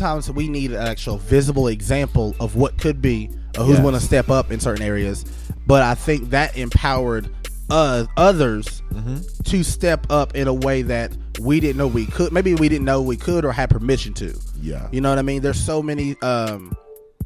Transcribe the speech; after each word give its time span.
sometimes 0.00 0.30
we 0.30 0.48
need 0.48 0.70
an 0.72 0.78
actual 0.80 1.18
visible 1.18 1.68
example 1.68 2.34
of 2.40 2.56
what 2.56 2.78
could 2.78 3.02
be 3.02 3.28
or 3.58 3.64
who's 3.64 3.74
Yes. 3.76 3.82
going 3.82 3.94
to 3.94 4.00
step 4.00 4.30
up 4.30 4.50
in 4.50 4.58
certain 4.58 4.82
areas. 4.84 5.24
But 5.66 5.82
I 5.82 5.94
think 5.94 6.30
that 6.30 6.56
empowered 6.56 7.28
uh, 7.68 8.06
others 8.16 8.82
Mm-hmm. 8.94 9.18
to 9.44 9.62
step 9.62 10.04
up 10.10 10.34
in 10.34 10.48
a 10.48 10.52
way 10.54 10.82
that 10.82 11.16
we 11.40 11.60
didn't 11.60 11.76
know 11.76 11.86
we 11.86 12.06
could. 12.06 12.32
Maybe 12.32 12.54
we 12.56 12.68
didn't 12.68 12.84
know 12.84 13.00
we 13.02 13.16
could 13.16 13.44
or 13.44 13.52
had 13.52 13.70
permission 13.70 14.12
to. 14.14 14.36
Yeah. 14.60 14.88
You 14.90 15.00
know 15.00 15.10
what 15.10 15.18
I 15.18 15.22
mean? 15.22 15.42
There's 15.42 15.60
so 15.64 15.80
many. 15.80 16.20
Um, 16.22 16.76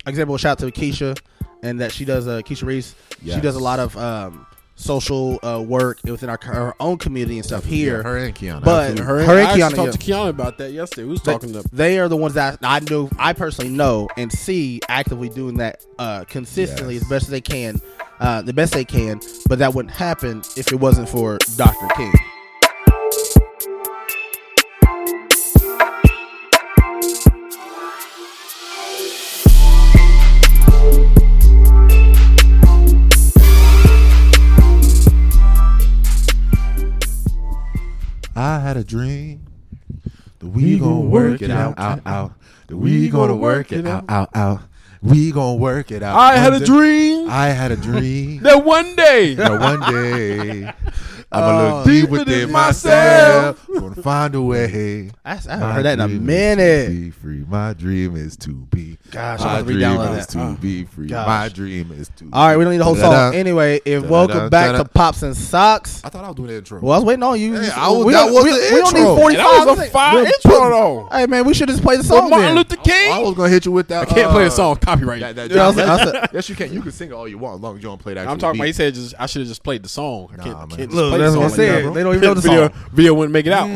example, 0.07 0.37
shout 0.37 0.63
out 0.63 0.75
to 0.75 0.79
Keisha, 0.81 1.19
and 1.63 1.81
that 1.81 1.91
she 1.91 2.05
does. 2.05 2.29
Uh, 2.29 2.43
Keisha 2.43 2.65
Reese. 2.65 2.95
She 3.25 3.41
does 3.41 3.57
a 3.57 3.61
lot 3.61 3.79
of 3.81 3.97
um, 3.97 4.47
social 4.77 5.39
uh, 5.45 5.61
work 5.61 6.01
within 6.05 6.29
our 6.29 6.39
her 6.43 6.75
own 6.81 6.99
community 6.99 7.37
and 7.37 7.45
stuff 7.47 7.65
here. 7.65 7.99
Yeah, 7.99 8.03
her 8.03 8.17
and 8.19 8.35
Kiana. 8.35 8.63
But 8.65 8.91
absolutely. 8.91 9.05
her, 9.05 9.15
Her, 9.15 9.21
and 9.21 9.31
I 9.31 9.43
actually 9.43 9.61
Kiana, 9.61 9.75
talked 9.75 9.93
to 9.93 9.99
Kiana 10.13 10.29
about 10.29 10.59
that 10.59 10.73
yesterday. 10.73 11.05
We 11.05 11.11
was 11.11 11.23
they, 11.23 11.33
talking 11.33 11.53
to 11.53 11.65
they 11.73 11.99
are 11.99 12.09
the 12.09 12.17
ones 12.17 12.35
that 12.35 12.59
I 12.63 12.81
know. 12.81 13.09
I 13.19 13.33
personally 13.33 13.71
know 13.71 14.09
and 14.17 14.33
see 14.33 14.81
actively 14.89 15.29
doing 15.29 15.59
that 15.59 15.85
uh, 15.99 16.25
consistently 16.25 16.95
Yes. 16.95 17.05
as 17.05 17.09
best 17.09 17.23
as 17.25 17.31
they 17.31 17.41
can, 17.41 17.81
uh, 18.21 18.43
the 18.43 18.53
best 18.53 18.73
they 18.73 18.85
can. 18.85 19.21
But 19.49 19.59
that 19.61 19.75
wouldn't 19.75 19.95
happen 19.95 20.43
if 20.57 20.73
it 20.73 20.77
wasn't 20.81 21.09
for 21.09 21.39
Dr. 21.57 21.89
King. 21.97 22.13
I 38.45 38.59
had 38.59 38.77
a 38.77 38.85
dream. 38.85 39.47
that 40.39 40.49
We 40.49 40.79
gonna 40.79 41.01
work 41.01 41.41
it 41.41 41.51
out, 41.51 41.79
out, 41.79 42.03
out. 42.05 42.33
That 42.67 42.77
we 42.77 43.09
gonna 43.09 43.35
work 43.35 43.73
it 43.73 43.87
out, 43.87 44.05
out, 44.11 44.29
out. 44.35 44.61
We 45.01 45.33
gonna 45.33 45.55
work 45.57 45.91
it 45.91 46.03
out. 46.03 46.15
I 46.15 46.37
had 46.37 46.53
a 46.53 46.61
dream 46.61 47.31
I 47.31 47.47
had 47.49 47.73
a 47.73 47.77
dream. 47.77 48.43
that 48.43 48.63
one 48.63 48.95
day 48.97 49.33
that 49.35 49.59
one 49.59 49.81
day 49.91 50.71
I'm 51.35 51.43
Oh, 51.43 51.47
gonna 51.47 51.75
look 51.77 51.85
deep 51.87 52.01
deep 52.03 52.11
within 52.11 52.27
within 52.29 52.53
myself. 52.53 53.67
Gonna 53.75 53.95
find 54.03 54.35
a 54.35 54.43
way. 54.43 55.11
I, 55.25 55.33
I 55.33 55.35
haven't 55.35 55.71
heard 55.73 55.85
that 55.85 55.93
in 55.95 56.01
a 56.01 56.07
dream 56.09 56.17
is 56.17 56.21
to 56.21 56.25
minute. 56.25 56.89
Be 56.91 57.11
free. 57.11 57.45
My 57.49 57.73
dream 57.73 58.17
is 58.17 58.37
to 58.39 58.51
be. 58.53 58.99
Gosh, 59.11 59.41
I'm 59.41 59.47
my 59.47 59.53
gonna 59.53 59.65
dream 59.65 59.77
re-download 59.79 60.19
is 60.19 60.27
that. 60.27 60.33
to 60.33 60.41
Uh, 60.41 60.57
be 60.57 60.85
free. 60.85 61.07
gosh. 61.09 61.27
My 61.27 61.49
dream 61.49 61.93
is 61.93 62.09
to. 62.17 62.29
All 62.33 62.47
right, 62.49 62.57
we 62.57 62.65
don't 62.65 62.73
need 62.73 62.79
the 62.79 62.85
whole 62.85 62.95
Da-da-da. 62.95 63.31
song. 63.31 63.35
Anyway, 63.35 63.77
if 63.85 64.03
Da-da-da, 64.03 64.09
welcome 64.13 64.49
back 64.51 64.73
da-da. 64.73 64.83
to 64.85 64.89
Pops 64.89 65.23
and 65.23 65.37
Socks. 65.37 66.03
I 66.05 66.09
thought 66.09 66.25
I 66.25 66.29
was 66.29 66.37
doing 66.37 66.49
the 66.49 66.57
intro. 66.57 66.81
Well, 66.81 66.93
I 66.93 66.97
was 66.99 67.05
waiting 67.05 67.23
on 67.23 67.41
you. 67.41 67.55
Hey, 67.61 67.71
I 67.71 67.89
was- 67.91 68.05
we 68.05 68.13
that 68.13 68.25
don't, 68.27 68.35
was 68.35 68.45
we, 68.45 68.51
the 68.51 68.57
we 68.57 68.81
don't 68.81 68.97
intro. 68.97 69.15
need 69.15 69.21
45 69.21 69.45
that 69.45 69.67
was 69.67 69.79
a 69.79 69.91
fire 69.91 70.15
We're 70.15 70.27
intro 70.27 70.41
putting- 70.51 70.71
though. 70.71 71.09
Hey, 71.13 71.27
man, 71.27 71.45
we 71.45 71.55
should 71.55 71.69
just 71.69 71.83
play 71.83 71.97
the 71.97 72.03
For 72.03 72.09
song 72.21 72.31
Martin 72.31 72.47
then. 72.49 72.57
Luther 72.57 72.77
King. 72.77 73.13
I 73.13 73.19
was 73.19 73.35
gonna 73.35 73.49
hit 73.49 73.65
you 73.67 73.73
with 73.73 73.89
that. 73.89 74.03
I 74.03 74.05
can't 74.15 74.31
play 74.31 74.45
uh, 74.45 74.49
a 74.49 74.51
song. 74.51 74.77
Copyright. 74.77 75.21
That, 75.21 75.37
that, 75.37 75.51
Yeah, 75.51 75.65
I 75.65 75.67
was- 75.69 75.77
John 75.77 75.89
I 75.89 76.05
was- 76.21 76.29
yes, 76.33 76.49
you 76.49 76.55
can. 76.55 76.73
You 76.73 76.81
can 76.83 76.93
sing 76.93 77.11
it 77.11 77.13
all 77.15 77.29
you 77.29 77.39
want, 77.39 77.57
as 77.57 77.61
long 77.61 77.77
as 77.77 77.83
you 77.83 77.89
don't 77.89 78.01
play 78.01 78.15
that. 78.15 78.27
I'm 78.29 78.39
talking 78.39 78.61
about. 78.61 78.67
He 78.67 78.73
said 78.73 78.95
just 78.95 79.15
I 79.19 79.27
should 79.27 79.41
have 79.41 79.49
just 79.49 79.63
played 79.63 79.83
the 79.83 79.89
song. 79.89 80.29
I 80.33 80.37
Nah, 80.37 80.43
can't, 80.45 80.59
man. 80.59 80.69
can't 80.69 80.81
just 80.91 80.93
Look, 80.93 81.11
play 81.11 81.24
that's 81.25 81.37
what 81.37 81.45
I 81.45 81.49
song 81.49 81.59
like 81.75 81.85
that, 81.85 81.95
They 81.95 82.03
don't 82.03 82.15
even 82.17 82.21
know 82.29 82.35
the 82.35 82.41
video, 82.41 82.69
song. 82.69 82.91
Video 82.93 83.15
wouldn't 83.15 83.33
make 83.33 83.47
it 83.47 83.53
out. 83.53 83.69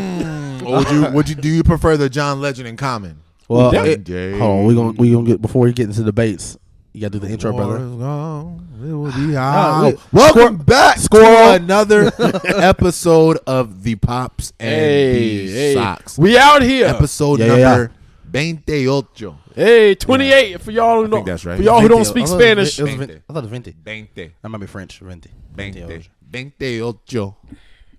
Or 0.64 0.78
would 0.78 0.90
you? 0.90 1.10
Would 1.12 1.28
you? 1.28 1.34
Do 1.34 1.48
you 1.48 1.62
prefer 1.62 1.96
the 1.96 2.08
John 2.10 2.40
Legend 2.40 2.68
in 2.68 2.76
Common? 2.76 3.20
Well, 3.48 3.72
it, 3.74 4.06
hold 4.38 4.42
on. 4.60 4.64
We 4.66 4.74
gonna 4.74 4.92
we 4.92 5.12
gonna 5.12 5.26
get 5.26 5.40
before 5.40 5.62
we 5.62 5.72
get 5.72 5.86
into 5.86 6.02
debates. 6.02 6.58
You 6.92 7.02
gotta 7.02 7.18
do 7.18 7.26
the 7.26 7.32
intro, 7.32 7.52
brother. 7.52 7.78
gone, 7.78 8.66
it 8.82 8.92
will 8.92 9.12
be 9.12 9.36
Uh, 9.36 9.40
out. 9.40 9.92
we- 9.92 9.98
Welcome 10.12 10.56
back 10.58 10.98
score- 10.98 11.20
to 11.20 11.52
another 11.52 12.10
episode 12.44 13.38
of 13.46 13.82
the 13.82 13.94
Pops 13.96 14.52
and 14.58 14.68
Hey, 14.70 15.46
the 15.46 15.52
hey, 15.52 15.74
Socks. 15.74 16.18
we 16.18 16.36
out 16.36 16.62
here. 16.62 16.86
Episode 16.86 17.38
Yeah, 17.40 17.56
yeah, 17.56 17.68
number 17.76 17.92
28. 18.32 19.34
Hey, 19.54 19.94
28 19.94 20.60
for 20.60 20.70
y'all 20.70 20.96
who 20.96 21.02
think 21.02 21.10
don't. 21.12 21.24
that's 21.26 21.44
right. 21.44 21.56
For 21.56 21.62
y'all 21.62 21.80
who 21.80 21.88
don't 21.88 22.04
speak 22.04 22.24
I 22.24 22.26
thought 22.26 22.40
it 22.40 22.56
was- 22.58 22.74
Spanish. 22.74 22.78
It 22.78 22.82
was, 22.82 22.90
Venti. 22.92 23.06
Venti. 23.06 23.22
I 23.28 23.32
thought 23.32 23.38
it 23.38 23.42
was 23.42 23.50
Venti. 23.50 23.76
20. 23.84 24.32
That 24.42 24.48
might 24.48 24.58
be 24.60 24.66
French. 24.66 24.98
Venti. 25.00 25.30
20. 25.54 25.80
Venti. 25.80 25.80
28. 25.80 26.08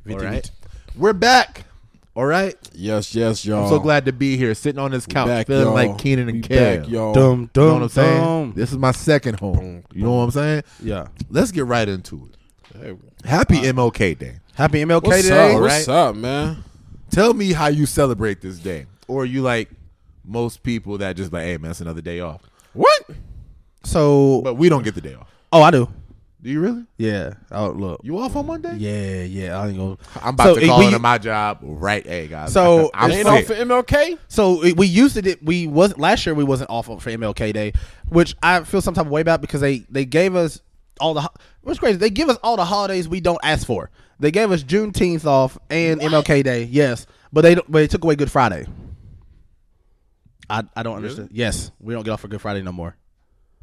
Venti. 0.05 0.25
All 0.25 0.31
right. 0.31 0.51
We're 0.95 1.13
back. 1.13 1.65
All 2.15 2.25
right. 2.25 2.55
Yes, 2.73 3.15
yes, 3.15 3.45
y'all. 3.45 3.63
I'm 3.63 3.69
so 3.69 3.79
glad 3.79 4.05
to 4.05 4.11
be 4.11 4.35
here, 4.35 4.53
sitting 4.55 4.79
on 4.79 4.91
this 4.91 5.05
couch, 5.05 5.27
back, 5.27 5.47
feeling 5.47 5.65
y'all. 5.65 5.73
like 5.73 5.97
Kenan 5.97 6.27
and 6.27 6.37
We 6.37 6.41
Kel. 6.41 6.79
back, 6.81 6.89
y'all. 6.89 7.13
Dum 7.13 7.23
You 7.31 7.37
know 7.37 7.49
dum 7.53 7.73
what 7.75 7.81
I'm 7.83 7.89
saying? 7.89 8.21
dum. 8.23 8.53
This 8.55 8.71
is 8.71 8.77
my 8.77 8.91
second 8.91 9.39
home. 9.39 9.83
You 9.93 10.03
know 10.03 10.11
what 10.15 10.23
I'm 10.23 10.31
saying? 10.31 10.63
Yeah. 10.83 11.07
Let's 11.29 11.51
get 11.51 11.65
right 11.65 11.87
into 11.87 12.27
it. 12.31 12.77
Hey, 12.77 12.95
Happy 13.23 13.59
uh, 13.59 13.73
MLK 13.73 14.17
Day. 14.17 14.39
Happy 14.53 14.83
MLK 14.83 15.03
what's 15.03 15.27
Day. 15.29 15.53
up? 15.53 15.61
right? 15.61 15.61
What's 15.61 15.87
up, 15.87 16.15
man? 16.15 16.63
Tell 17.09 17.33
me 17.33 17.53
how 17.53 17.67
you 17.67 17.85
celebrate 17.85 18.41
this 18.41 18.57
day. 18.59 18.85
Or 19.07 19.25
you 19.25 19.41
like 19.41 19.69
most 20.23 20.63
people 20.63 20.97
that 20.99 21.15
just 21.15 21.31
like, 21.33 21.43
hey 21.43 21.57
man, 21.57 21.71
it's 21.71 21.81
another 21.81 22.01
day 22.01 22.19
off. 22.19 22.41
What? 22.73 23.03
So, 23.83 24.41
But 24.43 24.55
we 24.55 24.69
don't 24.69 24.83
get 24.83 24.95
the 24.95 25.01
day 25.01 25.13
off. 25.15 25.27
oh, 25.51 25.61
I 25.61 25.71
do. 25.71 25.89
Do 26.41 26.49
you 26.49 26.61
really? 26.61 26.85
Yeah. 26.97 27.33
Oh, 27.51 27.69
look. 27.71 27.99
You 28.01 28.17
off 28.19 28.33
on 28.37 28.45
Monday? 28.47 28.73
Yeah, 28.77 29.23
yeah. 29.23 29.59
I 29.59 29.67
ain't 29.67 29.77
gonna. 29.77 29.97
I'm 30.21 30.33
about 30.35 30.43
So, 30.45 30.55
to 30.55 30.61
it- 30.63 30.67
call 30.67 30.79
we- 30.79 30.85
into 30.85 30.99
my 30.99 31.17
job 31.17 31.57
right. 31.61 32.05
Hey 32.05 32.27
guys. 32.27 32.53
So, 32.53 32.89
I'm 32.93 33.11
It 33.11 33.15
ain't 33.15 33.27
sick. 33.27 33.49
off 33.51 33.57
for 33.57 33.65
MLK? 33.65 34.17
So 34.29 34.63
it- 34.63 34.77
we 34.77 34.87
used 34.87 35.15
to 35.15 35.21
did 35.21 35.39
we 35.45 35.67
was 35.67 35.97
last 35.97 36.25
year 36.25 36.33
we 36.33 36.45
wasn't 36.45 36.69
off 36.69 36.85
for 36.85 36.97
MLK 36.97 37.51
Day, 37.53 37.73
which 38.07 38.35
I 38.41 38.63
feel 38.63 38.81
some 38.81 38.93
type 38.93 39.05
of 39.07 39.11
way 39.11 39.19
about 39.21 39.41
because 39.41 39.59
they 39.59 39.79
they 39.89 40.05
gave 40.05 40.33
us 40.35 40.61
all 41.01 41.13
the 41.13 41.21
ho- 41.21 41.33
what's 41.61 41.79
crazy 41.79 41.97
they 41.97 42.09
give 42.09 42.29
us 42.29 42.37
all 42.43 42.55
the 42.55 42.65
holidays 42.65 43.09
we 43.09 43.19
don't 43.19 43.39
ask 43.43 43.65
for. 43.67 43.89
They 44.21 44.31
gave 44.31 44.49
us 44.51 44.63
Juneteenth 44.63 45.25
off 45.25 45.57
and 45.69 45.99
MLK 45.99 46.41
Day, 46.43 46.63
yes, 46.63 47.05
but 47.33 47.41
they 47.41 47.55
don't, 47.55 47.69
but 47.69 47.79
they 47.79 47.87
took 47.87 48.03
away 48.05 48.15
Good 48.15 48.31
Friday. 48.31 48.65
I 50.49 50.63
I 50.75 50.83
don't 50.83 50.95
understand. 50.95 51.29
Yes, 51.31 51.71
we 51.79 51.93
don't 51.93 52.03
get 52.03 52.11
off 52.11 52.21
for 52.21 52.27
Good 52.27 52.41
Friday 52.41 52.61
no 52.61 52.71
more. 52.71 52.95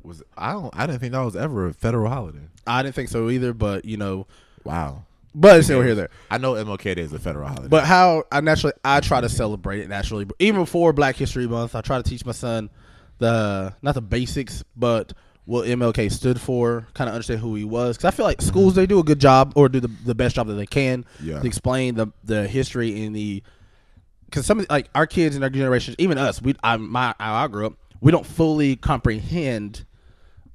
Was 0.02 0.22
I 0.36 0.52
don't 0.52 0.70
I 0.76 0.86
didn't 0.86 1.00
think 1.00 1.12
that 1.12 1.20
was 1.20 1.36
ever 1.36 1.66
a 1.66 1.72
federal 1.74 2.08
holiday. 2.08 2.47
I 2.66 2.82
didn't 2.82 2.94
think 2.94 3.08
so 3.08 3.28
either, 3.30 3.52
but 3.52 3.84
you 3.84 3.97
know, 3.97 4.26
Wow. 4.64 5.04
but 5.34 5.56
it's 5.58 5.66
still 5.66 5.82
here 5.82 5.94
there. 5.96 6.10
I 6.30 6.38
know 6.38 6.52
MLK 6.54 6.94
Day 6.96 7.02
is 7.02 7.12
a 7.12 7.19
federal 7.19 7.48
holiday. 7.48 7.69
But 7.69 7.84
how 7.84 8.25
I 8.30 8.41
naturally 8.41 8.75
I 8.84 9.00
try 9.00 9.20
to 9.20 9.28
celebrate 9.28 9.80
it 9.80 9.88
naturally. 9.88 10.26
Even 10.38 10.60
before 10.62 10.92
Black 10.92 11.16
History 11.16 11.46
Month, 11.48 11.75
I 11.75 11.80
try 11.80 11.96
to 11.96 12.02
teach 12.08 12.25
my 12.25 12.32
son 12.32 12.70
the 13.19 13.75
not 13.82 13.94
the 13.94 14.02
basics, 14.02 14.62
but 14.76 15.12
what 15.44 15.66
MLK 15.69 16.10
stood 16.10 16.41
for, 16.41 16.86
kind 16.94 17.08
of 17.08 17.14
understand 17.14 17.41
who 17.41 17.54
he 17.54 17.64
was. 17.64 17.96
Because 17.96 18.12
I 18.12 18.16
feel 18.16 18.26
like 18.26 18.42
schools 18.42 18.75
they 18.75 18.86
do 18.86 18.98
a 18.98 19.04
good 19.04 19.20
job 19.20 19.52
or 19.56 19.69
do 19.69 19.78
the, 19.80 19.88
the 20.04 20.14
best 20.14 20.34
job 20.36 20.48
that 20.48 20.54
they 20.54 20.66
can 20.66 21.04
Yeah. 21.20 21.41
to 21.41 21.46
explain 21.46 21.94
the 21.96 22.08
the 22.22 22.46
history 22.46 23.04
and 23.04 23.14
the. 23.14 23.42
Because 24.26 24.44
some 24.44 24.60
of 24.60 24.66
like 24.69 24.91
our 24.94 25.06
kids 25.06 25.34
and 25.34 25.44
our 25.44 25.50
generations, 25.50 25.97
even 25.98 26.19
us, 26.19 26.42
we 26.42 26.54
I 26.62 26.76
my 26.76 27.14
how 27.19 27.34
I 27.34 27.48
grew 27.48 27.66
up, 27.66 27.75
we 28.00 28.12
don't 28.12 28.26
fully 28.26 28.76
comprehend 28.76 29.84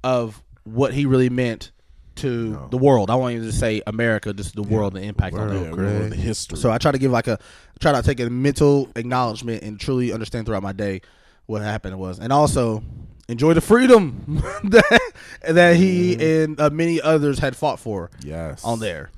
of 0.04 0.42
what 0.64 0.94
he 0.94 1.06
really 1.06 1.30
meant 1.30 1.72
to 2.16 2.68
the 2.70 2.76
world. 2.76 3.10
I 3.10 3.14
want 3.14 3.34
you 3.34 3.42
to 3.42 3.52
say 3.52 3.82
America, 3.86 4.32
just 4.32 4.54
the 4.54 4.62
world, 4.62 4.94
the 4.94 5.00
impact 5.00 5.34
on 5.34 5.72
World, 5.72 6.12
the 6.12 6.16
history. 6.16 6.58
So 6.58 6.70
I 6.70 6.78
try 6.78 6.92
to 6.92 6.98
give 6.98 7.10
like 7.10 7.26
a 7.26 7.38
try 7.80 7.92
to 7.92 8.02
take 8.02 8.20
a 8.20 8.28
mental 8.30 8.88
acknowledgement 8.96 9.62
and 9.62 9.80
truly 9.80 10.12
understand 10.12 10.46
throughout 10.46 10.62
my 10.62 10.72
day 10.72 11.00
what 11.46 11.62
happened 11.62 11.98
was, 11.98 12.18
and 12.18 12.32
also 12.32 12.82
enjoy 13.28 13.54
the 13.54 13.60
freedom 13.60 14.42
that 14.64 15.12
that 15.48 15.76
he 15.76 16.42
and 16.42 16.60
uh, 16.60 16.70
many 16.70 17.00
others 17.00 17.38
had 17.38 17.56
fought 17.56 17.78
for 17.78 18.10
yes. 18.22 18.64
on 18.64 18.78
there. 18.78 19.10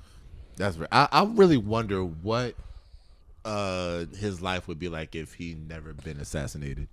That's 0.56 0.76
right. 0.76 0.88
I, 0.92 1.09
I 1.10 1.25
really 1.25 1.56
wonder 1.56 2.04
what 2.04 2.54
uh 3.44 4.06
his 4.19 4.41
life 4.41 4.66
would 4.69 4.78
be 4.78 4.88
like 4.88 5.15
if 5.15 5.34
he 5.34 5.55
never 5.55 5.93
been 5.93 6.19
assassinated. 6.19 6.88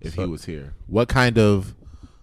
If 0.00 0.14
he 0.14 0.24
was 0.26 0.44
here, 0.44 0.74
what 0.86 1.08
kind 1.08 1.38
of 1.38 1.74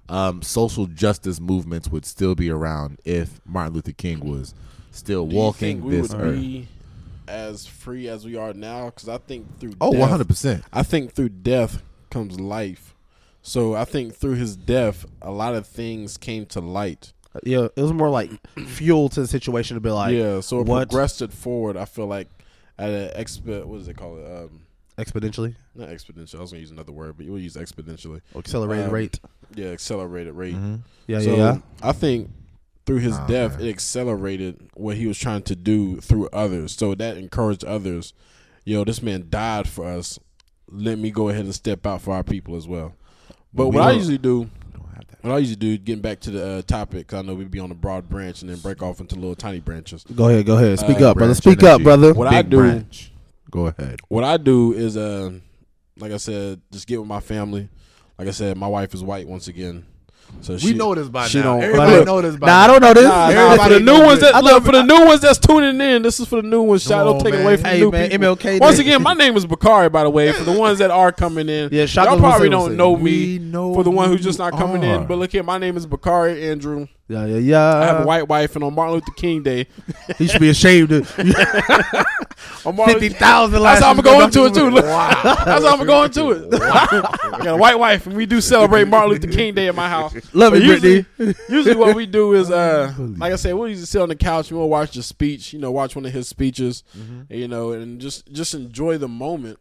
um, 0.09 0.42
social 0.42 0.86
justice 0.88 1.40
movements 1.40 1.88
would 1.90 2.06
still 2.06 2.36
be 2.36 2.50
around 2.50 3.00
if 3.06 3.40
Martin 3.46 3.74
Luther 3.74 3.94
King 3.94 4.20
was 4.20 4.54
still 4.92 5.26
Do 5.26 5.34
you 5.34 5.40
walking 5.40 5.78
think 5.81 5.84
we 5.86 5.96
this 5.96 6.12
would 6.12 6.22
earth? 6.22 6.40
be 6.40 6.68
as 7.28 7.66
free 7.66 8.08
as 8.10 8.26
we 8.26 8.36
are 8.36 8.54
now? 8.54 8.88
Because 8.88 9.08
I 9.10 9.18
think 9.18 9.60
through 9.60 9.74
Oh, 9.80 9.92
death, 9.92 10.00
one 10.00 10.10
hundred 10.10 10.28
percent. 10.28 10.64
I 10.72 10.84
think 10.84 11.14
through 11.14 11.30
death 11.30 11.81
comes 12.10 12.40
life. 12.40 12.94
So 13.42 13.74
I 13.74 13.86
think 13.86 14.13
through 14.13 14.36
his 14.36 14.56
death, 14.56 15.06
a 15.22 15.31
lot 15.31 15.56
of 15.56 15.66
things 15.66 16.18
came 16.18 16.45
to 16.48 16.60
light. 16.60 17.13
Yeah, 17.44 17.69
it 17.75 17.81
was 17.81 17.94
more 17.94 18.10
like 18.10 18.30
fuel 18.68 19.10
to 19.10 19.22
the 19.22 19.28
situation 19.28 19.75
to 19.75 19.81
be 19.81 19.90
like, 19.90 20.13
yeah, 20.13 20.42
so 20.42 20.60
it 20.60 20.68
what 20.68 20.90
progressed 20.90 21.22
it 21.24 21.31
forward. 21.34 21.78
I 21.78 21.86
feel 21.86 22.06
like 22.06 22.28
at 22.81 22.89
an 22.89 23.24
exp. 23.24 23.66
What 23.66 23.80
is 23.81 23.88
it 23.88 23.95
called? 23.98 24.19
Um, 24.25 24.62
exponentially, 24.98 25.56
not 25.75 25.89
exponentially. 25.89 26.36
I 26.36 26.42
was 26.42 26.51
gonna 26.51 26.60
use 26.62 26.72
another 26.72 26.92
word, 26.92 27.16
but 27.18 27.25
you 27.25 27.31
will 27.31 27.39
use 27.39 27.56
exponentially. 27.56 28.22
accelerated 28.36 28.88
Um, 28.88 28.92
rate. 28.92 29.19
Yeah, 29.56 29.68
accelerated 29.68 30.33
rate. 30.33 30.56
Yeah, 31.07 31.19
so 31.19 31.30
yeah, 31.30 31.36
yeah. 31.36 31.57
I 31.81 31.92
think 31.92 32.30
through 32.86 33.00
his 33.00 33.16
Oh, 33.18 33.28
death, 33.28 33.57
man. 33.57 33.68
it 33.68 33.69
accelerated 33.69 34.69
what 34.74 34.98
he 34.98 35.07
was 35.07 35.18
trying 35.18 35.44
to 35.44 35.56
do 35.56 36.01
through 36.01 36.28
others. 36.33 36.74
So 36.75 36.95
that 36.95 37.18
encouraged 37.18 37.63
others. 37.63 38.13
You 38.66 38.78
know, 38.78 38.83
this 38.83 39.01
man 39.01 39.28
died 39.30 39.68
for 39.68 39.86
us. 39.86 40.19
Let 40.69 40.98
me 41.00 41.12
go 41.12 41.30
ahead 41.30 41.45
and 41.45 41.54
step 41.56 41.86
out 41.86 42.01
for 42.01 42.13
our 42.13 42.24
people 42.24 42.56
as 42.56 42.68
well. 42.68 42.94
But 43.54 43.68
We 43.68 43.75
what 43.78 43.88
I 43.89 43.92
usually 43.92 44.18
do, 44.18 44.39
Don't 44.39 44.44
have 44.44 44.50
that. 44.50 44.61
What 45.21 45.33
I 45.33 45.38
usually 45.39 45.56
do, 45.56 45.77
getting 45.77 46.01
back 46.01 46.19
to 46.21 46.31
the 46.31 46.45
uh, 46.45 46.62
topic, 46.63 47.07
'cause 47.07 47.19
I 47.19 47.21
know 47.21 47.33
we'd 47.35 47.51
be 47.51 47.59
on 47.59 47.71
a 47.71 47.75
broad 47.75 48.09
branch 48.09 48.41
and 48.41 48.50
then 48.50 48.57
break 48.59 48.81
off 48.81 49.00
into 49.00 49.15
little 49.15 49.35
tiny 49.35 49.59
branches. 49.59 50.03
Go 50.15 50.29
ahead, 50.29 50.45
go 50.45 50.56
ahead. 50.57 50.79
Speak 50.79 51.01
Uh, 51.01 51.09
up, 51.12 51.18
brother. 51.18 51.33
branch 51.33 51.38
Speak 51.38 51.63
up, 51.63 51.81
brother. 51.83 52.13
What 52.13 52.27
I 52.27 52.41
do, 52.41 52.57
branch. 52.57 53.12
Go 53.50 53.68
ahead. 53.68 54.00
what 54.07 54.23
I 54.23 54.38
do 54.38 54.71
is, 54.73 54.95
uh, 54.95 55.31
like 56.00 56.12
I 56.13 56.18
said, 56.18 56.62
just 56.71 56.88
get 56.88 57.00
with 57.00 57.07
my 57.09 57.19
family. 57.19 57.68
Like 58.18 58.27
I 58.27 58.31
said, 58.31 58.56
my 58.57 58.68
wife 58.68 58.94
is 58.94 59.03
white 59.03 59.27
once 59.27 59.47
again. 59.47 59.85
So 60.42 60.54
We 60.54 60.60
she, 60.60 60.74
know 60.74 60.95
this 60.95 61.07
by 61.07 61.28
she 61.28 61.38
now. 61.38 61.44
Don't, 61.60 61.63
Everybody 61.63 61.92
Look, 61.98 62.06
know 62.07 62.22
this 62.22 62.36
by 62.36 62.48
Nah, 62.48 62.60
I 62.62 62.68
don't 62.68 62.81
know 62.81 62.94
this. 62.94 63.04
Nah, 63.04 63.30
nah, 63.30 63.63
for 63.63 63.69
the 63.69 63.80
new 63.80 64.04
ones 64.04 64.24
it. 64.24 64.31
that 64.33 64.44
look, 64.44 64.63
for 64.63 64.72
the 64.72 64.83
new 64.83 65.06
ones 65.06 65.22
that's 65.22 65.38
tuning 65.38 65.80
in, 65.80 66.01
this 66.01 66.19
is 66.19 66.28
for 66.28 66.42
the 66.42 66.48
new 66.48 66.63
ones. 66.63 66.81
Shout 66.83 67.06
Come 67.06 67.13
don't 67.18 67.24
take 67.24 67.33
it 67.33 67.38
man. 67.38 67.45
away 67.45 67.57
from 67.57 67.66
Hey, 67.66 67.80
the 67.80 67.86
new 67.86 67.92
man, 67.92 68.10
people. 68.10 68.36
MLK 68.36 68.60
Once 68.60 68.80
again, 68.80 69.04
my 69.04 69.13
name 69.13 69.38
is 69.38 69.45
Bakari, 69.45 69.89
by 69.89 70.04
the 70.04 70.10
way. 70.10 70.31
For 70.31 70.44
the 70.44 70.51
ones 70.57 70.80
that 70.80 70.89
are 70.89 71.12
coming 71.12 71.48
in, 71.48 71.69
Yeah, 71.72 71.86
Shaka 71.86 72.12
y'all 72.12 72.19
probably 72.19 72.50
don't 72.50 72.75
know 72.75 72.95
me. 72.95 73.38
Know 73.38 73.74
For 73.74 73.83
the 73.83 73.92
one 73.92 74.10
who's 74.10 74.24
just 74.24 74.39
not 74.39 74.54
you 74.54 74.60
coming 74.60 74.83
in, 74.83 75.06
but 75.06 75.18
look 75.18 75.31
here, 75.31 75.44
my 75.44 75.57
name 75.60 75.78
is 75.78 75.86
Bakari 75.86 76.50
Andrew. 76.50 76.88
Yeah, 77.12 77.25
yeah, 77.25 77.38
yeah. 77.38 77.75
I 77.78 77.86
have 77.86 78.02
a 78.02 78.06
white 78.06 78.28
wife, 78.30 78.56
and 78.56 78.63
on 78.63 78.74
Martin 78.74 78.96
Luther 78.96 79.12
King 79.18 79.44
Day, 79.44 79.68
He 80.18 80.28
should 80.28 80.40
be 80.40 80.50
ashamed. 80.50 80.94
Of, 80.94 81.08
Fifty 82.86 83.10
thousand. 83.10 83.62
That's 83.62 83.81
how 83.81 83.92
I'm 83.92 83.98
going 83.98 84.31
to 84.31 84.46
it 84.46 84.54
too. 84.54 84.69
Look, 84.69 84.86
That's 85.24 85.66
how 85.66 85.78
I'm 85.78 85.86
going 85.86 86.12
to 86.12 86.31
it. 86.31 86.54
I 86.54 87.40
got 87.44 87.48
a 87.48 87.58
white 87.58 87.78
wife, 87.78 88.08
and 88.08 88.16
we 88.16 88.25
do 88.25 88.40
celebrate 88.40 88.88
Martin 88.88 89.12
Luther 89.12 89.28
King 89.28 89.54
Day 89.54 89.68
at 89.68 89.75
my 89.75 89.90
house. 89.90 90.13
Love 90.34 90.54
But 90.54 90.62
it, 90.62 90.66
usually, 90.66 91.02
Brittany. 91.18 91.46
usually 91.50 91.75
what 91.75 91.96
we 91.96 92.06
do 92.06 92.34
is, 92.34 92.50
uh, 92.50 92.94
like 92.98 93.34
I 93.34 93.36
said, 93.36 93.54
we'll 93.56 93.68
usually 93.68 93.86
sit 93.88 94.02
on 94.02 94.10
the 94.10 94.16
couch 94.16 94.50
and 94.50 94.57
we'll 94.60 94.69
watch 94.69 94.94
the 94.94 95.04
speech. 95.04 95.52
You 95.52 95.60
know, 95.60 95.72
watch 95.72 95.96
one 95.96 96.06
of 96.06 96.14
his 96.14 96.30
speeches. 96.30 96.84
You 97.30 97.48
know, 97.50 97.74
and 97.74 98.00
just 98.00 98.31
just 98.31 98.54
enjoy 98.54 98.98
the 98.98 99.10
moment. 99.10 99.60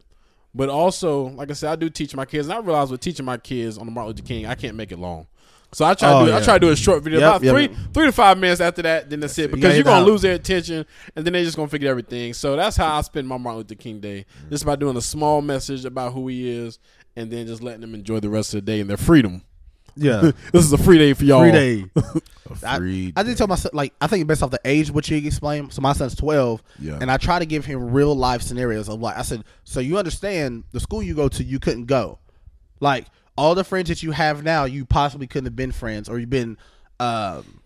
But 0.53 0.69
also, 0.69 1.23
like 1.29 1.49
I 1.49 1.53
said, 1.53 1.71
I 1.71 1.75
do 1.75 1.89
teach 1.89 2.13
my 2.15 2.25
kids, 2.25 2.47
and 2.47 2.53
I 2.53 2.59
realize 2.59 2.91
with 2.91 2.99
teaching 3.01 3.25
my 3.25 3.37
kids 3.37 3.77
on 3.77 3.85
the 3.85 3.91
Martin 3.91 4.15
Luther 4.15 4.23
King, 4.27 4.45
I 4.45 4.55
can't 4.55 4.75
make 4.75 4.91
it 4.91 4.99
long. 4.99 5.27
So 5.73 5.85
I 5.85 5.93
try 5.93 6.11
Oh, 6.13 6.25
to 6.25 6.31
do, 6.31 6.37
I 6.37 6.41
try 6.41 6.55
to 6.55 6.59
do 6.59 6.69
a 6.69 6.75
short 6.75 7.01
video, 7.03 7.19
Yep, 7.19 7.29
about 7.29 7.43
yep. 7.43 7.53
three 7.71 7.77
three 7.93 8.05
to 8.07 8.11
five 8.11 8.37
minutes 8.37 8.59
after 8.59 8.81
that. 8.81 9.09
Then 9.09 9.21
that's 9.21 9.37
it, 9.37 9.51
because 9.51 9.73
you're 9.75 9.83
gonna 9.85 10.03
the- 10.05 10.11
lose 10.11 10.21
their 10.21 10.33
attention, 10.35 10.85
and 11.15 11.25
then 11.25 11.31
they're 11.33 11.43
just 11.45 11.55
gonna 11.55 11.69
forget 11.69 11.87
everything. 11.89 12.33
So 12.33 12.55
that's 12.57 12.75
how 12.75 12.97
I 12.97 13.01
spend 13.01 13.27
my 13.27 13.37
Martin 13.37 13.59
Luther 13.59 13.75
King 13.75 13.99
Day, 14.01 14.25
just 14.49 14.65
by 14.65 14.75
doing 14.75 14.97
a 14.97 15.01
small 15.01 15.41
message 15.41 15.85
about 15.85 16.11
who 16.13 16.27
he 16.27 16.49
is, 16.49 16.77
and 17.15 17.31
then 17.31 17.47
just 17.47 17.63
letting 17.63 17.81
them 17.81 17.95
enjoy 17.95 18.19
the 18.19 18.29
rest 18.29 18.53
of 18.53 18.65
the 18.65 18.71
day 18.71 18.81
and 18.81 18.89
their 18.89 18.97
freedom. 18.97 19.43
Yeah, 19.95 20.31
This 20.53 20.63
is 20.65 20.73
a 20.73 20.77
free 20.77 20.97
day 20.97 21.13
for 21.13 21.23
y'all. 21.25 21.41
free 21.41 21.51
day. 21.51 21.85
A 22.49 22.77
free 22.77 23.13
I 23.15 23.23
did 23.23 23.37
tell 23.37 23.47
myself 23.47 23.73
like 23.73 23.93
I 24.01 24.07
think 24.07 24.27
based 24.27 24.43
off 24.43 24.51
the 24.51 24.59
age 24.65 24.91
which 24.91 25.09
you 25.09 25.15
explain. 25.17 25.69
So 25.71 25.81
my 25.81 25.93
son's 25.93 26.15
twelve, 26.15 26.61
Yeah. 26.79 26.97
and 26.99 27.09
I 27.09 27.15
try 27.15 27.39
to 27.39 27.45
give 27.45 27.63
him 27.65 27.91
real 27.91 28.13
life 28.13 28.41
scenarios 28.41 28.89
of 28.89 28.99
like 28.99 29.17
I 29.17 29.21
said. 29.21 29.45
So 29.63 29.79
you 29.79 29.97
understand 29.97 30.65
the 30.73 30.81
school 30.81 31.01
you 31.01 31.13
go 31.15 31.29
to, 31.29 31.43
you 31.45 31.59
couldn't 31.59 31.85
go. 31.85 32.19
Like 32.81 33.05
all 33.37 33.55
the 33.55 33.63
friends 33.63 33.89
that 33.89 34.03
you 34.03 34.11
have 34.11 34.43
now, 34.43 34.65
you 34.65 34.85
possibly 34.85 35.27
couldn't 35.27 35.45
have 35.45 35.55
been 35.55 35.71
friends, 35.71 36.09
or 36.09 36.19
you've 36.19 36.29
been, 36.29 36.57
um, 36.99 37.61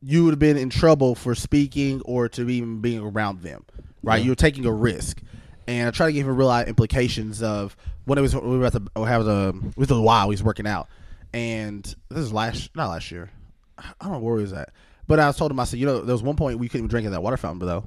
you 0.00 0.24
would 0.24 0.32
have 0.32 0.38
been 0.38 0.56
in 0.56 0.70
trouble 0.70 1.14
for 1.14 1.34
speaking 1.34 2.00
or 2.04 2.28
to 2.30 2.48
even 2.48 2.80
being 2.80 3.00
around 3.00 3.42
them. 3.42 3.64
Right, 4.02 4.24
you're 4.24 4.34
taking 4.34 4.66
a 4.66 4.72
risk, 4.72 5.22
and 5.68 5.86
I 5.86 5.90
try 5.92 6.06
to 6.06 6.12
give 6.12 6.26
him 6.26 6.36
real 6.36 6.48
life 6.48 6.66
implications 6.66 7.40
of 7.40 7.76
when 8.04 8.18
it 8.18 8.22
was 8.22 8.34
we 8.34 8.58
were 8.58 8.66
at 8.66 8.72
the 8.72 8.84
or 8.96 9.06
have 9.06 9.24
the 9.24 9.54
it 9.64 9.76
was 9.76 9.90
a 9.92 10.00
while 10.00 10.24
he 10.24 10.30
was 10.30 10.42
working 10.42 10.66
out, 10.66 10.88
and 11.32 11.84
this 12.08 12.18
is 12.18 12.32
last 12.32 12.74
not 12.74 12.90
last 12.90 13.12
year. 13.12 13.30
I 13.78 13.92
don't 14.02 14.12
know 14.12 14.18
where 14.18 14.38
he 14.38 14.42
was 14.42 14.52
at. 14.52 14.70
But 15.06 15.20
I 15.20 15.30
told 15.32 15.50
him, 15.50 15.60
I 15.60 15.64
said, 15.64 15.78
you 15.78 15.86
know, 15.86 16.00
there 16.00 16.14
was 16.14 16.22
one 16.22 16.36
point 16.36 16.58
we 16.58 16.68
couldn't 16.68 16.86
even 16.86 16.88
drink 16.88 17.06
at 17.06 17.10
that 17.12 17.22
water 17.22 17.36
fountain, 17.36 17.66
though. 17.66 17.84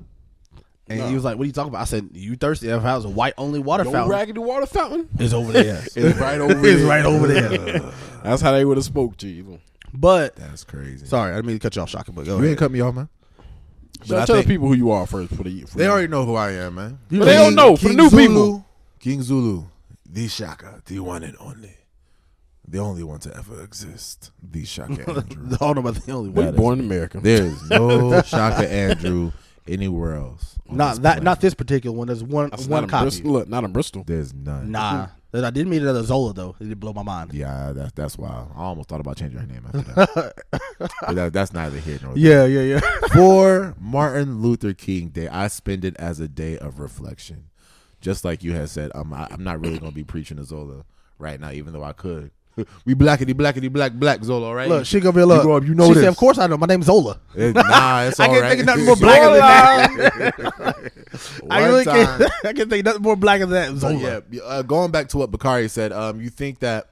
And 0.87 1.01
he 1.09 1.15
was 1.15 1.23
like, 1.23 1.37
"What 1.37 1.43
are 1.43 1.47
you 1.47 1.51
talking 1.53 1.69
about?" 1.69 1.81
I 1.81 1.85
said, 1.85 2.09
"You 2.13 2.35
thirsty? 2.35 2.69
If 2.69 2.83
I 2.85 2.95
was 2.95 3.05
a 3.05 3.09
white 3.09 3.33
only 3.39 3.59
water 3.59 3.83
No 3.83 3.91
fountain, 3.91 4.11
raggedy 4.11 4.39
water 4.39 4.65
fountain. 4.67 5.09
it's 5.17 5.33
over 5.33 5.51
there. 5.51 5.83
It's 5.95 6.17
right 6.19 6.39
over 6.39 6.51
it's 6.65 6.79
there. 6.81 6.87
right 6.87 7.05
over 7.05 7.27
there." 7.27 7.79
That's 8.23 8.41
how 8.41 8.51
they 8.51 8.65
would 8.65 8.77
have 8.77 8.83
spoke 8.85 9.17
to 9.17 9.27
you. 9.27 9.59
But 9.93 10.35
That's 10.35 10.63
crazy. 10.63 11.05
sorry, 11.07 11.31
I 11.31 11.35
didn't 11.37 11.47
mean 11.47 11.55
to 11.57 11.59
cut 11.61 11.75
you 11.75 11.81
off, 11.81 11.89
shocking. 11.89 12.13
But 12.13 12.25
go 12.25 12.33
you 12.33 12.37
ahead. 12.37 12.49
ain't 12.51 12.59
cut 12.59 12.71
me 12.71 12.81
off, 12.81 12.93
man. 12.93 13.09
So 14.03 14.15
I 14.21 14.25
tell 14.25 14.35
think- 14.35 14.47
the 14.47 14.53
people 14.53 14.67
who 14.67 14.73
you 14.75 14.91
are 14.91 15.07
first 15.07 15.33
for 15.33 15.43
the 15.43 15.61
for 15.63 15.77
They 15.77 15.85
the- 15.85 15.89
already 15.91 16.07
know 16.07 16.25
who 16.25 16.35
I 16.35 16.51
am, 16.51 16.75
man. 16.75 16.99
You 17.09 17.19
But 17.19 17.25
they 17.25 17.33
don't 17.35 17.55
know 17.55 17.75
for 17.75 17.87
the 17.87 17.93
new 17.95 18.09
Zulu, 18.09 18.21
people. 18.27 18.65
King 18.99 19.21
Zulu, 19.23 19.63
the 20.07 20.27
Shaka, 20.27 20.81
the 20.85 20.99
one 20.99 21.23
and 21.23 21.35
only, 21.39 21.77
the 22.67 22.77
only 22.79 23.03
one 23.03 23.19
to 23.21 23.35
ever 23.35 23.63
exist, 23.63 24.31
the 24.43 24.65
Shaka 24.65 24.99
Andrew. 25.07 25.23
I 25.53 25.55
don't 25.57 25.75
know 25.75 25.81
about 25.81 25.95
the 25.95 26.11
only 26.11 26.29
Wait, 26.29 26.45
one. 26.47 26.55
born 26.55 26.79
in 26.79 26.85
America. 26.85 27.19
There's 27.21 27.69
no 27.69 28.21
Shaka 28.21 28.69
Andrew 28.71 29.31
anywhere 29.67 30.15
else. 30.15 30.57
Not 30.69 30.91
this 30.91 30.99
that, 30.99 31.23
not 31.23 31.41
this 31.41 31.53
particular 31.53 31.95
one. 31.95 32.07
There's 32.07 32.23
one 32.23 32.49
That's 32.49 32.65
one 32.65 32.69
not 32.69 32.83
in 32.83 32.89
copy. 32.89 33.03
Bristol. 33.03 33.31
Look, 33.31 33.49
not 33.49 33.63
in 33.63 33.71
Bristol. 33.71 34.03
There's 34.05 34.33
none. 34.33 34.71
Nah, 34.71 35.07
I 35.33 35.49
didn't 35.49 35.69
mean 35.69 35.81
another 35.81 36.03
Zola 36.03 36.33
though. 36.33 36.55
It 36.59 36.69
did 36.69 36.79
blow 36.79 36.93
my 36.93 37.03
mind. 37.03 37.33
Yeah, 37.33 37.71
that's 37.73 37.91
that's 37.93 38.17
wild. 38.17 38.51
I 38.55 38.61
almost 38.61 38.89
thought 38.89 39.01
about 39.01 39.17
changing 39.17 39.39
her 39.39 39.47
name 39.47 39.63
after 39.65 39.81
that. 39.81 40.33
but 40.79 41.15
that, 41.15 41.33
that's 41.33 41.53
neither 41.53 41.79
here 41.79 41.99
nor 42.01 42.15
there. 42.15 42.47
Yeah, 42.47 42.61
yeah, 42.61 42.79
yeah. 42.79 43.07
For 43.13 43.75
Martin 43.79 44.41
Luther 44.41 44.73
King 44.73 45.09
Day, 45.09 45.27
I 45.27 45.47
spend 45.47 45.83
it 45.83 45.95
as 45.97 46.19
a 46.19 46.27
day 46.27 46.57
of 46.57 46.79
reflection. 46.79 47.49
Just 48.01 48.23
like 48.23 48.43
you 48.43 48.53
had 48.53 48.69
said, 48.69 48.91
um, 48.93 49.13
I, 49.13 49.27
I'm 49.31 49.43
not 49.43 49.59
really 49.59 49.79
going 49.79 49.91
to 49.91 49.95
be 49.95 50.03
preaching 50.03 50.37
to 50.37 50.43
Zola 50.43 50.85
right 51.17 51.39
now, 51.39 51.51
even 51.51 51.73
though 51.73 51.83
I 51.83 51.93
could. 51.93 52.31
we 52.85 52.95
blackity 52.95 53.33
blackity 53.33 53.71
black 53.71 53.93
black 53.93 54.23
Zola, 54.23 54.47
all 54.47 54.55
right? 54.55 54.69
Look, 54.69 54.85
she 54.85 54.99
gonna 54.99 55.13
be 55.13 55.19
a 55.19 55.23
You 55.23 55.27
look. 55.27 55.41
grow 55.43 55.57
up, 55.57 55.63
you 55.65 55.75
know 55.75 55.87
she 55.87 55.93
this. 55.95 56.03
said, 56.03 56.09
"Of 56.09 56.17
course 56.17 56.37
I 56.37 56.47
know. 56.47 56.57
My 56.57 56.67
name's 56.67 56.85
Zola. 56.85 57.19
It- 57.35 57.53
nah, 57.55 58.03
it's 58.03 58.19
I 58.21 58.27
all 58.27 58.31
can't 58.33 58.41
right. 58.43 58.49
think 58.49 58.59
of 58.61 58.65
nothing 58.67 58.85
more 58.85 58.95
blacker 58.97 59.29
than 59.29 60.33
that. 60.33 60.91
I 61.49 61.65
really 61.65 61.85
time- 61.85 62.05
can't. 62.19 62.31
I 62.45 62.53
can't 62.53 62.69
think 62.69 62.85
nothing 62.85 63.01
more 63.01 63.15
blacker 63.15 63.45
than 63.45 63.75
that. 63.75 63.79
Zola. 63.79 64.23
yeah, 64.31 64.41
uh, 64.43 64.61
going 64.61 64.91
back 64.91 65.09
to 65.09 65.17
what 65.17 65.31
Bakari 65.31 65.67
said, 65.67 65.91
um, 65.91 66.19
you 66.21 66.29
think 66.29 66.59
that 66.59 66.89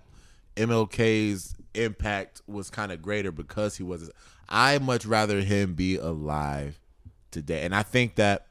MLK's 0.56 1.56
impact 1.74 2.42
was 2.48 2.70
kind 2.70 2.92
of 2.92 3.02
greater 3.02 3.32
because 3.32 3.78
he 3.78 3.84
was. 3.84 4.10
I 4.50 4.78
much 4.80 5.06
rather 5.06 5.40
him 5.42 5.74
be 5.74 5.96
alive 5.98 6.80
today, 7.32 7.64
and 7.64 7.74
I 7.74 7.84
think 7.84 8.16
that 8.16 8.48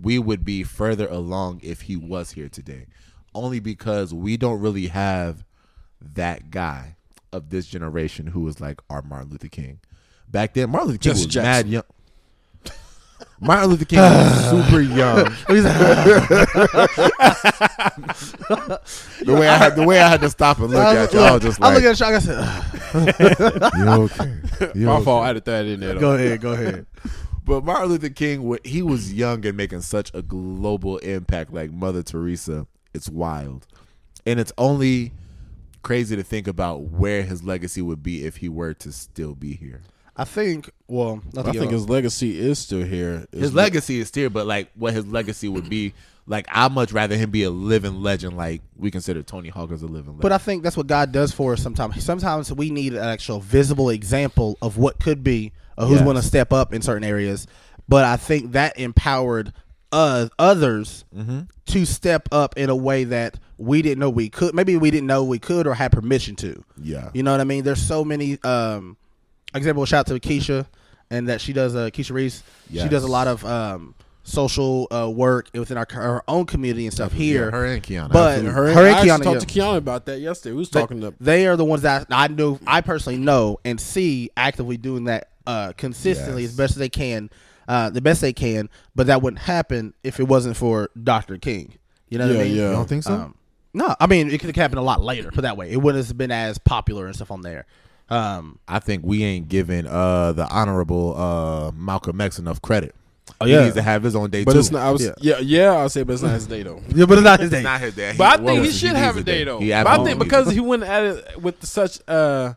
we 0.00 0.18
would 0.18 0.44
be 0.44 0.62
further 0.62 1.06
along 1.08 1.60
if 1.62 1.82
he 1.82 1.96
was 1.96 2.32
here 2.32 2.48
today, 2.50 2.86
only 3.34 3.60
because 3.60 4.12
we 4.12 4.36
don't 4.36 4.60
really 4.60 4.88
have 4.88 5.44
that 6.14 6.50
guy 6.50 6.96
of 7.32 7.50
this 7.50 7.66
generation 7.66 8.28
who 8.28 8.40
was 8.40 8.60
like 8.60 8.80
our 8.88 9.02
Martin 9.02 9.30
Luther 9.30 9.48
King. 9.48 9.80
Back 10.28 10.54
then, 10.54 10.70
Martin 10.70 10.88
Luther 10.88 10.98
King 10.98 11.12
Jesse 11.12 11.26
was 11.26 11.34
Jackson. 11.34 11.50
mad 11.50 11.68
young. 11.68 11.82
Martin 13.40 13.70
Luther 13.70 13.84
King 13.84 13.98
was 14.00 14.50
super 14.50 14.80
young. 14.80 15.30
The 19.24 19.34
way 19.34 19.48
I 19.48 19.56
had, 19.56 19.76
the 19.76 19.84
way 19.84 20.00
I 20.00 20.08
had 20.08 20.20
to 20.20 20.30
stop 20.30 20.58
and 20.58 20.70
look 20.70 20.78
at 20.82 21.12
you, 21.12 21.18
I 21.20 21.32
was 21.32 21.42
just 21.42 21.60
I 21.62 21.66
like, 21.72 21.82
look 21.82 21.84
at 21.84 21.90
the 21.90 21.96
shot. 21.96 22.14
I 22.14 22.18
said, 22.18 23.72
You 23.78 23.88
okay? 23.88 24.32
You 24.78 24.86
My 24.86 24.94
okay? 24.96 25.04
fault. 25.04 25.24
I 25.24 25.26
had 25.28 25.32
to 25.34 25.40
throw 25.40 25.54
that 25.62 25.66
in 25.66 25.80
there. 25.80 25.94
Though. 25.94 26.00
"Go 26.00 26.12
ahead, 26.12 26.40
go 26.40 26.52
ahead." 26.52 26.86
But 27.44 27.64
Martin 27.64 27.88
Luther 27.88 28.08
King, 28.08 28.58
he 28.64 28.82
was 28.82 29.12
young 29.12 29.44
and 29.46 29.56
making 29.56 29.82
such 29.82 30.10
a 30.14 30.22
global 30.22 30.98
impact, 30.98 31.52
like 31.52 31.70
Mother 31.72 32.02
Teresa. 32.02 32.66
It's 32.94 33.08
wild, 33.08 33.66
and 34.26 34.40
it's 34.40 34.52
only 34.58 35.12
crazy 35.86 36.16
to 36.16 36.22
think 36.22 36.46
about 36.48 36.82
where 36.82 37.22
his 37.22 37.42
legacy 37.44 37.80
would 37.80 38.02
be 38.02 38.24
if 38.26 38.36
he 38.38 38.48
were 38.48 38.74
to 38.74 38.92
still 38.92 39.34
be 39.34 39.54
here. 39.54 39.82
I 40.16 40.24
think. 40.24 40.70
Well, 40.88 41.20
not 41.32 41.46
I 41.46 41.52
think 41.52 41.64
get 41.64 41.70
his 41.72 41.88
legacy 41.88 42.38
is 42.38 42.58
still 42.58 42.82
here. 42.82 43.26
It's 43.32 43.40
His 43.42 43.54
legacy 43.54 44.00
is 44.00 44.08
still, 44.08 44.30
but 44.30 44.46
like 44.46 44.70
what 44.74 44.94
his 44.94 45.06
legacy 45.06 45.46
would 45.48 45.68
be, 45.68 45.92
like 46.26 46.46
I'd 46.50 46.72
much 46.72 46.90
rather 46.92 47.16
him 47.16 47.30
be 47.30 47.42
a 47.44 47.50
living 47.50 48.02
legend, 48.02 48.36
like 48.36 48.62
we 48.76 48.90
consider 48.90 49.22
Tony 49.22 49.48
Hawk 49.50 49.70
as 49.72 49.82
a 49.82 49.86
living 49.86 50.12
legend. 50.12 50.22
But 50.22 50.32
I 50.32 50.38
think 50.38 50.62
that's 50.62 50.76
what 50.76 50.86
God 50.86 51.12
does 51.12 51.32
for 51.32 51.52
us 51.52 51.62
sometimes. 51.62 52.02
Sometimes 52.02 52.52
we 52.52 52.70
need 52.70 52.94
an 52.94 53.04
actual 53.04 53.40
visible 53.40 53.90
example 53.90 54.56
of 54.62 54.78
what 54.78 54.98
could 55.00 55.22
be, 55.22 55.52
or 55.76 55.86
who's 55.86 55.96
Yes. 55.98 56.04
going 56.04 56.16
to 56.16 56.22
step 56.22 56.52
up 56.52 56.72
in 56.72 56.80
certain 56.82 57.04
areas. 57.04 57.46
But 57.88 58.04
I 58.04 58.16
think 58.16 58.52
that 58.52 58.78
empowered 58.78 59.52
uh, 59.92 60.28
others 60.38 61.04
Mm-hmm. 61.14 61.40
to 61.66 61.84
step 61.84 62.28
up 62.32 62.56
in 62.56 62.70
a 62.70 62.76
way 62.76 63.04
that 63.04 63.38
we 63.58 63.82
didn't 63.82 63.98
know 63.98 64.10
we 64.10 64.28
could. 64.28 64.54
Maybe 64.54 64.76
we 64.76 64.90
didn't 64.90 65.06
know 65.06 65.24
we 65.24 65.38
could 65.38 65.66
or 65.66 65.74
had 65.74 65.92
permission 65.92 66.36
to. 66.36 66.62
yeah, 66.80 67.10
You 67.14 67.22
know 67.22 67.30
what 67.32 67.40
I 67.40 67.44
mean? 67.44 67.64
There's 67.64 67.80
so 67.82 68.04
many. 68.04 68.38
Um, 68.42 68.96
example, 69.54 69.84
shout 69.86 70.00
out 70.10 70.14
to 70.14 70.20
Keisha, 70.28 70.66
and 71.10 71.28
that 71.28 71.40
she 71.40 71.52
does. 71.52 71.74
Uh, 71.74 71.88
Keisha 71.90 72.12
Reese. 72.12 72.42
She 72.70 72.88
does 72.88 73.02
a 73.04 73.08
lot 73.08 73.26
of 73.28 73.44
um, 73.46 73.94
social 74.24 74.88
uh, 74.90 75.08
work 75.08 75.48
within 75.54 75.78
our, 75.78 75.86
our 75.94 76.24
own 76.28 76.44
community 76.46 76.84
and 76.84 76.92
stuff 76.92 77.12
here. 77.12 77.44
Yeah, 77.46 77.50
her 77.52 77.64
and 77.66 77.82
Kiana, 77.82 78.10
But 78.12 78.32
absolutely. 78.38 78.50
her, 78.52 78.62
her 78.64 78.68
and 78.70 78.78
I 78.78 78.90
actually 78.90 79.10
Kiana, 79.10 79.22
talked 79.22 79.48
to 79.48 79.60
Kiana 79.60 79.76
about 79.76 80.06
that 80.06 80.20
yesterday. 80.20 80.52
We 80.52 80.58
was 80.58 80.68
talking 80.70 81.00
to 81.00 81.14
They 81.20 81.46
are 81.46 81.56
the 81.56 81.64
ones 81.64 81.82
that 81.82 82.08
I 82.10 82.28
know, 82.28 82.58
I 82.66 82.80
personally 82.80 83.18
know 83.18 83.58
and 83.64 83.80
see 83.80 84.30
actively 84.36 84.76
doing 84.76 85.04
that 85.04 85.30
uh, 85.46 85.72
consistently 85.76 86.42
Yes. 86.42 86.50
as 86.50 86.56
best 86.56 86.70
as 86.72 86.78
they 86.78 86.88
can, 86.88 87.30
uh, 87.68 87.88
the 87.90 88.00
best 88.00 88.20
they 88.20 88.32
can. 88.32 88.68
But 88.96 89.06
that 89.06 89.22
wouldn't 89.22 89.42
happen 89.42 89.94
if 90.02 90.18
it 90.18 90.24
wasn't 90.24 90.56
for 90.56 90.90
Dr. 91.00 91.38
King. 91.38 91.74
You 92.08 92.18
know 92.18 92.26
what 92.26 92.34
Yeah, 92.34 92.40
I 92.40 92.44
mean? 92.44 92.56
yeah. 92.56 92.62
you 92.70 92.72
don't 92.72 92.88
think 92.88 93.04
so? 93.04 93.12
Um, 93.14 93.34
no, 93.76 93.94
I 94.00 94.06
mean 94.06 94.30
it 94.30 94.38
could 94.40 94.48
have 94.48 94.56
happened 94.56 94.78
a 94.78 94.82
lot 94.82 95.00
later. 95.02 95.30
Put 95.30 95.42
that 95.42 95.56
way, 95.56 95.70
it 95.70 95.76
wouldn't 95.76 96.06
have 96.06 96.18
been 96.18 96.30
as 96.32 96.58
popular 96.58 97.06
and 97.06 97.14
stuff 97.14 97.30
on 97.30 97.42
there. 97.42 97.66
Um, 98.08 98.58
I 98.66 98.78
think 98.78 99.04
we 99.04 99.22
ain't 99.24 99.48
giving 99.48 99.86
uh, 99.86 100.32
the 100.32 100.46
honorable 100.48 101.16
uh, 101.16 101.72
Malcolm 101.72 102.20
X 102.20 102.38
enough 102.38 102.62
credit. 102.62 102.94
Oh, 103.40 103.44
yeah. 103.44 103.46
he 103.46 103.52
yeah. 103.52 103.64
needs 103.64 103.74
to 103.76 103.82
have 103.82 104.02
his 104.02 104.16
own 104.16 104.30
day 104.30 104.44
but 104.44 104.52
too. 104.52 104.60
it's 104.60 104.70
not. 104.70 104.82
I 104.82 104.90
was, 104.92 105.04
Yeah. 105.04 105.12
yeah, 105.20 105.38
yeah, 105.40 105.72
I'll 105.72 105.88
say, 105.88 106.04
but 106.04 106.14
it's 106.14 106.22
not 106.22 106.32
his 106.32 106.46
day 106.46 106.62
though. 106.62 106.80
yeah, 106.88 107.04
but 107.04 107.18
it's 107.18 107.24
not 107.24 107.40
his 107.40 107.50
day. 107.50 107.58
It's 107.58 107.64
not 107.64 107.80
his 107.80 107.94
day. 107.94 108.14
But 108.16 108.40
I 108.40 108.44
think 108.44 108.64
he 108.64 108.70
should 108.70 108.88
needs 108.92 108.98
have 109.00 109.16
a 109.16 109.22
day 109.22 109.44
though. 109.44 109.58
But 109.58 109.86
I 109.86 110.04
think 110.04 110.18
because 110.18 110.48
a 110.48 110.52
he 110.52 110.60
went 110.60 110.84
at 110.84 111.04
it 111.04 111.42
with 111.42 111.62
such 111.64 112.00
uh 112.08 112.54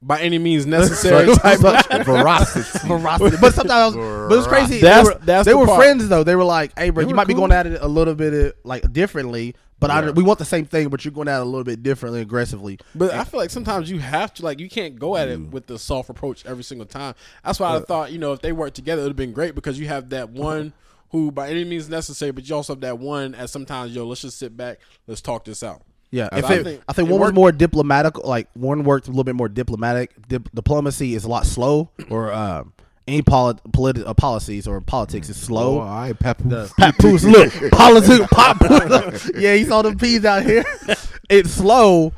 by 0.00 0.20
any 0.20 0.38
means 0.38 0.64
necessary 0.78 1.34
type 1.34 1.60
day. 1.60 2.02
veracity. 2.02 2.86
Veracity. 2.86 3.36
But 3.40 3.54
sometimes, 3.54 3.96
but 3.96 4.38
it's 4.38 4.46
crazy. 4.46 4.80
That's- 4.80 5.06
they 5.06 5.12
were, 5.12 5.20
that's 5.22 5.44
they 5.46 5.52
the 5.52 5.58
were 5.58 5.66
friends 5.76 6.08
though. 6.08 6.22
They 6.22 6.36
were 6.36 6.44
like, 6.44 6.78
"Hey, 6.78 6.90
bro, 6.90 7.02
They 7.02 7.08
you 7.08 7.12
were 7.12 7.16
might 7.16 7.26
be 7.26 7.34
going 7.34 7.52
at 7.52 7.66
it 7.66 7.80
a 7.82 7.88
little 7.88 8.14
bit 8.14 8.32
uh, 8.32 8.52
like 8.64 8.90
differently, 8.92 9.54
But 9.78 9.90
I, 9.90 10.10
we 10.10 10.22
want 10.22 10.38
the 10.38 10.46
same 10.46 10.64
thing, 10.64 10.88
but 10.88 11.04
you're 11.04 11.12
going 11.12 11.28
at 11.28 11.38
it 11.38 11.42
a 11.42 11.44
little 11.44 11.64
bit 11.64 11.82
differently, 11.82 12.22
aggressively. 12.22 12.78
But 12.94 13.12
I 13.12 13.24
feel 13.24 13.38
like 13.38 13.50
sometimes 13.50 13.90
you 13.90 13.98
have 13.98 14.32
to 14.34 14.42
like 14.42 14.58
you 14.58 14.70
can't 14.70 14.98
go 14.98 15.16
at 15.16 15.28
it 15.28 15.38
with 15.38 15.66
the 15.66 15.78
soft 15.78 16.08
approach 16.08 16.46
every 16.46 16.64
single 16.64 16.86
time. 16.86 17.14
That's 17.44 17.60
why 17.60 17.76
I 17.76 17.80
thought 17.80 18.10
you 18.10 18.18
know 18.18 18.32
if 18.32 18.40
they 18.40 18.52
worked 18.52 18.74
together 18.74 19.02
it 19.02 19.04
would 19.04 19.10
have 19.10 19.16
been 19.16 19.32
great 19.32 19.54
because 19.54 19.78
you 19.78 19.86
have 19.88 20.10
that 20.10 20.30
one 20.30 20.72
who 21.10 21.30
by 21.30 21.50
any 21.50 21.64
means 21.64 21.88
necessary, 21.88 22.32
but 22.32 22.48
you 22.48 22.54
also 22.54 22.72
have 22.72 22.80
that 22.80 22.98
one 22.98 23.34
as 23.34 23.50
sometimes 23.50 23.94
yo 23.94 24.06
let's 24.06 24.22
just 24.22 24.38
sit 24.38 24.56
back, 24.56 24.78
let's 25.06 25.20
talk 25.20 25.44
this 25.44 25.62
out. 25.62 25.82
Yeah, 26.10 26.28
I 26.32 26.38
it, 26.38 26.64
think 26.64 26.82
I 26.88 26.92
think 26.92 27.10
one 27.10 27.20
was 27.20 27.32
more 27.32 27.52
diplomatic. 27.52 28.24
Like 28.24 28.48
one 28.54 28.84
worked 28.84 29.08
a 29.08 29.10
little 29.10 29.24
bit 29.24 29.34
more 29.34 29.48
diplomatic. 29.48 30.28
Dip, 30.28 30.48
diplomacy 30.54 31.14
is 31.14 31.24
a 31.24 31.28
lot 31.28 31.44
slow, 31.44 31.90
or 32.08 32.32
um, 32.32 32.72
any 33.06 33.22
polit, 33.22 33.58
politi- 33.72 34.06
uh, 34.06 34.14
policies 34.14 34.66
or 34.66 34.80
politics 34.80 35.28
is 35.28 35.36
slow. 35.36 35.76
Oh, 35.76 35.80
all 35.80 35.86
right, 35.86 36.18
Papoose. 36.18 36.72
Papoose, 36.78 37.24
look, 37.24 37.52
politics, 37.72 38.26
pop. 38.32 38.58
yeah, 39.36 39.54
he 39.54 39.64
saw 39.64 39.82
the 39.82 39.94
peas 39.94 40.24
out 40.24 40.42
here. 40.44 40.64
It's 41.30 41.50
slow, 41.50 42.12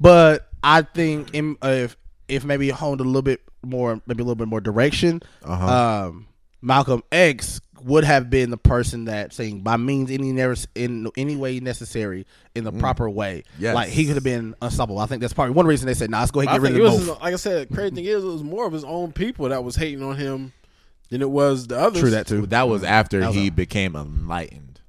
but 0.00 0.48
I 0.62 0.82
think 0.82 1.34
in, 1.34 1.56
uh, 1.62 1.68
if 1.68 1.96
if 2.28 2.44
maybe 2.44 2.70
honed 2.70 3.00
a 3.00 3.04
little 3.04 3.22
bit 3.22 3.40
more, 3.62 4.00
maybe 4.06 4.22
a 4.22 4.24
little 4.24 4.34
bit 4.36 4.48
more 4.48 4.60
direction, 4.60 5.20
Uh-huh. 5.44 6.06
um, 6.08 6.26
Malcolm 6.62 7.02
X 7.10 7.60
would 7.84 8.04
have 8.04 8.30
been 8.30 8.50
the 8.50 8.56
person 8.56 9.06
that 9.06 9.32
saying 9.32 9.60
by 9.60 9.76
means 9.76 10.10
any 10.10 10.32
never 10.32 10.54
in 10.74 11.08
any 11.16 11.36
way 11.36 11.60
necessary 11.60 12.26
in 12.54 12.64
the 12.64 12.72
proper 12.72 13.08
way. 13.08 13.44
Yes. 13.58 13.74
like 13.74 13.88
he 13.88 14.04
could 14.06 14.14
have 14.14 14.24
been 14.24 14.54
unstoppable. 14.62 14.98
I 15.00 15.06
think 15.06 15.20
that's 15.20 15.32
probably 15.32 15.54
one 15.54 15.66
reason 15.66 15.86
they 15.86 15.94
said, 15.94 16.10
"Nah, 16.10 16.20
let's 16.20 16.30
go 16.30 16.40
ahead 16.40 16.50
I 16.52 16.56
and 16.56 16.62
get 16.64 16.68
think 16.72 16.78
rid 16.78 16.86
of 16.86 16.92
was 16.92 17.06
them 17.06 17.14
both." 17.14 17.22
like 17.22 17.32
I 17.34 17.36
said, 17.36 17.68
crazy 17.72 17.94
thing 17.94 18.04
is 18.04 18.22
it 18.24 18.26
was 18.26 18.42
more 18.42 18.66
of 18.66 18.72
his 18.72 18.84
own 18.84 19.12
people 19.12 19.48
that 19.48 19.62
was 19.64 19.76
hating 19.76 20.02
on 20.02 20.16
him 20.16 20.52
than 21.10 21.22
it 21.22 21.30
was 21.30 21.66
the 21.66 21.78
others. 21.78 22.00
True 22.00 22.10
that 22.10 22.26
too. 22.26 22.46
That 22.46 22.68
was 22.68 22.82
after 22.84 23.20
That 23.20 23.28
was 23.28 23.36
he 23.36 23.48
a- 23.48 23.52
became 23.52 23.96
enlightened. 23.96 24.80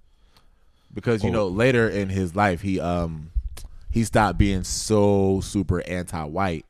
Because 0.94 1.24
you 1.24 1.32
know, 1.32 1.48
later 1.48 1.88
in 1.90 2.10
his 2.10 2.36
life, 2.36 2.62
he 2.62 2.80
um 2.80 3.32
he 3.90 4.04
stopped 4.04 4.38
being 4.38 4.64
so 4.64 5.40
super 5.42 5.82
anti-white, 5.88 6.66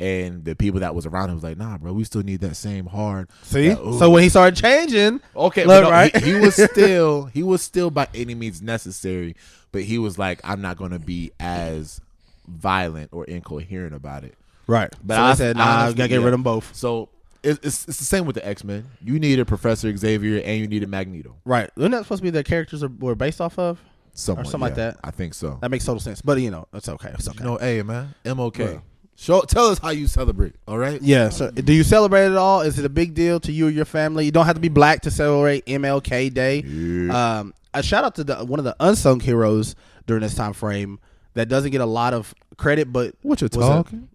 and 0.00 0.44
the 0.44 0.56
people 0.56 0.80
that 0.80 0.94
was 0.94 1.06
around 1.06 1.28
him 1.28 1.36
was 1.36 1.44
like, 1.44 1.58
"Nah, 1.58 1.78
bro, 1.78 1.92
we 1.92 2.04
still 2.04 2.22
need 2.22 2.40
that 2.40 2.56
same 2.56 2.86
hard." 2.86 3.28
See, 3.42 3.68
that- 3.68 3.78
so 3.98 4.10
when 4.10 4.22
he 4.22 4.28
started 4.28 4.60
changing, 4.60 5.20
okay, 5.36 5.64
look, 5.64 5.84
no, 5.84 5.90
right? 5.90 6.14
He, 6.16 6.32
he 6.32 6.40
was 6.40 6.54
still 6.70 7.26
he 7.26 7.42
was 7.42 7.62
still 7.62 7.90
by 7.90 8.08
any 8.14 8.34
means 8.34 8.62
necessary, 8.62 9.36
but 9.70 9.82
he 9.82 9.98
was 9.98 10.18
like, 10.18 10.40
"I'm 10.42 10.60
not 10.60 10.76
going 10.76 10.92
to 10.92 10.98
be 10.98 11.32
as 11.38 12.00
violent 12.48 13.10
or 13.12 13.24
incoherent 13.26 13.94
about 13.94 14.24
it." 14.24 14.34
right? 14.66 14.94
But 15.04 15.16
so 15.16 15.22
I 15.22 15.30
I 15.30 15.34
said, 15.34 15.56
"Nah, 15.56 15.64
I 15.64 15.66
honestly, 15.82 15.94
gotta 15.98 16.08
get 16.08 16.14
yeah. 16.14 16.24
rid 16.24 16.26
of 16.26 16.32
them 16.32 16.42
both." 16.42 16.74
So 16.74 17.08
it's, 17.42 17.58
it's 17.62 17.88
it's 17.88 17.98
the 17.98 18.04
same 18.04 18.24
with 18.24 18.36
the 18.36 18.46
X 18.46 18.64
Men. 18.64 18.86
You 19.02 19.18
needed 19.18 19.46
Professor 19.46 19.94
Xavier 19.94 20.42
and 20.42 20.60
you 20.60 20.66
needed 20.66 20.88
Magneto. 20.88 21.36
Right? 21.44 21.70
Isn't 21.76 21.90
that 21.90 22.04
supposed 22.04 22.20
to 22.20 22.24
be 22.24 22.30
the 22.30 22.44
characters 22.44 22.82
are, 22.82 22.88
were 22.88 23.14
based 23.14 23.40
off 23.40 23.58
of? 23.58 23.80
Somewhat, 24.12 24.46
something 24.46 24.60
like 24.60 24.74
that. 24.74 24.98
I 25.04 25.12
think 25.12 25.34
so. 25.34 25.58
That 25.60 25.70
makes 25.70 25.84
total 25.84 26.00
sense. 26.00 26.20
But 26.20 26.40
you 26.40 26.50
know, 26.50 26.66
it's 26.72 26.88
okay. 26.88 27.10
It's 27.14 27.28
okay. 27.28 27.44
No, 27.44 27.56
hey 27.56 27.82
man, 27.82 28.14
MOK. 28.24 28.58
Right. 28.58 28.80
Show, 29.20 29.42
tell 29.42 29.66
us 29.66 29.78
how 29.78 29.90
you 29.90 30.06
celebrate. 30.06 30.54
All 30.66 30.78
right. 30.78 31.00
Yeah. 31.02 31.28
So, 31.28 31.50
do 31.50 31.74
you 31.74 31.82
celebrate 31.82 32.24
it 32.26 32.36
all? 32.36 32.62
Is 32.62 32.78
it 32.78 32.86
a 32.86 32.88
big 32.88 33.12
deal 33.12 33.38
to 33.40 33.52
you 33.52 33.66
or 33.66 33.70
your 33.70 33.84
family? 33.84 34.24
You 34.24 34.30
don't 34.30 34.46
have 34.46 34.54
to 34.54 34.60
be 34.62 34.70
black 34.70 35.02
to 35.02 35.10
celebrate 35.10 35.66
MLK 35.66 36.32
Day. 36.32 36.62
Um, 37.10 37.52
a 37.74 37.82
shout 37.82 38.02
out 38.04 38.14
to 38.14 38.24
the, 38.24 38.36
one 38.46 38.58
of 38.58 38.64
the 38.64 38.74
unsung 38.80 39.20
heroes 39.20 39.74
during 40.06 40.22
this 40.22 40.34
time 40.34 40.54
frame 40.54 41.00
that 41.34 41.48
doesn't 41.50 41.70
get 41.70 41.82
a 41.82 41.86
lot 41.86 42.14
of 42.14 42.34
credit, 42.56 42.92
but 42.92 43.14
What 43.20 43.42
you 43.42 43.48
talking? 43.50 44.08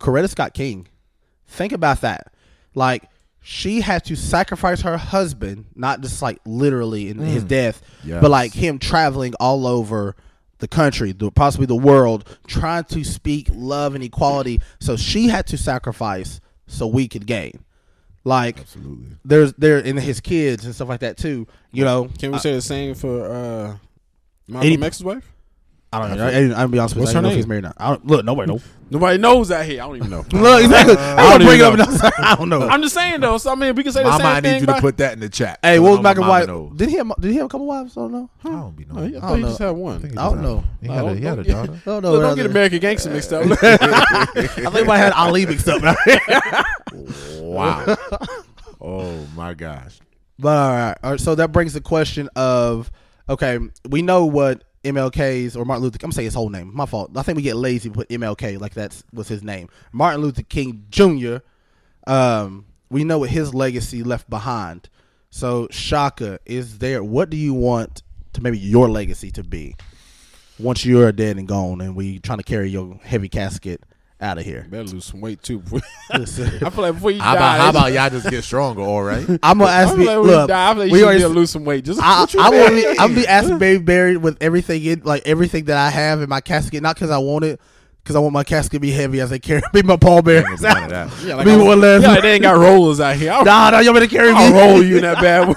Coretta 0.00 0.28
Scott 0.28 0.54
King. 0.54 0.88
Think 1.46 1.72
about 1.72 2.00
that. 2.00 2.32
Like 2.74 3.04
she 3.40 3.80
had 3.80 4.04
to 4.06 4.16
sacrifice 4.16 4.80
her 4.80 4.96
husband, 4.96 5.66
not 5.76 6.00
just 6.00 6.20
like 6.20 6.40
literally 6.44 7.08
in 7.08 7.18
his 7.18 7.44
death, 7.44 7.80
Yes. 8.02 8.20
but 8.20 8.30
like 8.32 8.52
him 8.52 8.80
traveling 8.80 9.34
all 9.38 9.68
over 9.68 10.16
the 10.58 10.68
country, 10.68 11.12
the, 11.12 11.30
possibly 11.30 11.66
the 11.66 11.76
world, 11.76 12.38
trying 12.46 12.84
to 12.84 13.04
speak 13.04 13.48
love 13.52 13.94
and 13.94 14.02
equality. 14.04 14.60
So 14.80 14.96
she 14.96 15.28
had 15.28 15.46
to 15.48 15.58
sacrifice 15.58 16.40
so 16.66 16.86
we 16.86 17.08
could 17.08 17.26
gain. 17.26 17.64
Like 18.24 18.58
Absolutely. 18.60 19.16
there's 19.24 19.52
there 19.54 19.78
in 19.78 19.96
his 19.96 20.20
kids 20.20 20.64
and 20.64 20.74
stuff 20.74 20.88
like 20.88 21.00
that 21.00 21.16
too. 21.16 21.46
You 21.72 21.84
know, 21.84 22.10
Can 22.18 22.32
we 22.32 22.36
I, 22.36 22.40
say 22.40 22.52
the 22.54 22.60
same 22.60 22.94
for 22.94 23.24
uh, 23.24 23.76
Malcolm 24.48 24.72
Any- 24.72 24.82
X's 24.84 25.04
wife? 25.04 25.32
I 25.90 26.06
don't 26.06 26.18
know. 26.18 26.26
I, 26.26 26.30
I, 26.58 26.60
I'll 26.62 26.68
be 26.68 26.78
honest 26.78 26.94
with 26.96 27.04
What's 27.04 27.14
you. 27.14 27.18
I 27.18 27.22
don't 27.22 27.22
her 27.22 27.22
know 27.22 27.28
if 27.28 27.32
name? 27.32 27.36
he's 27.38 27.46
married 27.46 27.64
or 27.64 27.68
not. 27.68 27.76
I 27.78 27.88
don't, 27.90 28.06
look, 28.06 28.24
nobody 28.24 28.52
knows. 28.52 28.62
Nobody 28.90 29.18
knows 29.18 29.48
that 29.48 29.66
here. 29.66 29.82
I 29.82 29.86
don't 29.86 29.96
even 29.96 30.10
know. 30.10 30.24
Look, 30.32 30.62
exactly. 30.64 30.96
Uh, 30.96 31.16
I 31.16 31.16
don't 31.16 31.40
don't 31.40 31.46
bring 31.48 31.60
it 31.60 31.62
up. 31.62 31.74
and 31.74 32.12
I 32.24 32.34
don't 32.36 32.48
know. 32.48 32.66
I'm 32.66 32.80
just 32.80 32.94
saying 32.94 33.20
though. 33.20 33.36
So 33.36 33.52
I 33.52 33.54
mean, 33.54 33.74
we 33.74 33.82
can 33.82 33.92
say 33.92 34.02
the 34.02 34.08
Mama, 34.08 34.24
same 34.24 34.26
I 34.32 34.40
thing. 34.40 34.52
need 34.52 34.58
you 34.60 34.64
about- 34.64 34.76
to 34.76 34.80
put 34.80 34.96
that 34.96 35.12
in 35.12 35.20
the 35.20 35.28
chat. 35.28 35.58
Hey, 35.62 35.78
what 35.78 35.90
was 35.90 35.98
my 35.98 36.02
Malcolm 36.04 36.26
mama 36.26 36.54
White? 36.54 36.76
Did 36.78 36.88
he 36.88 36.96
have? 36.96 37.12
Did 37.20 37.30
he 37.32 37.36
have 37.36 37.46
a 37.46 37.48
couple 37.50 37.66
wives? 37.66 37.96
I 37.98 38.00
don't 38.00 38.12
know. 38.12 38.30
I 38.44 38.48
don't 38.48 38.76
be 38.76 38.84
knowing. 38.86 39.14
I 39.14 39.18
I 39.18 39.20
thought 39.20 39.28
don't 39.28 39.40
you 39.40 39.46
just 39.46 39.58
had 39.58 39.70
one. 39.70 40.00
think 40.00 40.18
I 40.18 40.24
don't 40.30 40.42
know. 40.42 40.64
He 40.80 40.88
had 40.88 41.04
a, 41.04 41.14
he 41.14 41.20
had 41.24 41.38
a 41.38 41.44
daughter. 41.44 41.72
I 41.82 41.84
don't 41.84 42.02
know. 42.02 42.12
Look, 42.12 42.22
don't 42.22 42.36
get 42.36 42.46
American 42.46 42.78
Gangster 42.78 43.10
mixed 43.10 43.32
up. 43.32 43.44
I 43.62 44.26
think 44.26 44.88
I 44.88 44.96
had 44.96 45.12
Ali 45.12 45.44
mixed 45.44 45.68
up. 45.68 45.82
Wow. 47.42 47.96
oh 48.80 49.26
my 49.36 49.54
gosh. 49.54 49.98
but 50.38 50.56
all 50.56 50.70
right. 50.70 50.96
all 51.02 51.10
right. 51.12 51.20
So 51.20 51.34
that 51.34 51.52
brings 51.52 51.72
the 51.74 51.80
question 51.80 52.28
of 52.36 52.90
okay, 53.28 53.58
we 53.88 54.00
know 54.02 54.24
what 54.26 54.64
MLK's 54.94 55.56
or 55.56 55.64
Martin 55.64 55.84
Luther. 55.84 55.96
I'm 55.96 56.08
gonna 56.08 56.12
say 56.12 56.24
his 56.24 56.34
whole 56.34 56.50
name. 56.50 56.70
My 56.74 56.86
fault. 56.86 57.10
I 57.16 57.22
think 57.22 57.36
we 57.36 57.42
get 57.42 57.56
lazy 57.56 57.90
put 57.90 58.08
MLK 58.08 58.60
like 58.60 58.74
that's 58.74 59.04
was 59.12 59.28
his 59.28 59.42
name. 59.42 59.68
Martin 59.92 60.20
Luther 60.20 60.42
King 60.42 60.86
Jr. 60.90 61.38
Um, 62.06 62.66
we 62.90 63.04
know 63.04 63.18
what 63.18 63.30
his 63.30 63.54
legacy 63.54 64.02
left 64.02 64.28
behind. 64.30 64.88
So 65.30 65.68
Shaka 65.70 66.40
is 66.46 66.78
there. 66.78 67.04
What 67.04 67.30
do 67.30 67.36
you 67.36 67.54
want 67.54 68.02
to 68.32 68.42
maybe 68.42 68.58
your 68.58 68.88
legacy 68.88 69.30
to 69.32 69.44
be 69.44 69.76
once 70.58 70.84
you're 70.84 71.12
dead 71.12 71.36
and 71.36 71.46
gone, 71.46 71.80
and 71.80 71.94
we 71.94 72.18
trying 72.18 72.38
to 72.38 72.44
carry 72.44 72.70
your 72.70 72.98
heavy 73.02 73.28
casket 73.28 73.82
out 74.20 74.38
of 74.38 74.44
here? 74.44 74.66
Better 74.68 74.84
lose 74.84 75.04
some 75.04 75.20
weight 75.20 75.42
too. 75.42 75.62
Listen. 76.12 76.46
I 76.64 76.70
feel 76.70 76.82
like 76.82 76.94
before 76.94 77.10
you 77.12 77.20
How 77.20 77.34
die, 77.34 77.56
about 77.56 77.60
how 77.60 77.70
about 77.70 77.92
y'all 77.92 78.10
just 78.10 78.28
get 78.30 78.42
stronger? 78.44 78.82
All 78.82 79.02
right. 79.02 79.24
I'm 79.42 79.58
gonna 79.58 79.64
I 79.64 79.82
ask 79.82 79.90
feel 79.90 79.98
me. 79.98 80.06
like 80.06 80.14
you 80.16 80.22
Look, 80.22 80.48
die, 80.48 80.70
I 80.70 80.72
feel 80.74 80.82
like 80.84 80.92
we 80.92 80.98
you 80.98 81.04
already. 81.04 81.18
be 81.20 81.22
to 81.24 81.28
lose 81.28 81.50
some 81.50 81.64
weight. 81.64 81.84
Just 81.84 82.00
I, 82.02 82.20
what 82.20 82.34
you 82.34 82.40
I 82.40 82.48
will 82.50 82.70
mean? 82.70 82.92
be, 82.94 82.98
I'm 82.98 83.14
be 83.14 83.26
asked 83.26 83.48
to 83.48 83.58
be 83.58 83.78
buried 83.78 84.16
with 84.18 84.36
everything 84.40 84.84
in, 84.84 85.02
like 85.04 85.22
everything 85.26 85.64
that 85.66 85.76
I 85.76 85.90
have 85.90 86.20
in 86.22 86.28
my 86.28 86.40
casket, 86.40 86.82
not 86.82 86.96
because 86.96 87.10
I 87.10 87.18
want 87.18 87.44
it, 87.44 87.60
because 88.02 88.16
I 88.16 88.18
want 88.18 88.32
my 88.32 88.42
casket 88.44 88.72
to 88.72 88.80
be 88.80 88.90
heavy 88.90 89.20
as 89.20 89.30
they 89.30 89.38
carry 89.38 89.62
me 89.72 89.82
my 89.82 89.96
pallbearers. 89.96 90.60
None. 90.62 90.90
Yeah, 90.90 91.34
like 91.36 91.44
Be 91.44 91.52
I- 91.52 91.56
one 91.62 91.80
less. 91.80 92.02
Yeah, 92.02 92.08
like 92.08 92.22
they 92.22 92.32
ain't 92.34 92.42
got 92.42 92.56
rollers 92.58 92.98
out 93.00 93.16
here. 93.16 93.30
I'll, 93.32 93.44
Nah, 93.44 93.70
nah, 93.70 93.78
you 93.80 93.92
want 93.92 94.02
me 94.02 94.08
to 94.08 94.14
carry 94.16 94.30
I'll 94.32 94.52
me? 94.52 94.58
roll 94.58 94.82
you 94.82 94.96
in 94.96 95.02
that 95.02 95.20
bad. 95.22 95.48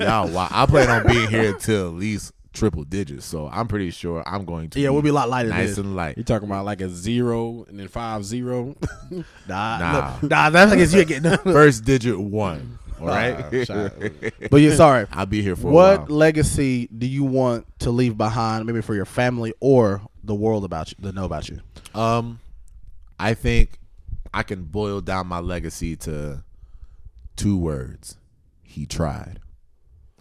Y'all, 0.00 0.28
wow. 0.28 0.48
I 0.50 0.66
plan 0.66 0.88
on 0.90 1.06
being 1.06 1.28
here 1.28 1.52
till 1.54 1.88
at 1.88 1.94
least 1.94 2.32
triple 2.52 2.84
digits, 2.84 3.24
so 3.26 3.48
I'm 3.52 3.68
pretty 3.68 3.90
sure 3.90 4.22
I'm 4.26 4.44
going 4.44 4.70
to. 4.70 4.80
Yeah, 4.80 4.90
we'll 4.90 5.02
be 5.02 5.10
a 5.10 5.12
lot 5.12 5.28
lighter. 5.28 5.48
nice 5.48 5.76
than 5.76 5.86
and 5.86 5.96
light. 5.96 6.16
You 6.18 6.24
talking 6.24 6.48
about 6.48 6.64
like 6.64 6.80
a 6.80 6.88
zero 6.88 7.64
and 7.68 7.78
then 7.78 7.88
five 7.88 8.24
zero? 8.24 8.76
Nah, 9.48 9.78
Nah. 9.78 10.16
look, 10.22 10.30
nah. 10.30 10.50
That's 10.50 10.70
like 10.70 10.90
you 10.92 10.98
ain't 10.98 11.08
getting. 11.08 11.36
First 11.52 11.84
digit 11.84 12.18
one. 12.18 12.78
All 13.00 13.06
right. 13.06 13.36
but 14.50 14.56
you're 14.58 14.74
sorry. 14.76 15.06
I'll 15.10 15.26
be 15.26 15.42
here 15.42 15.56
for 15.56 15.68
a 15.68 15.70
What 15.70 16.08
while. 16.08 16.18
legacy 16.18 16.86
do 16.88 17.06
you 17.06 17.24
want 17.24 17.66
to 17.80 17.90
leave 17.90 18.16
behind, 18.18 18.66
maybe 18.66 18.82
for 18.82 18.94
your 18.94 19.06
family 19.06 19.54
or 19.60 20.02
the 20.22 20.34
world 20.34 20.64
about 20.64 20.90
you, 20.92 20.96
to 21.02 21.12
know 21.12 21.24
about 21.24 21.48
you? 21.48 21.60
Um, 21.94 22.40
I 23.18 23.34
think 23.34 23.78
I 24.34 24.42
can 24.42 24.64
boil 24.64 25.00
down 25.00 25.26
my 25.28 25.40
legacy 25.40 25.96
to 25.96 26.44
two 27.36 27.56
words. 27.56 28.18
He 28.62 28.86
tried. 28.86 29.40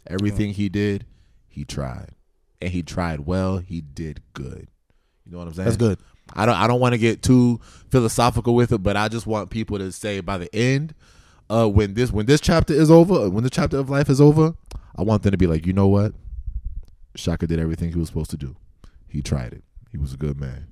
Everything 0.07 0.53
he 0.53 0.69
did, 0.69 1.05
he 1.47 1.65
tried, 1.65 2.11
and 2.61 2.71
he 2.71 2.81
tried 2.83 3.21
well. 3.21 3.57
He 3.57 3.81
did 3.81 4.21
good. 4.33 4.67
You 5.25 5.31
know 5.33 5.37
what 5.39 5.47
I'm 5.47 5.53
saying? 5.53 5.65
That's 5.65 5.77
good. 5.77 5.99
I 6.33 6.45
don't. 6.45 6.55
I 6.55 6.67
don't 6.67 6.79
want 6.79 6.93
to 6.93 6.97
get 6.99 7.21
too 7.23 7.59
philosophical 7.89 8.53
with 8.55 8.71
it, 8.71 8.79
but 8.83 8.95
I 8.97 9.07
just 9.07 9.25
want 9.27 9.49
people 9.49 9.77
to 9.79 9.91
say 9.91 10.19
by 10.21 10.37
the 10.37 10.53
end, 10.55 10.93
uh, 11.49 11.67
when 11.67 11.93
this 11.95 12.11
when 12.11 12.25
this 12.27 12.39
chapter 12.41 12.73
is 12.73 12.91
over, 12.91 13.29
when 13.29 13.43
the 13.43 13.49
chapter 13.49 13.77
of 13.77 13.89
life 13.89 14.09
is 14.09 14.21
over, 14.21 14.53
I 14.95 15.03
want 15.03 15.23
them 15.23 15.31
to 15.31 15.37
be 15.37 15.47
like, 15.47 15.65
you 15.65 15.73
know 15.73 15.87
what, 15.87 16.13
Shaka 17.15 17.47
did 17.47 17.59
everything 17.59 17.89
he 17.91 17.97
was 17.99 18.07
supposed 18.09 18.29
to 18.31 18.37
do. 18.37 18.55
He 19.07 19.21
tried 19.21 19.53
it. 19.53 19.63
He 19.91 19.97
was 19.97 20.13
a 20.13 20.17
good 20.17 20.39
man. 20.39 20.67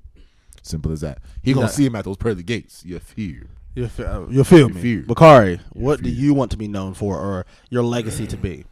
Simple 0.62 0.92
as 0.92 1.02
that. 1.02 1.20
He 1.42 1.54
gonna 1.54 1.66
Yeah. 1.68 1.72
see 1.72 1.86
him 1.86 1.96
at 1.96 2.06
those 2.06 2.18
pearly 2.18 2.44
gates. 2.44 2.84
You 2.86 3.00
fear. 3.00 3.48
You 3.74 3.88
feel, 3.88 4.28
you 4.30 4.44
feel 4.44 4.70
me. 4.70 4.98
Bakari? 4.98 5.60
What 5.74 6.02
do 6.02 6.10
you 6.10 6.34
want 6.34 6.50
to 6.52 6.58
be 6.58 6.68
known 6.68 6.94
for, 6.96 7.18
or 7.20 7.46
your 7.70 7.84
legacy 7.84 8.26
to 8.28 8.36
be? 8.38 8.66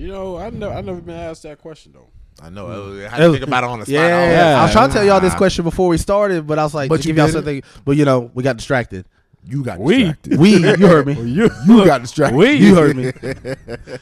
You 0.00 0.08
know, 0.08 0.38
I 0.38 0.48
never, 0.48 0.72
I 0.72 0.80
never 0.80 1.00
been 1.02 1.14
asked 1.14 1.42
that 1.42 1.58
question 1.58 1.92
though. 1.92 2.08
I 2.42 2.48
know. 2.48 2.68
I 3.04 3.08
had 3.08 3.18
to 3.18 3.32
think 3.32 3.44
about 3.44 3.64
it 3.64 3.66
on 3.68 3.80
the 3.80 3.84
spot. 3.84 3.92
Yeah, 3.92 4.00
I 4.00 4.24
was 4.26 4.32
yeah. 4.34 4.58
I 4.58 4.62
was 4.62 4.72
trying 4.72 4.88
to 4.88 4.94
tell 4.94 5.04
y'all 5.04 5.20
this 5.20 5.34
question 5.34 5.62
before 5.62 5.88
we 5.88 5.98
started, 5.98 6.46
but 6.46 6.58
I 6.58 6.62
was 6.62 6.74
like, 6.74 6.88
But 6.88 7.04
you 7.04 7.10
give 7.12 7.18
y'all 7.18 7.26
did 7.26 7.30
it. 7.30 7.64
something. 7.64 7.82
But 7.84 7.96
you 7.98 8.06
know, 8.06 8.30
we 8.32 8.42
got 8.42 8.56
distracted. 8.56 9.04
You 9.44 9.62
got 9.62 9.78
We- 9.78 10.04
distracted. 10.04 10.38
We, 10.40 10.56
you 10.56 10.86
heard 10.86 11.06
me. 11.06 11.12
You, 11.20 11.50
you 11.66 11.84
got 11.84 12.00
distracted. 12.00 12.34
we, 12.38 12.52
You 12.52 12.74
heard 12.76 12.96
me. 12.96 13.12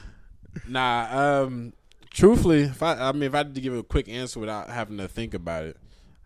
Nah, 0.69 1.43
um, 1.45 1.73
truthfully, 2.11 2.63
if 2.63 2.83
I, 2.83 3.09
I 3.09 3.13
mean, 3.13 3.25
if 3.25 3.35
I 3.35 3.39
had 3.39 3.55
to 3.55 3.61
give 3.61 3.75
a 3.75 3.83
quick 3.83 4.09
answer 4.09 4.39
without 4.39 4.69
having 4.71 4.99
to 4.99 5.09
think 5.09 5.35
about 5.35 5.65
it, 5.65 5.77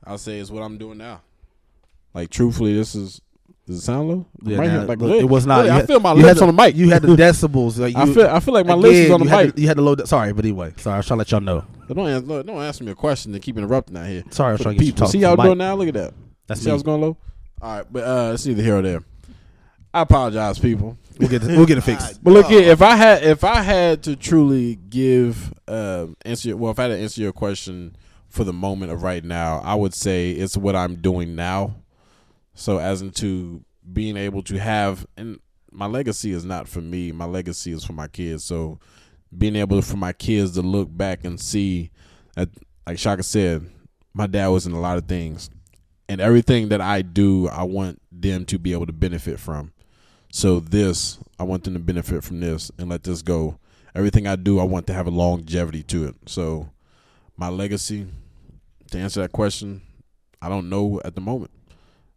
I'll 0.04 0.18
say 0.18 0.38
it's 0.38 0.50
what 0.50 0.62
I'm 0.62 0.76
doing 0.78 0.98
now. 0.98 1.22
Like, 2.12 2.28
truthfully, 2.28 2.74
this 2.74 2.94
is 2.94 3.04
this 3.04 3.20
Does 3.72 3.78
it 3.82 3.84
sound 3.84 4.08
low? 4.08 4.26
Yeah, 4.42 4.58
Right 4.58 4.66
nah, 4.70 4.78
here, 4.78 4.88
like 4.88 4.98
look, 5.00 5.20
it 5.20 5.24
was 5.28 5.46
not. 5.46 5.64
really, 5.64 5.68
You 5.76 5.82
I 5.82 5.86
feel 5.86 6.00
my 6.00 6.12
you 6.12 6.18
had 6.20 6.26
lips 6.26 6.40
the- 6.40 6.46
on 6.46 6.56
the 6.56 6.62
mic. 6.62 6.76
You 6.76 6.90
had 6.90 7.02
the 7.02 7.08
decibels. 7.16 7.78
Like 7.78 7.96
I 7.96 8.12
feel 8.12 8.26
I 8.28 8.40
feel 8.40 8.54
like 8.54 8.66
my 8.66 8.74
lips 8.74 8.94
is 8.96 9.10
on 9.10 9.20
the 9.20 9.24
you 9.26 9.30
had 9.30 9.46
mic. 9.46 9.54
the- 9.54 9.62
you 9.62 9.68
had 9.68 9.76
the 9.76 9.82
low. 9.82 9.96
Sorry, 10.04 10.32
but 10.32 10.44
anyway, 10.44 10.72
sorry. 10.76 10.94
I 10.94 10.96
was 10.98 11.06
trying 11.06 11.16
to 11.16 11.18
let 11.20 11.30
y'all 11.30 11.40
know. 11.40 11.64
Don't 11.88 12.08
ask, 12.08 12.24
look, 12.26 12.46
don't 12.46 12.62
ask 12.62 12.80
me 12.80 12.90
a 12.90 12.94
question 12.94 13.34
and 13.34 13.42
keep 13.42 13.58
interrupting 13.58 13.96
out 13.96 14.06
here. 14.06 14.22
Sorry, 14.30 14.50
I 14.50 14.52
was 14.52 14.60
trying 14.62 14.78
to 14.78 14.84
you 14.84 14.92
people. 14.92 15.06
talking. 15.06 15.20
See 15.20 15.24
how 15.24 15.30
to 15.32 15.36
the 15.36 15.42
I'm 15.42 15.48
doing 15.48 15.58
now? 15.58 15.74
Look 15.74 15.88
at 15.88 15.94
that. 15.94 16.14
That's 16.46 16.60
See 16.62 16.68
how 16.70 16.74
it's 16.74 16.82
going 16.82 17.00
low. 17.02 17.16
All 17.60 17.76
right, 17.76 17.86
but 17.90 18.02
uh, 18.04 18.30
it's 18.34 18.46
neither 18.46 18.62
here 18.62 18.76
or 18.78 18.82
there. 18.82 19.02
I 19.94 20.02
apologize, 20.02 20.58
people. 20.58 20.96
We'll 21.18 21.28
get 21.28 21.42
it, 21.44 21.48
we'll 21.48 21.66
get 21.66 21.76
it 21.78 21.82
fixed. 21.82 22.20
But 22.24 22.30
look 22.32 22.46
here, 22.46 22.62
if 22.72 22.80
I 22.80 22.96
had 22.96 23.22
if 23.22 23.44
I 23.44 23.60
had 23.60 24.02
to 24.04 24.16
truly 24.16 24.76
give 24.76 25.52
um 25.68 26.16
answer 26.24 26.48
your, 26.48 26.56
well, 26.56 26.72
if 26.72 26.78
I 26.78 26.84
had 26.84 26.88
to 26.88 26.98
answer 26.98 27.20
your 27.20 27.32
question 27.32 27.94
for 28.28 28.44
the 28.44 28.52
moment 28.54 28.90
of 28.90 29.02
right 29.02 29.22
now, 29.22 29.60
I 29.62 29.74
would 29.74 29.92
say 29.92 30.30
it's 30.30 30.56
what 30.56 30.74
I'm 30.74 30.96
doing 30.96 31.34
now. 31.36 31.74
So 32.54 32.78
as 32.78 33.02
into 33.02 33.64
being 33.92 34.16
able 34.16 34.42
to 34.44 34.58
have 34.58 35.06
and 35.16 35.40
my 35.70 35.86
legacy 35.86 36.32
is 36.32 36.44
not 36.44 36.68
for 36.68 36.80
me, 36.80 37.12
my 37.12 37.24
legacy 37.24 37.72
is 37.72 37.84
for 37.84 37.94
my 37.94 38.06
kids. 38.06 38.44
So 38.44 38.78
being 39.36 39.56
able 39.56 39.80
for 39.82 39.96
my 39.96 40.12
kids 40.12 40.52
to 40.52 40.62
look 40.62 40.94
back 40.94 41.24
and 41.24 41.40
see 41.40 41.90
that 42.36 42.50
like 42.86 42.98
Shaka 42.98 43.22
said, 43.22 43.66
my 44.12 44.26
dad 44.26 44.48
was 44.48 44.66
in 44.66 44.72
a 44.72 44.80
lot 44.80 44.98
of 44.98 45.06
things. 45.06 45.50
And 46.08 46.20
everything 46.20 46.68
that 46.68 46.80
I 46.80 47.00
do, 47.02 47.48
I 47.48 47.62
want 47.62 48.02
them 48.10 48.44
to 48.46 48.58
be 48.58 48.72
able 48.72 48.86
to 48.86 48.92
benefit 48.92 49.40
from. 49.40 49.72
So 50.30 50.60
this, 50.60 51.18
I 51.38 51.44
want 51.44 51.64
them 51.64 51.74
to 51.74 51.80
benefit 51.80 52.24
from 52.24 52.40
this 52.40 52.70
and 52.78 52.88
let 52.90 53.04
this 53.04 53.22
go. 53.22 53.58
Everything 53.94 54.26
I 54.26 54.36
do, 54.36 54.58
I 54.58 54.64
want 54.64 54.86
to 54.88 54.94
have 54.94 55.06
a 55.06 55.10
longevity 55.10 55.82
to 55.84 56.06
it. 56.08 56.16
So 56.26 56.70
my 57.36 57.48
legacy, 57.48 58.06
to 58.90 58.98
answer 58.98 59.22
that 59.22 59.32
question, 59.32 59.82
I 60.40 60.48
don't 60.48 60.68
know 60.68 61.00
at 61.04 61.14
the 61.14 61.20
moment. 61.20 61.50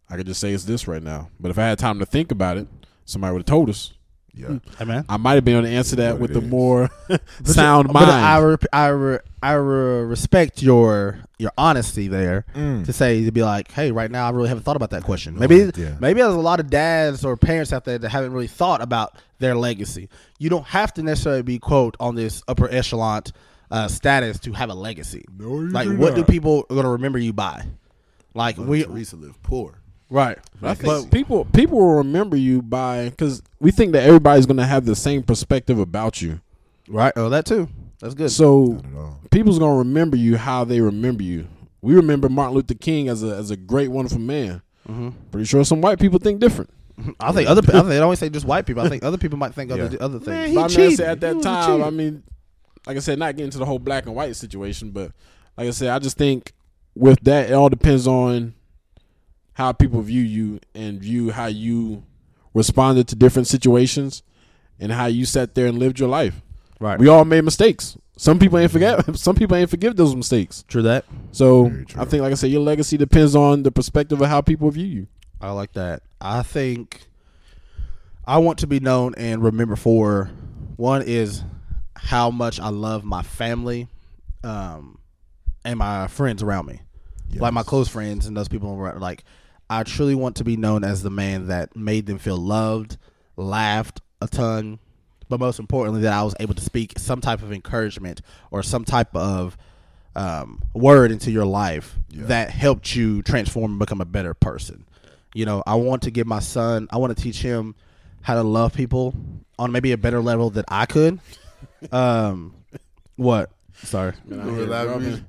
I 0.08 0.16
could 0.16 0.26
just 0.26 0.40
say 0.40 0.52
it's 0.52 0.64
this 0.64 0.86
right 0.86 1.02
now. 1.02 1.30
But 1.40 1.50
if 1.50 1.58
I 1.58 1.64
had 1.66 1.78
time 1.78 1.98
to 1.98 2.06
think 2.06 2.30
about 2.30 2.56
it, 2.58 2.68
somebody 3.04 3.32
would 3.32 3.40
have 3.40 3.46
told 3.46 3.68
us. 3.70 3.92
Yeah. 4.34 4.58
Hey 4.78 4.84
man. 4.84 5.06
I 5.08 5.16
might 5.16 5.34
have 5.36 5.46
been 5.46 5.56
able 5.56 5.66
to 5.66 5.72
answer 5.74 5.96
that 5.96 6.18
with 6.18 6.32
it 6.32 6.36
a 6.36 6.40
more 6.42 6.90
sound 7.44 7.88
you- 7.88 7.94
mind. 7.94 8.06
But 8.06 8.08
I, 8.10 8.38
re, 8.38 8.56
I, 8.70 8.86
re, 8.88 9.18
I 9.42 9.52
re 9.54 10.02
respect 10.02 10.62
your 10.62 11.20
your 11.38 11.52
honesty 11.58 12.08
there 12.08 12.44
Mm. 12.54 12.84
to 12.84 12.92
say 12.92 13.24
to 13.24 13.32
be 13.32 13.42
like, 13.42 13.70
hey, 13.72 13.92
right 13.92 14.10
now 14.10 14.26
I 14.26 14.30
really 14.30 14.48
haven't 14.48 14.64
thought 14.64 14.76
about 14.76 14.90
that 14.90 15.04
question. 15.04 15.34
No 15.34 15.40
maybe 15.40 15.64
idea. 15.64 15.96
maybe 16.00 16.20
there's 16.20 16.34
a 16.34 16.38
lot 16.38 16.60
of 16.60 16.68
dads 16.68 17.24
or 17.24 17.36
parents 17.38 17.72
out 17.72 17.84
there 17.86 17.98
that 17.98 18.08
haven't 18.10 18.32
really 18.32 18.46
thought 18.46 18.82
about 18.82 19.14
their 19.38 19.54
legacy. 19.54 20.08
You 20.38 20.50
don't 20.50 20.66
have 20.66 20.92
to 20.94 21.02
necessarily 21.02 21.42
be 21.42 21.58
quote 21.58 21.96
on 21.98 22.14
this 22.14 22.42
upper 22.46 22.68
echelon 22.70 23.22
uh, 23.70 23.88
status 23.88 24.38
to 24.40 24.52
have 24.52 24.68
a 24.70 24.74
legacy. 24.74 25.24
No, 25.38 25.60
you 25.60 25.68
like 25.70 25.88
do 25.88 25.96
what 25.96 26.14
do 26.14 26.20
not. 26.20 26.28
people 26.28 26.62
gonna 26.68 26.90
remember 26.90 27.18
you 27.18 27.32
by? 27.32 27.64
Like 28.34 28.58
Mother 28.58 28.70
we 28.70 28.84
Teresa 28.84 29.16
lived 29.16 29.42
poor. 29.42 29.78
Right. 30.10 30.38
I 30.62 30.74
think 30.74 31.10
people 31.12 31.44
people 31.46 31.78
will 31.78 31.94
remember 31.96 32.36
you 32.36 32.62
by 32.62 33.10
because 33.10 33.42
we 33.60 33.70
think 33.70 33.92
that 33.92 34.02
everybody's 34.04 34.46
going 34.46 34.56
to 34.58 34.66
have 34.66 34.84
the 34.84 34.96
same 34.96 35.22
perspective 35.22 35.78
about 35.78 36.20
you. 36.22 36.40
Right. 36.88 37.12
Oh, 37.16 37.28
that 37.30 37.46
too. 37.46 37.68
That's 38.00 38.14
good. 38.14 38.30
So 38.30 38.64
Not 38.66 38.84
at 38.84 38.94
all. 38.94 39.20
people's 39.30 39.58
going 39.58 39.72
to 39.74 39.78
remember 39.78 40.16
you 40.16 40.36
how 40.36 40.64
they 40.64 40.80
remember 40.80 41.22
you. 41.22 41.48
We 41.82 41.94
remember 41.94 42.28
Martin 42.28 42.54
Luther 42.54 42.74
King 42.74 43.08
as 43.08 43.22
a 43.22 43.34
as 43.36 43.50
a 43.50 43.56
great, 43.56 43.88
wonderful 43.88 44.18
man. 44.20 44.62
Mm-hmm. 44.88 45.10
Pretty 45.30 45.46
sure 45.46 45.64
some 45.64 45.80
white 45.80 45.98
people 45.98 46.18
think 46.18 46.40
different. 46.40 46.70
I 47.20 47.32
think 47.32 47.48
other. 47.48 47.60
I 47.62 47.70
think 47.72 47.86
they 47.88 47.94
don't 47.96 48.04
always 48.04 48.18
say 48.18 48.28
just 48.28 48.46
white 48.46 48.66
people. 48.66 48.82
I 48.82 48.88
think 48.88 49.02
other 49.04 49.18
people 49.18 49.38
might 49.38 49.54
think 49.54 49.70
other 49.70 49.88
Yeah. 49.92 49.98
other 50.00 50.18
things. 50.18 50.26
Man, 50.28 50.48
He 50.48 50.54
but 50.54 50.60
I 50.60 50.62
mean, 50.62 50.64
I 50.64 50.68
cheated. 50.68 50.96
said 50.96 51.08
at 51.10 51.20
that 51.20 51.36
was 51.36 51.44
time. 51.44 51.82
I 51.82 51.90
mean, 51.90 52.22
like 52.86 52.96
I 52.96 53.00
said, 53.00 53.18
not 53.18 53.36
getting 53.36 53.50
to 53.50 53.58
the 53.58 53.66
whole 53.66 53.78
black 53.78 54.06
and 54.06 54.14
white 54.14 54.34
situation, 54.36 54.90
but 54.90 55.12
like 55.56 55.66
I 55.68 55.70
said, 55.70 55.88
I 55.90 55.98
just 55.98 56.16
think 56.16 56.52
with 56.94 57.18
that, 57.22 57.50
it 57.50 57.52
all 57.52 57.68
depends 57.68 58.06
on 58.06 58.54
how 59.56 59.72
people 59.72 60.02
view 60.02 60.20
you 60.20 60.60
and 60.74 61.00
view 61.00 61.30
how 61.30 61.46
you 61.46 62.04
responded 62.52 63.08
to 63.08 63.16
different 63.16 63.48
situations 63.48 64.22
and 64.78 64.92
how 64.92 65.06
you 65.06 65.24
sat 65.24 65.54
there 65.54 65.64
and 65.66 65.78
lived 65.78 65.98
your 65.98 66.10
life. 66.10 66.42
right. 66.78 66.98
We 66.98 67.08
all 67.08 67.24
made 67.24 67.42
mistakes. 67.42 67.96
Some 68.18 68.38
people 68.38 68.58
ain't 68.58 68.70
forget. 68.70 69.16
Some 69.16 69.34
people 69.34 69.56
ain't 69.56 69.70
forgive 69.70 69.96
those 69.96 70.14
mistakes. 70.14 70.62
True 70.68 70.82
that. 70.82 71.06
So 71.32 71.70
true. 71.70 72.02
I 72.02 72.04
think, 72.04 72.22
like 72.22 72.32
I 72.32 72.34
said, 72.34 72.50
your 72.50 72.60
legacy 72.60 72.98
depends 72.98 73.34
on 73.34 73.62
the 73.62 73.72
perspective 73.72 74.20
of 74.20 74.28
how 74.28 74.42
people 74.42 74.70
view 74.70 74.84
you. 74.84 75.06
I 75.40 75.52
like 75.52 75.72
that. 75.72 76.02
I 76.20 76.42
think 76.42 77.06
I 78.26 78.36
want 78.36 78.58
to 78.58 78.66
be 78.66 78.78
known 78.78 79.14
and 79.16 79.42
remember 79.42 79.76
for 79.76 80.30
one 80.76 81.00
is 81.00 81.44
how 81.94 82.30
much 82.30 82.60
I 82.60 82.68
love 82.68 83.04
my 83.04 83.22
family, 83.22 83.88
um, 84.44 84.98
and 85.64 85.78
my 85.78 86.08
friends 86.08 86.42
around 86.42 86.66
me, 86.66 86.82
like 87.36 87.54
my 87.54 87.62
close 87.62 87.88
friends 87.88 88.26
and 88.26 88.36
those 88.36 88.48
people 88.48 88.74
around. 88.74 89.00
Like 89.00 89.24
I 89.68 89.82
truly 89.82 90.14
want 90.14 90.36
to 90.36 90.44
be 90.44 90.56
known 90.56 90.84
as 90.84 91.02
the 91.02 91.10
man 91.10 91.48
that 91.48 91.74
made 91.76 92.06
them 92.06 92.18
feel 92.18 92.36
loved, 92.36 92.96
laughed 93.36 94.00
a 94.20 94.28
ton, 94.28 94.78
but 95.28 95.40
most 95.40 95.58
importantly, 95.58 96.02
that 96.02 96.12
I 96.12 96.22
was 96.22 96.34
able 96.40 96.54
to 96.54 96.62
speak 96.62 96.98
some 96.98 97.20
type 97.20 97.42
of 97.42 97.52
encouragement 97.52 98.22
or 98.50 98.62
some 98.62 98.84
type 98.84 99.14
of 99.16 99.56
um, 100.14 100.62
word 100.72 101.10
into 101.10 101.30
your 101.30 101.44
life 101.44 101.98
Yeah. 102.10 102.24
that 102.26 102.50
helped 102.50 102.94
you 102.94 103.22
transform 103.22 103.72
and 103.72 103.78
become 103.78 104.00
a 104.00 104.04
better 104.06 104.34
person. 104.34 104.86
You 105.34 105.44
know, 105.44 105.62
I 105.66 105.74
want 105.74 106.02
to 106.02 106.10
give 106.10 106.26
my 106.26 106.38
son, 106.38 106.86
I 106.90 106.96
want 106.98 107.14
to 107.16 107.22
teach 107.22 107.42
him 107.42 107.74
how 108.22 108.34
to 108.34 108.42
love 108.42 108.72
people 108.72 109.14
on 109.58 109.72
maybe 109.72 109.92
a 109.92 109.98
better 109.98 110.20
level 110.22 110.50
that 110.50 110.64
I 110.68 110.86
could. 110.86 111.18
Um, 111.92 112.54
what? 113.16 113.50
Sorry. 113.82 114.12
Man, 114.24 114.40
I 114.40 114.44
You 114.46 114.50
hear 114.52 114.62
it, 114.62 114.68
allowed 114.68 114.84
bro. 114.86 114.98
me 114.98 115.06
Man, 115.10 115.22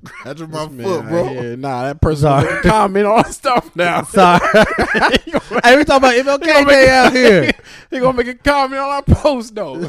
my 0.50 0.66
man, 0.68 0.84
foot, 0.86 1.04
I 1.04 1.08
bro. 1.08 1.24
hear. 1.28 1.56
Nah, 1.56 1.82
that 1.84 2.00
person 2.00 2.22
Sorry. 2.22 2.44
making 2.54 2.70
comment 2.70 3.06
on 3.06 3.24
stuff 3.32 3.76
now. 3.76 4.02
Sorry. 4.04 4.40
hey, 5.64 5.76
we 5.76 5.84
talking 5.84 5.96
about 5.96 6.14
MLK 6.40 6.68
Day 6.68 6.90
out 6.90 7.12
here. 7.12 7.52
He 7.90 8.00
gonna 8.00 8.16
make 8.16 8.26
a 8.28 8.34
comment 8.34 8.80
on 8.80 8.88
our 8.90 9.02
post 9.02 9.54
though. 9.54 9.88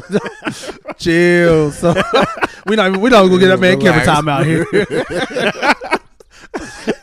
Chill. 0.98 1.72
So 1.72 1.94
we 2.66 2.76
not 2.76 2.88
even- 2.90 3.00
we 3.00 3.10
not 3.10 3.26
gonna 3.26 3.38
get 3.38 3.48
that 3.48 3.60
man 3.60 3.80
camera 3.80 4.00
Relax. 4.00 4.06
time 4.06 4.28
out 4.28 4.46
here. 4.46 4.66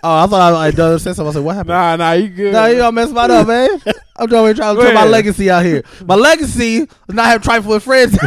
oh, 0.03 0.23
I 0.23 0.27
thought 0.27 0.33
I 0.33 0.49
like 0.49 0.75
done 0.75 0.99
said 0.99 1.15
something. 1.15 1.29
I 1.31 1.33
said, 1.33 1.43
"What 1.43 1.55
happened?" 1.55 1.69
nah, 1.69 1.95
nah, 1.95 2.11
you 2.13 2.29
good. 2.29 2.53
Nah, 2.53 2.65
you 2.67 2.77
don't 2.77 2.93
mess 2.95 3.09
mine 3.11 3.31
up, 3.31 3.47
man. 3.47 3.69
I'm 4.15 4.27
trying, 4.27 4.55
trying 4.55 4.75
to 4.75 4.81
Go 4.81 4.85
tell 4.85 4.93
my 4.93 5.05
legacy 5.05 5.49
out 5.49 5.65
here. 5.65 5.83
My 6.05 6.15
legacy 6.15 6.77
is 6.77 6.87
not 7.09 7.25
have 7.27 7.41
trifle 7.43 7.71
with 7.71 7.83
friends. 7.83 8.17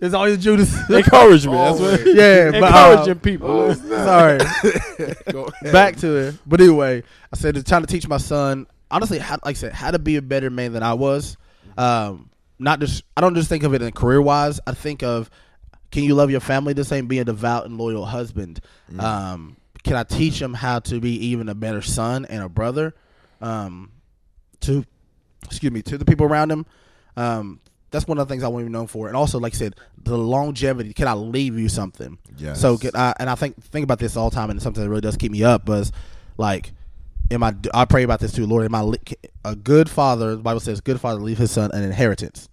It's 0.00 0.14
always 0.14 0.38
Judas. 0.38 0.74
encouragement. 0.90 1.78
That's 1.78 1.80
what. 1.80 2.14
yeah, 2.14 2.50
but 2.52 2.62
uh, 2.62 2.66
encouraging 2.66 3.20
people. 3.20 3.74
sorry. 3.74 4.38
Back 5.72 5.96
to 5.96 6.16
it. 6.16 6.34
But 6.46 6.60
anyway, 6.60 7.02
I 7.32 7.36
said 7.36 7.54
to 7.54 7.62
trying 7.62 7.82
to 7.82 7.86
teach 7.86 8.06
my 8.08 8.18
son 8.18 8.66
honestly, 8.90 9.18
how, 9.18 9.38
like 9.44 9.56
I 9.56 9.58
said, 9.58 9.72
how 9.72 9.90
to 9.90 9.98
be 9.98 10.16
a 10.16 10.22
better 10.22 10.50
man 10.50 10.72
than 10.72 10.82
I 10.82 10.94
was. 10.94 11.36
Um, 11.76 12.30
not 12.58 12.78
just 12.78 13.02
I 13.16 13.20
don't 13.20 13.34
just 13.34 13.48
think 13.48 13.64
of 13.64 13.74
it 13.74 13.82
in 13.82 13.90
career 13.92 14.20
wise. 14.20 14.60
I 14.66 14.72
think 14.72 15.02
of 15.02 15.30
can 15.90 16.04
you 16.04 16.14
love 16.14 16.30
your 16.30 16.40
family 16.40 16.72
the 16.72 16.84
same, 16.84 17.06
be 17.06 17.18
a 17.18 17.24
devout 17.24 17.66
and 17.66 17.76
loyal 17.76 18.06
husband. 18.06 18.60
Um, 18.98 19.56
can 19.84 19.96
I 19.96 20.04
teach 20.04 20.40
him 20.40 20.54
how 20.54 20.78
to 20.80 21.00
be 21.00 21.26
even 21.26 21.48
a 21.48 21.54
better 21.54 21.82
son 21.82 22.24
and 22.26 22.42
a 22.42 22.48
brother? 22.48 22.94
Um, 23.40 23.90
to 24.60 24.84
excuse 25.44 25.72
me 25.72 25.82
to 25.82 25.98
the 25.98 26.04
people 26.04 26.26
around 26.26 26.50
him. 26.50 26.66
Um, 27.16 27.60
that's 27.92 28.08
one 28.08 28.18
of 28.18 28.26
the 28.26 28.32
things 28.32 28.42
I 28.42 28.48
want 28.48 28.62
to 28.64 28.66
be 28.66 28.72
known 28.72 28.88
for, 28.88 29.06
and 29.06 29.16
also, 29.16 29.38
like 29.38 29.54
I 29.54 29.56
said, 29.58 29.76
the 30.02 30.18
longevity. 30.18 30.92
Can 30.92 31.06
I 31.06 31.12
leave 31.12 31.56
you 31.58 31.68
something? 31.68 32.18
Yeah. 32.36 32.54
So, 32.54 32.76
can 32.78 32.90
I, 32.96 33.14
and 33.20 33.30
I 33.30 33.36
think 33.36 33.62
think 33.62 33.84
about 33.84 34.00
this 34.00 34.16
all 34.16 34.30
the 34.30 34.34
time, 34.34 34.50
and 34.50 34.56
it's 34.56 34.64
something 34.64 34.82
that 34.82 34.88
really 34.90 35.00
does 35.02 35.16
keep 35.16 35.30
me 35.30 35.44
up. 35.44 35.68
Was 35.68 35.92
like, 36.38 36.72
am 37.30 37.42
I? 37.44 37.54
I 37.72 37.84
pray 37.84 38.02
about 38.02 38.18
this 38.18 38.32
too, 38.32 38.46
Lord. 38.46 38.64
Am 38.64 38.74
I 38.74 38.92
a 39.44 39.54
good 39.54 39.88
father? 39.88 40.34
The 40.34 40.42
Bible 40.42 40.60
says, 40.60 40.80
"Good 40.80 41.00
father 41.00 41.20
leave 41.20 41.38
his 41.38 41.50
son 41.52 41.70
an 41.72 41.82
inheritance," 41.84 42.48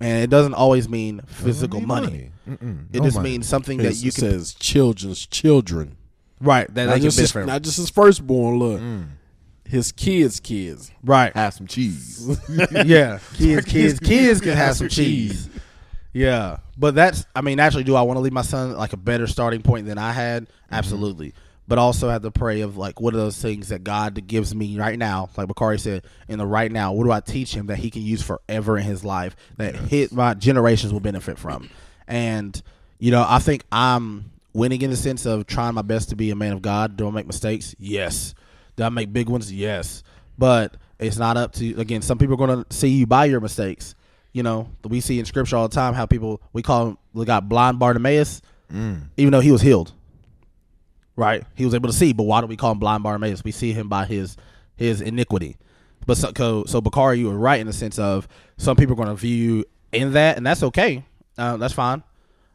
and 0.00 0.22
it 0.22 0.30
doesn't 0.30 0.54
always 0.54 0.88
mean 0.88 1.20
physical 1.26 1.80
Need 1.80 1.88
money. 1.88 2.30
Mm-mm. 2.48 2.86
It 2.92 2.98
No 3.00 3.04
just 3.04 3.16
money. 3.16 3.30
means 3.30 3.48
something 3.48 3.80
It 3.80 3.84
that 3.84 3.94
you 3.96 4.12
can 4.12 4.20
says 4.20 4.54
children's 4.54 5.24
children. 5.26 5.96
right 6.40 6.72
that 6.74 6.86
Not 6.86 7.00
just, 7.00 7.18
his, 7.18 7.34
not 7.34 7.62
just 7.62 7.78
his 7.78 7.88
firstborn. 7.90 8.58
Look, 8.58 8.80
Mm. 8.80 9.06
His 9.66 9.92
kids' 9.92 10.40
kids. 10.40 10.90
right. 11.02 11.34
Have 11.34 11.54
some 11.54 11.66
cheese. 11.66 12.38
yeah, 12.84 13.18
kids, 13.34 13.64
kids, 13.66 13.98
kids 14.00 14.40
can 14.40 14.56
have 14.56 14.76
some 14.76 14.88
cheese. 14.88 15.48
Yeah, 16.12 16.58
but 16.78 16.94
that's. 16.94 17.26
I 17.34 17.40
mean, 17.40 17.58
actually, 17.58 17.84
do 17.84 17.96
I 17.96 18.02
want 18.02 18.16
to 18.16 18.20
leave 18.20 18.32
my 18.32 18.42
son 18.42 18.76
like 18.76 18.92
a 18.92 18.96
better 18.96 19.26
starting 19.26 19.62
point 19.62 19.86
than 19.86 19.98
I 19.98 20.12
had? 20.12 20.44
Mm-hmm. 20.44 20.74
Absolutely. 20.74 21.34
But 21.66 21.78
also 21.78 22.10
have 22.10 22.22
to 22.22 22.30
pray 22.30 22.60
of 22.60 22.76
like 22.76 23.00
what 23.00 23.14
are 23.14 23.16
those 23.16 23.40
things 23.40 23.70
that 23.70 23.82
God 23.84 24.26
gives 24.26 24.54
me 24.54 24.78
right 24.78 24.98
now, 24.98 25.30
like 25.36 25.48
Bakari 25.48 25.78
said, 25.78 26.04
in 26.28 26.38
the 26.38 26.46
right 26.46 26.70
now. 26.70 26.92
What 26.92 27.04
do 27.04 27.10
I 27.10 27.20
teach 27.20 27.54
him 27.54 27.66
that 27.66 27.78
he 27.78 27.90
can 27.90 28.02
use 28.02 28.22
forever 28.22 28.76
in 28.76 28.84
his 28.84 29.02
life 29.02 29.34
that 29.56 29.74
hit 29.74 30.12
my 30.12 30.34
generations 30.34 30.92
will 30.92 31.00
benefit 31.00 31.38
from? 31.38 31.70
And 32.06 32.60
you 32.98 33.10
know, 33.10 33.24
I 33.26 33.38
think 33.38 33.64
I'm 33.72 34.30
winning 34.52 34.82
in 34.82 34.90
the 34.90 34.96
sense 34.96 35.26
of 35.26 35.46
trying 35.46 35.74
my 35.74 35.82
best 35.82 36.10
to 36.10 36.16
be 36.16 36.30
a 36.30 36.36
man 36.36 36.52
of 36.52 36.62
God. 36.62 36.96
Do 36.96 37.08
I 37.08 37.10
make 37.10 37.26
mistakes? 37.26 37.74
Yes. 37.78 38.34
Do 38.76 38.84
I 38.84 38.88
make 38.88 39.12
big 39.12 39.28
ones? 39.28 39.52
Yes. 39.52 40.02
But 40.36 40.76
it's 40.98 41.16
not 41.16 41.36
up 41.36 41.52
to 41.54 41.80
again. 41.80 42.02
Some 42.02 42.18
people 42.18 42.34
are 42.34 42.46
going 42.46 42.64
to 42.64 42.76
see 42.76 42.88
you 42.88 43.06
by 43.06 43.26
your 43.26 43.40
mistakes. 43.40 43.94
You 44.32 44.42
know, 44.42 44.68
we 44.84 45.00
see 45.00 45.18
in 45.20 45.24
scripture 45.24 45.56
all 45.56 45.68
the 45.68 45.74
time 45.74 45.94
how 45.94 46.06
people 46.06 46.40
we 46.52 46.62
call 46.62 46.88
him 46.88 46.98
we 47.12 47.24
got 47.24 47.48
blind 47.48 47.78
Bartimaeus, 47.78 48.42
even 49.16 49.30
though 49.32 49.40
he 49.40 49.52
was 49.52 49.62
healed. 49.62 49.92
Right, 51.16 51.44
he 51.54 51.64
was 51.64 51.74
able 51.74 51.88
to 51.88 51.92
see, 51.94 52.12
but 52.12 52.24
why 52.24 52.40
do 52.40 52.48
we 52.48 52.56
call 52.56 52.72
him 52.72 52.80
blind 52.80 53.04
Bartimaeus? 53.04 53.44
We 53.44 53.52
see 53.52 53.72
him 53.72 53.88
by 53.88 54.04
his 54.06 54.36
his 54.74 55.00
iniquity. 55.00 55.56
But 56.06 56.16
so, 56.16 56.64
so 56.66 56.80
Bakari, 56.80 57.20
you 57.20 57.28
were 57.28 57.38
right 57.38 57.60
in 57.60 57.68
the 57.68 57.72
sense 57.72 57.98
of 57.98 58.26
some 58.56 58.76
people 58.76 58.94
are 58.94 58.96
going 58.96 59.08
to 59.08 59.14
view 59.14 59.36
you 59.36 59.64
in 59.92 60.12
that, 60.14 60.36
and 60.36 60.44
that's 60.44 60.64
okay. 60.64 61.04
Uh, 61.38 61.56
that's 61.56 61.72
fine. 61.72 62.02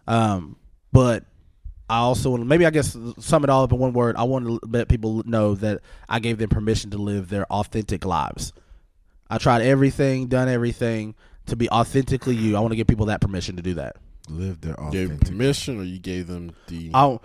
Um, 0.07 0.57
but 0.91 1.23
I 1.89 1.97
also 1.99 2.29
want. 2.31 2.45
maybe 2.45 2.65
I 2.65 2.69
guess 2.69 2.95
sum 3.19 3.43
it 3.43 3.49
all 3.49 3.63
up 3.63 3.71
in 3.71 3.79
one 3.79 3.93
word. 3.93 4.15
I 4.15 4.23
want 4.23 4.45
to 4.45 4.59
let 4.67 4.87
people 4.87 5.23
know 5.25 5.55
that 5.55 5.81
I 6.07 6.19
gave 6.19 6.37
them 6.37 6.49
permission 6.49 6.91
to 6.91 6.97
live 6.97 7.29
their 7.29 7.45
authentic 7.51 8.05
lives. 8.05 8.53
I 9.29 9.37
tried 9.37 9.61
everything, 9.63 10.27
done 10.27 10.47
everything 10.49 11.15
to 11.47 11.55
be 11.55 11.69
authentically 11.69 12.35
you. 12.35 12.55
I 12.55 12.59
want 12.59 12.71
to 12.71 12.75
give 12.75 12.87
people 12.87 13.07
that 13.07 13.21
permission 13.21 13.55
to 13.55 13.61
do 13.61 13.73
that. 13.75 13.95
Live 14.29 14.61
their 14.61 14.73
authentic. 14.75 14.91
Gave 14.93 15.09
them 15.09 15.19
permission, 15.19 15.79
or 15.79 15.83
you 15.83 15.99
gave 15.99 16.27
them 16.27 16.51
the. 16.67 16.91
I 16.93 17.01
don't- 17.01 17.21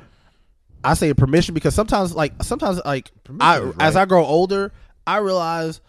I 0.82 0.92
say 0.94 1.12
permission 1.14 1.54
because 1.54 1.74
sometimes 1.74 2.14
like 2.14 2.42
sometimes 2.42 2.78
like 2.84 3.10
I 3.40 3.58
Permission 3.58 3.68
is 3.70 3.76
as. 3.80 3.96
I 3.96 4.04
grow 4.04 4.22
older, 4.24 4.70
I 5.06 5.16
realize 5.18 5.80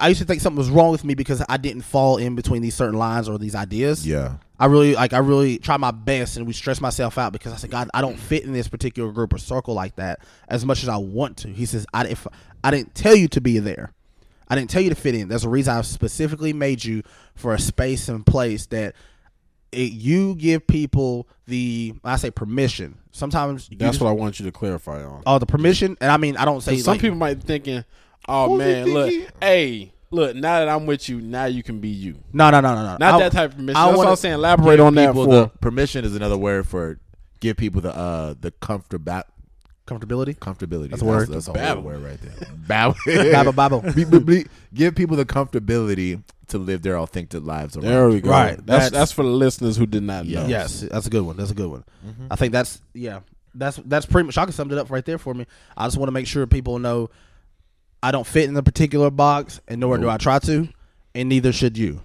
I 0.00 0.08
used 0.08 0.20
to 0.20 0.26
think 0.26 0.40
something 0.40 0.58
was 0.58 0.70
wrong 0.70 0.90
with 0.90 1.04
me 1.04 1.14
because 1.14 1.42
I 1.48 1.58
didn't 1.58 1.82
fall 1.82 2.16
in 2.16 2.34
between 2.34 2.62
these 2.62 2.74
certain 2.74 2.98
lines 2.98 3.28
or 3.28 3.36
these 3.38 3.54
ideas. 3.54 4.06
Yeah. 4.06 4.36
I 4.60 4.66
really 4.66 4.94
like 4.94 5.12
I 5.12 5.18
really 5.18 5.58
try 5.58 5.76
my 5.76 5.90
best 5.92 6.36
and 6.36 6.46
we 6.46 6.52
stress 6.52 6.80
myself 6.80 7.16
out 7.18 7.32
because 7.32 7.52
I 7.52 7.56
said 7.56 7.70
God 7.70 7.88
I 7.94 8.00
don't 8.00 8.18
fit 8.18 8.44
in 8.44 8.52
this 8.52 8.66
particular 8.68 9.12
group 9.12 9.32
or 9.32 9.38
circle 9.38 9.74
like 9.74 9.96
that 9.96 10.20
as 10.48 10.64
much 10.64 10.82
as 10.82 10.88
I 10.88 10.96
want 10.96 11.36
to. 11.38 11.48
He 11.48 11.64
says 11.66 11.86
I 11.94 12.06
if 12.06 12.26
I 12.64 12.70
didn't 12.70 12.94
tell 12.94 13.14
you 13.14 13.28
to 13.28 13.40
be 13.40 13.58
there. 13.60 13.92
I 14.48 14.54
didn't 14.56 14.70
tell 14.70 14.80
you 14.82 14.88
to 14.88 14.94
fit 14.96 15.14
in. 15.14 15.28
There's 15.28 15.44
a 15.44 15.48
reason 15.48 15.74
I 15.76 15.82
specifically 15.82 16.52
made 16.54 16.82
you 16.82 17.02
for 17.34 17.52
a 17.54 17.58
space 17.58 18.08
and 18.08 18.24
place 18.26 18.66
that 18.66 18.94
it, 19.70 19.92
you 19.92 20.34
give 20.36 20.66
people 20.66 21.28
the 21.46 21.94
I 22.02 22.16
say 22.16 22.30
permission. 22.30 22.96
Sometimes 23.12 23.68
you 23.70 23.76
That's 23.76 23.92
just- 23.96 24.02
what 24.02 24.08
I 24.08 24.12
want 24.14 24.40
you 24.40 24.46
to 24.46 24.52
clarify 24.52 25.04
on. 25.04 25.22
Oh, 25.26 25.38
the 25.38 25.44
permission, 25.46 25.96
and 26.00 26.10
I 26.10 26.16
mean, 26.16 26.36
I 26.38 26.44
don't 26.46 26.62
say 26.62 26.76
'Cause 26.76 26.84
some 26.84 26.98
people 26.98 27.18
might 27.18 27.34
be 27.34 27.42
thinking, 27.42 27.84
"Oh 28.26 28.56
man, 28.56 28.86
look, 28.94 29.12
hey, 29.42 29.92
look, 30.10 30.34
now 30.36 30.58
that 30.60 30.68
I'm 30.68 30.86
with 30.86 31.08
you, 31.08 31.20
now 31.20 31.44
you 31.46 31.62
can 31.62 31.80
be 31.80 31.88
you." 31.88 32.18
No, 32.32 32.50
no, 32.50 32.60
no, 32.60 32.74
no, 32.74 32.82
no. 32.82 32.96
Not 32.98 33.02
I- 33.14 33.18
that 33.20 33.32
type 33.32 33.50
of 33.50 33.56
permission. 33.56 33.76
I 33.76 33.84
That's 33.86 33.90
what 33.90 33.98
wanna- 33.98 34.10
I'm 34.10 34.16
saying. 34.16 34.34
Elaborate 34.34 34.80
on 34.80 34.94
that 34.96 35.14
for. 35.14 35.26
the 35.26 35.48
permission 35.60 36.04
is 36.04 36.14
another 36.16 36.36
word 36.38 36.66
for 36.66 36.98
give 37.40 37.56
people 37.56 37.80
the 37.80 37.94
uh 37.96 38.34
the 38.40 38.50
comfortable 38.52 39.22
comfortability. 39.86 40.36
comfortability. 40.38 40.90
That's 40.90 41.02
a 41.02 41.04
word. 41.04 41.28
That's, 41.28 41.48
a 41.48 41.52
Babble. 41.52 41.82
whole 41.82 41.90
word 41.92 42.02
right 42.02 42.20
there. 42.20 42.48
Babble. 42.66 42.96
Bible, 43.06 43.52
Bible. 43.52 43.80
Be- 43.94 44.04
be- 44.04 44.18
be- 44.18 44.46
give 44.74 44.94
people 44.94 45.16
the 45.16 45.24
comfortability 45.24 46.22
to 46.48 46.58
live 46.58 46.82
their 46.82 46.98
authentic 46.98 47.42
lives. 47.44 47.76
around 47.76 47.86
there 47.86 48.08
we 48.08 48.20
go. 48.20 48.30
Right, 48.30 48.56
That's, 48.56 48.66
that's- 48.66 48.90
that's 48.90 49.12
for 49.12 49.22
the 49.22 49.30
listeners 49.30 49.76
who 49.76 49.86
did 49.86 50.02
not 50.02 50.24
Yeah. 50.26 50.42
know. 50.42 50.48
Yes, 50.48 50.80
that's 50.90 51.06
a 51.06 51.10
good 51.10 51.22
one. 51.22 51.36
That's 51.36 51.50
a 51.50 51.54
good 51.54 51.70
one. 51.70 51.84
I 52.30 52.36
think 52.36 52.52
that's 52.52 52.80
yeah. 52.94 53.20
That's 53.54 53.76
that's 53.86 54.04
pretty 54.06 54.26
much. 54.26 54.36
I 54.38 54.44
can 54.44 54.52
sum 54.52 54.70
it 54.70 54.78
up 54.78 54.90
right 54.90 55.04
there 55.04 55.18
for 55.18 55.32
me. 55.34 55.46
I 55.76 55.86
just 55.86 55.96
want 55.96 56.08
to 56.08 56.12
make 56.12 56.26
sure 56.26 56.46
people 56.46 56.78
know 56.78 57.08
I 58.02 58.10
don't 58.10 58.26
fit 58.26 58.48
in 58.48 58.56
a 58.56 58.62
particular 58.62 59.10
box, 59.10 59.60
and 59.68 59.80
nor 59.80 59.98
do 59.98 60.08
I 60.08 60.16
try 60.16 60.38
to, 60.40 60.68
and 61.14 61.28
neither 61.28 61.52
should 61.52 61.76
you. 61.76 62.00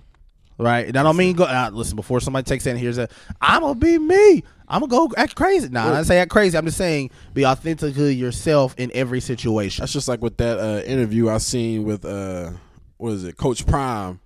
Right? 0.57 0.87
And 0.87 0.97
I 0.97 1.03
don't 1.03 1.17
mean 1.17 1.35
go. 1.35 1.45
Uh, 1.45 1.69
listen, 1.73 1.95
before 1.95 2.19
somebody 2.19 2.45
takes 2.45 2.65
in 2.67 2.75
here, 2.77 2.83
here's 2.83 2.97
a, 2.97 3.09
I'm 3.41 3.61
gonna 3.61 3.75
be 3.75 3.97
me. 3.97 4.43
I'm 4.67 4.81
gonna 4.81 4.87
go 4.87 5.13
act 5.17 5.35
crazy. 5.35 5.69
Nah, 5.69 5.85
I 5.85 5.95
didn't 5.95 6.05
say 6.05 6.19
act 6.19 6.31
crazy. 6.31 6.57
I'm 6.57 6.65
just 6.65 6.77
saying 6.77 7.11
be 7.33 7.45
authentically 7.45 8.13
yourself 8.13 8.75
in 8.77 8.91
every 8.93 9.19
situation. 9.19 9.81
That's 9.81 9.93
just 9.93 10.07
like 10.07 10.21
with 10.21 10.37
that 10.37 10.59
uh, 10.59 10.83
interview 10.83 11.29
I 11.29 11.39
seen 11.39 11.83
with 11.83 12.05
uh, 12.05 12.51
what 12.97 13.11
is 13.13 13.23
it, 13.23 13.37
Coach 13.37 13.65
Prime, 13.65 14.19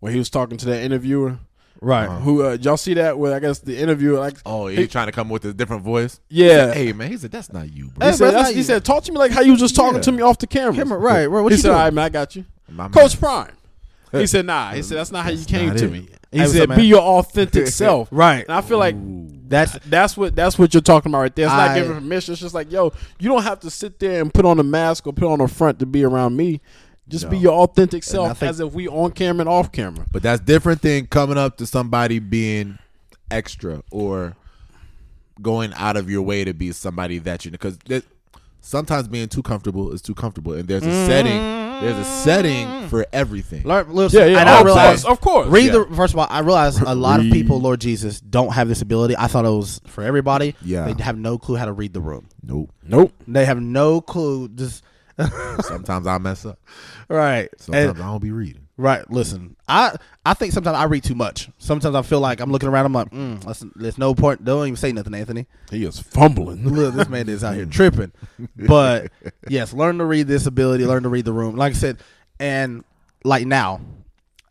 when 0.00 0.12
he 0.12 0.18
was 0.18 0.30
talking 0.30 0.56
to 0.58 0.66
that 0.66 0.82
interviewer. 0.82 1.38
Right. 1.82 2.06
Who 2.08 2.44
uh, 2.46 2.56
y'all 2.60 2.76
see 2.76 2.94
that? 2.94 3.18
Where 3.18 3.34
I 3.34 3.40
guess 3.40 3.58
the 3.58 3.76
interviewer 3.76 4.18
like, 4.18 4.36
Oh, 4.46 4.68
he- 4.68 4.76
he's 4.76 4.88
trying 4.90 5.06
to 5.06 5.12
come 5.12 5.28
with 5.28 5.44
a 5.44 5.52
different 5.52 5.82
voice. 5.82 6.20
yeah. 6.28 6.72
Hey 6.72 6.92
man, 6.92 7.10
he 7.10 7.16
said 7.16 7.32
that's 7.32 7.52
not 7.52 7.72
you, 7.72 7.88
bro. 7.90 8.06
He 8.06 8.12
said, 8.14 8.18
bro, 8.24 8.30
that's, 8.30 8.42
not 8.48 8.52
he 8.52 8.58
you. 8.58 8.62
said, 8.64 8.84
talk 8.84 9.02
to 9.04 9.12
me 9.12 9.18
like 9.18 9.32
how 9.32 9.40
you 9.42 9.50
was 9.52 9.60
just 9.60 9.74
talking 9.74 9.96
Yeah. 9.96 10.02
to 10.02 10.12
me 10.12 10.22
off 10.22 10.38
the 10.38 10.46
camera. 10.46 10.74
Camera, 10.74 10.96
right, 10.98 11.26
right. 11.26 11.40
What 11.42 11.50
he 11.52 11.56
you 11.56 11.62
said, 11.62 11.68
doing? 11.70 11.78
all 11.78 11.84
right, 11.84 11.92
man, 11.92 12.04
I 12.04 12.08
got 12.08 12.36
you. 12.36 12.44
My 12.68 12.84
man. 12.84 12.92
Coach 12.92 13.18
Prime. 13.18 13.52
He 14.12 14.26
said, 14.26 14.46
nah. 14.46 14.72
He 14.72 14.82
said, 14.82 14.98
that's 14.98 15.10
not 15.10 15.24
how 15.24 15.30
you 15.30 15.38
That's 15.38 15.50
came 15.50 15.74
to 15.74 15.84
it. 15.86 15.90
me. 15.90 16.08
He 16.30 16.38
what's 16.40 16.52
said, 16.52 16.70
up, 16.70 16.76
be 16.76 16.84
your 16.84 17.00
authentic 17.00 17.66
self. 17.68 18.08
Right. 18.10 18.44
And 18.46 18.52
I 18.52 18.60
feel 18.60 18.78
like 18.78 18.94
That's 19.48 19.72
that's 19.86 20.16
what 20.16 20.34
that's 20.36 20.58
what 20.58 20.72
you're 20.72 20.80
talking 20.82 21.10
about 21.10 21.20
right 21.22 21.34
there. 21.36 21.46
It's 21.46 21.52
not 21.54 21.70
I- 21.70 21.78
giving 21.80 21.94
permission. 21.94 22.32
It's 22.32 22.40
just 22.42 22.54
like, 22.54 22.70
yo, 22.70 22.92
you 23.18 23.28
don't 23.28 23.42
have 23.42 23.60
to 23.60 23.70
sit 23.70 23.98
there 23.98 24.20
and 24.22 24.32
put 24.32 24.44
on 24.46 24.58
a 24.60 24.62
mask 24.62 25.06
or 25.06 25.12
put 25.12 25.26
on 25.28 25.40
a 25.40 25.48
front 25.48 25.78
to 25.80 25.86
be 25.86 26.04
around 26.04 26.36
me. 26.36 26.60
Just 27.12 27.30
be 27.30 27.38
your 27.38 27.52
authentic 27.52 28.02
self 28.02 28.38
think- 28.38 28.50
as 28.50 28.60
if 28.60 28.72
we 28.72 28.88
on 28.88 29.12
camera 29.12 29.42
and 29.42 29.48
off 29.48 29.70
camera. 29.70 30.06
But 30.10 30.22
that's 30.22 30.40
different 30.40 30.82
than 30.82 31.06
coming 31.06 31.38
up 31.38 31.58
to 31.58 31.66
somebody 31.66 32.18
being 32.18 32.78
extra 33.30 33.82
or 33.90 34.34
going 35.40 35.72
out 35.74 35.96
of 35.96 36.10
your 36.10 36.22
way 36.22 36.44
to 36.44 36.52
be 36.52 36.72
somebody 36.72 37.18
that 37.18 37.44
you 37.44 37.50
because 37.50 37.78
sometimes 38.60 39.08
being 39.08 39.28
too 39.28 39.42
comfortable 39.42 39.92
is 39.92 40.00
too 40.02 40.14
comfortable, 40.14 40.54
and 40.54 40.66
there's 40.68 40.84
a 40.86 41.06
setting. 41.06 41.60
There's 41.82 41.98
a 41.98 42.04
setting 42.04 42.66
mm. 42.68 42.88
for 42.88 43.04
everything. 43.12 43.64
learn. 43.64 43.92
Listen, 43.92 44.20
Yeah, 44.20 44.26
yeah. 44.26 44.40
And 44.40 44.48
Oh, 44.48 44.52
I 44.52 44.58
of 44.60 44.64
realize, 44.66 45.02
course, 45.02 45.12
of 45.12 45.20
course. 45.20 45.48
read 45.48 45.66
Yeah. 45.66 45.72
the 45.88 45.96
first 45.96 46.14
of 46.14 46.20
all. 46.20 46.28
I 46.30 46.38
realize 46.38 46.78
a 46.78 46.94
lot 46.94 47.18
of 47.18 47.26
people, 47.32 47.60
Lord 47.60 47.80
Jesus, 47.80 48.20
don't 48.20 48.52
have 48.52 48.68
this 48.68 48.82
ability. 48.82 49.16
I 49.18 49.26
thought 49.26 49.44
it 49.44 49.48
was 49.48 49.80
for 49.86 50.04
everybody. 50.04 50.54
Yeah. 50.62 50.92
they 50.92 51.02
have 51.02 51.18
no 51.18 51.38
clue 51.38 51.56
how 51.56 51.64
to 51.64 51.72
read 51.72 51.92
the 51.92 52.00
room. 52.00 52.28
Nope. 52.44 52.70
Nope. 52.86 53.12
They 53.26 53.44
have 53.46 53.60
no 53.60 54.00
clue. 54.00 54.48
Just 54.50 54.84
Sometimes 55.62 56.06
I 56.06 56.18
mess 56.18 56.44
up. 56.46 56.58
right. 57.08 57.48
Sometimes 57.58 57.90
And- 57.90 58.02
I 58.02 58.06
don't 58.06 58.22
be 58.22 58.30
reading. 58.30 58.66
right. 58.76 59.08
Listen, 59.10 59.56
I 59.68 59.94
I 60.24 60.34
think 60.34 60.52
sometimes 60.52 60.76
I 60.76 60.84
read 60.84 61.04
too 61.04 61.14
much. 61.14 61.48
Sometimes 61.58 61.94
I 61.94 62.02
feel 62.02 62.20
like 62.20 62.40
I'm 62.40 62.50
looking 62.52 62.68
around. 62.68 62.86
I'm 62.86 62.92
like, 62.92 63.10
mm, 63.10 63.44
listen, 63.44 63.72
there's 63.74 63.98
no 63.98 64.14
point. 64.14 64.44
Don't 64.44 64.66
even 64.66 64.76
say 64.76 64.92
nothing, 64.92 65.14
Anthony. 65.14 65.46
He 65.70 65.84
is 65.84 65.98
fumbling. 65.98 66.68
Look, 66.68 66.94
this 66.94 67.08
man 67.08 67.28
is 67.28 67.42
out 67.44 67.54
here 67.54 67.66
tripping. 67.70 68.12
But 68.56 69.10
yes, 69.48 69.72
learn 69.72 69.98
to 69.98 70.04
read 70.04 70.26
this 70.28 70.46
ability, 70.46 70.86
learn 70.86 71.02
to 71.02 71.08
read 71.08 71.24
the 71.24 71.32
room. 71.32 71.56
Like 71.56 71.72
I 71.72 71.76
said, 71.76 71.98
and 72.40 72.84
like 73.24 73.46
now, 73.46 73.80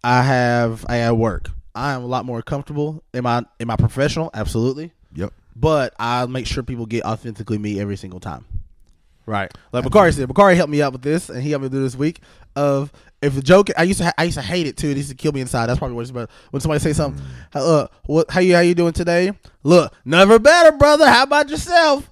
I 0.04 0.22
have 0.24 0.86
I 0.90 1.00
at 1.00 1.16
work. 1.18 1.50
I 1.74 1.94
am 1.94 2.04
a 2.04 2.08
lot 2.08 2.26
more 2.26 2.42
comfortable. 2.42 3.04
Am 3.14 3.26
I 3.26 3.44
am 3.60 3.70
I 3.72 3.76
professional? 3.78 4.30
Absolutely. 4.34 4.92
Yep. 5.14 5.34
But 5.56 5.94
I 6.00 6.26
make 6.28 6.48
sure 6.48 6.64
people 6.64 6.86
get 6.86 7.04
authentically 7.06 7.58
me 7.58 7.80
every 7.80 7.96
single 7.98 8.20
time. 8.20 8.46
Right. 9.26 9.52
Like 9.72 9.84
Bakari 9.84 10.12
said, 10.12 10.28
Bakari 10.28 10.56
helped 10.56 10.72
me 10.72 10.82
out 10.82 10.94
with 10.94 11.02
this, 11.04 11.30
and 11.30 11.42
he 11.42 11.52
helped 11.52 11.64
me 11.64 11.70
do 11.70 11.82
this 11.82 11.96
week. 11.96 12.20
Of 12.56 12.92
if 13.22 13.38
a 13.38 13.42
joke, 13.42 13.70
I 13.78 13.84
used 13.84 14.00
to 14.00 14.06
ha- 14.06 14.14
I 14.18 14.24
used 14.26 14.38
to 14.38 14.42
hate 14.42 14.68
it 14.68 14.76
too. 14.78 14.90
It 14.90 14.98
used 14.98 15.10
to 15.10 15.16
kill 15.16 15.32
me 15.32 15.42
inside. 15.42 15.68
That's 15.68 15.80
probably 15.80 15.96
what 15.96 16.02
it's 16.02 16.10
about. 16.12 16.30
When 16.50 16.60
somebody 16.60 16.80
say 16.80 16.92
something, 16.94 17.24
uh, 17.54 17.88
what 18.06 18.30
how 18.30 18.40
you 18.42 18.56
how 18.56 18.62
you 18.62 18.76
doing 18.76 18.94
today? 18.94 19.32
Look, 19.64 19.94
never 20.04 20.38
better, 20.40 20.72
brother. 20.78 21.08
How 21.08 21.24
about 21.24 21.50
yourself? 21.50 22.10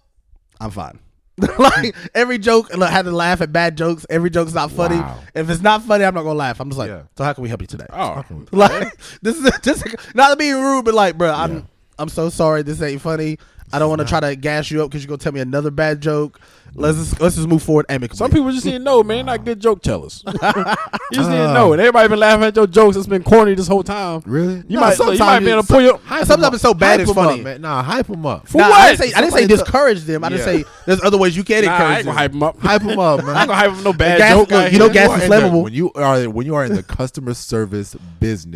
I'm 0.62 0.72
fine. 0.72 1.00
like 1.58 1.96
every 2.14 2.38
joke, 2.38 2.72
and 2.74 2.84
I 2.84 2.90
had 2.90 3.06
to 3.06 3.12
laugh 3.12 3.42
at 3.42 3.52
bad 3.52 3.78
jokes. 3.78 4.06
Every 4.10 4.30
joke's 4.30 4.54
not 4.54 4.72
funny. 4.72 4.98
Wow. 4.98 5.20
If 5.34 5.50
it's 5.50 5.62
not 5.62 5.82
funny, 5.84 6.04
I'm 6.04 6.14
not 6.14 6.24
gonna 6.24 6.38
laugh. 6.38 6.60
I'm 6.60 6.70
just 6.70 6.78
like, 6.80 6.90
Yeah. 6.90 7.04
so 7.18 7.24
how 7.24 7.34
can 7.34 7.42
we 7.44 7.50
help 7.50 7.62
you 7.62 7.68
today? 7.68 7.86
Oh, 7.92 8.24
Like 8.52 8.94
this 9.22 9.38
is 9.38 9.50
just 9.62 9.86
not 10.16 10.38
being 10.38 10.56
rude, 10.56 10.86
but 10.86 10.94
like, 10.94 11.18
bro, 11.18 11.32
I'm 11.34 11.68
I'm 11.98 12.10
so 12.10 12.30
sorry. 12.30 12.62
This 12.62 12.82
ain't 12.82 13.02
funny. 13.02 13.40
I 13.72 13.80
don't 13.80 13.90
want 13.90 14.02
to 14.02 14.08
try 14.08 14.20
to 14.20 14.36
gas 14.36 14.72
you 14.72 14.84
up 14.84 14.90
because 14.90 15.04
you're 15.04 15.10
gonna 15.10 15.18
tell 15.20 15.32
me 15.32 15.40
another 15.42 15.70
bad 15.72 16.02
joke. 16.02 16.40
Let's 16.76 16.98
just 17.00 17.20
let's 17.20 17.36
just 17.36 17.48
move 17.48 17.64
forward 17.64 17.88
amicably. 17.90 18.18
some 18.18 18.30
people 18.30 18.52
just 18.52 18.64
didn't 18.64 18.84
know, 18.84 19.02
man. 19.02 19.26
Not 19.26 19.44
good 19.44 19.60
joke 19.60 19.82
tellers. 19.82 20.24
you 20.28 20.34
just 20.34 21.30
didn't 21.30 21.54
know, 21.56 21.74
and 21.74 21.80
everybody 21.82 22.08
been 22.10 22.20
laughing 22.20 22.44
at 22.46 22.56
your 22.56 22.68
jokes. 22.68 22.96
It's 22.96 23.08
been 23.08 23.24
corny 23.24 23.56
this 23.56 23.68
whole 23.68 23.82
time. 23.84 24.22
Really? 24.26 24.64
You 24.68 24.80
might, 24.80 24.98
look, 25.00 25.14
you 25.14 25.20
might 25.20 25.40
be 25.40 25.50
able 25.50 25.64
to 25.64 25.68
pull 25.68 25.82
your. 25.82 25.98
Hype 25.98 26.26
Sometimes 26.28 26.40
'em 26.40 26.44
up. 26.46 26.54
it's 26.54 26.62
so 26.62 26.74
bad 26.76 27.00
Hype 27.00 27.00
it's 27.02 27.12
'em 27.12 27.18
up, 27.18 27.30
funny. 27.32 27.42
man. 27.44 27.62
Nah, 27.62 27.82
hype 27.82 28.06
them 28.08 28.24
up. 28.26 28.48
For 28.48 28.60
Nah, 28.60 28.70
what? 28.70 28.80
I 28.82 28.88
didn't 28.92 29.00
say, 29.00 29.14
I 29.14 29.22
didn't 29.22 29.34
say 29.34 29.40
Somebody 29.42 29.48
discourage 29.48 30.04
them. 30.04 30.24
I 30.24 30.30
didn't 30.30 30.40
Yeah. 30.40 30.64
say 30.64 30.66
there's 30.86 31.02
other 31.04 31.18
ways 31.18 31.36
you 31.36 31.44
can 31.44 31.66
Nah, 31.66 31.72
I 31.72 31.74
encourage 31.76 31.98
ain't 31.98 32.06
gonna 32.06 32.16
them. 32.16 32.18
hype 32.18 32.32
them 32.32 32.44
up. 32.44 32.60
Hype 32.60 32.82
them 32.84 33.00
up, 33.00 33.26
man. 33.26 33.30
I 33.36 33.40
ain't 33.42 33.48
gonna 33.50 33.60
hype 33.60 33.74
them 33.74 33.84
no 33.84 33.94
bad 33.94 34.18
gas- 34.20 34.32
joke. 34.38 34.52
look, 34.52 34.66
out 34.66 34.72
you 34.72 34.78
know 34.80 34.86
here. 34.86 34.94
gas 34.94 35.10
You 35.10 35.16
is 35.16 35.24
in 35.24 35.30
the- 35.30 35.36
flammable. 35.36 35.64
when 35.64 35.74
you 35.74 35.92
are 35.94 36.30
when 36.30 36.46
you 36.46 36.56
are 36.56 36.66
in 36.66 36.76
the 36.76 36.84
customer 36.84 37.34
service 37.34 37.96
business, 38.20 38.56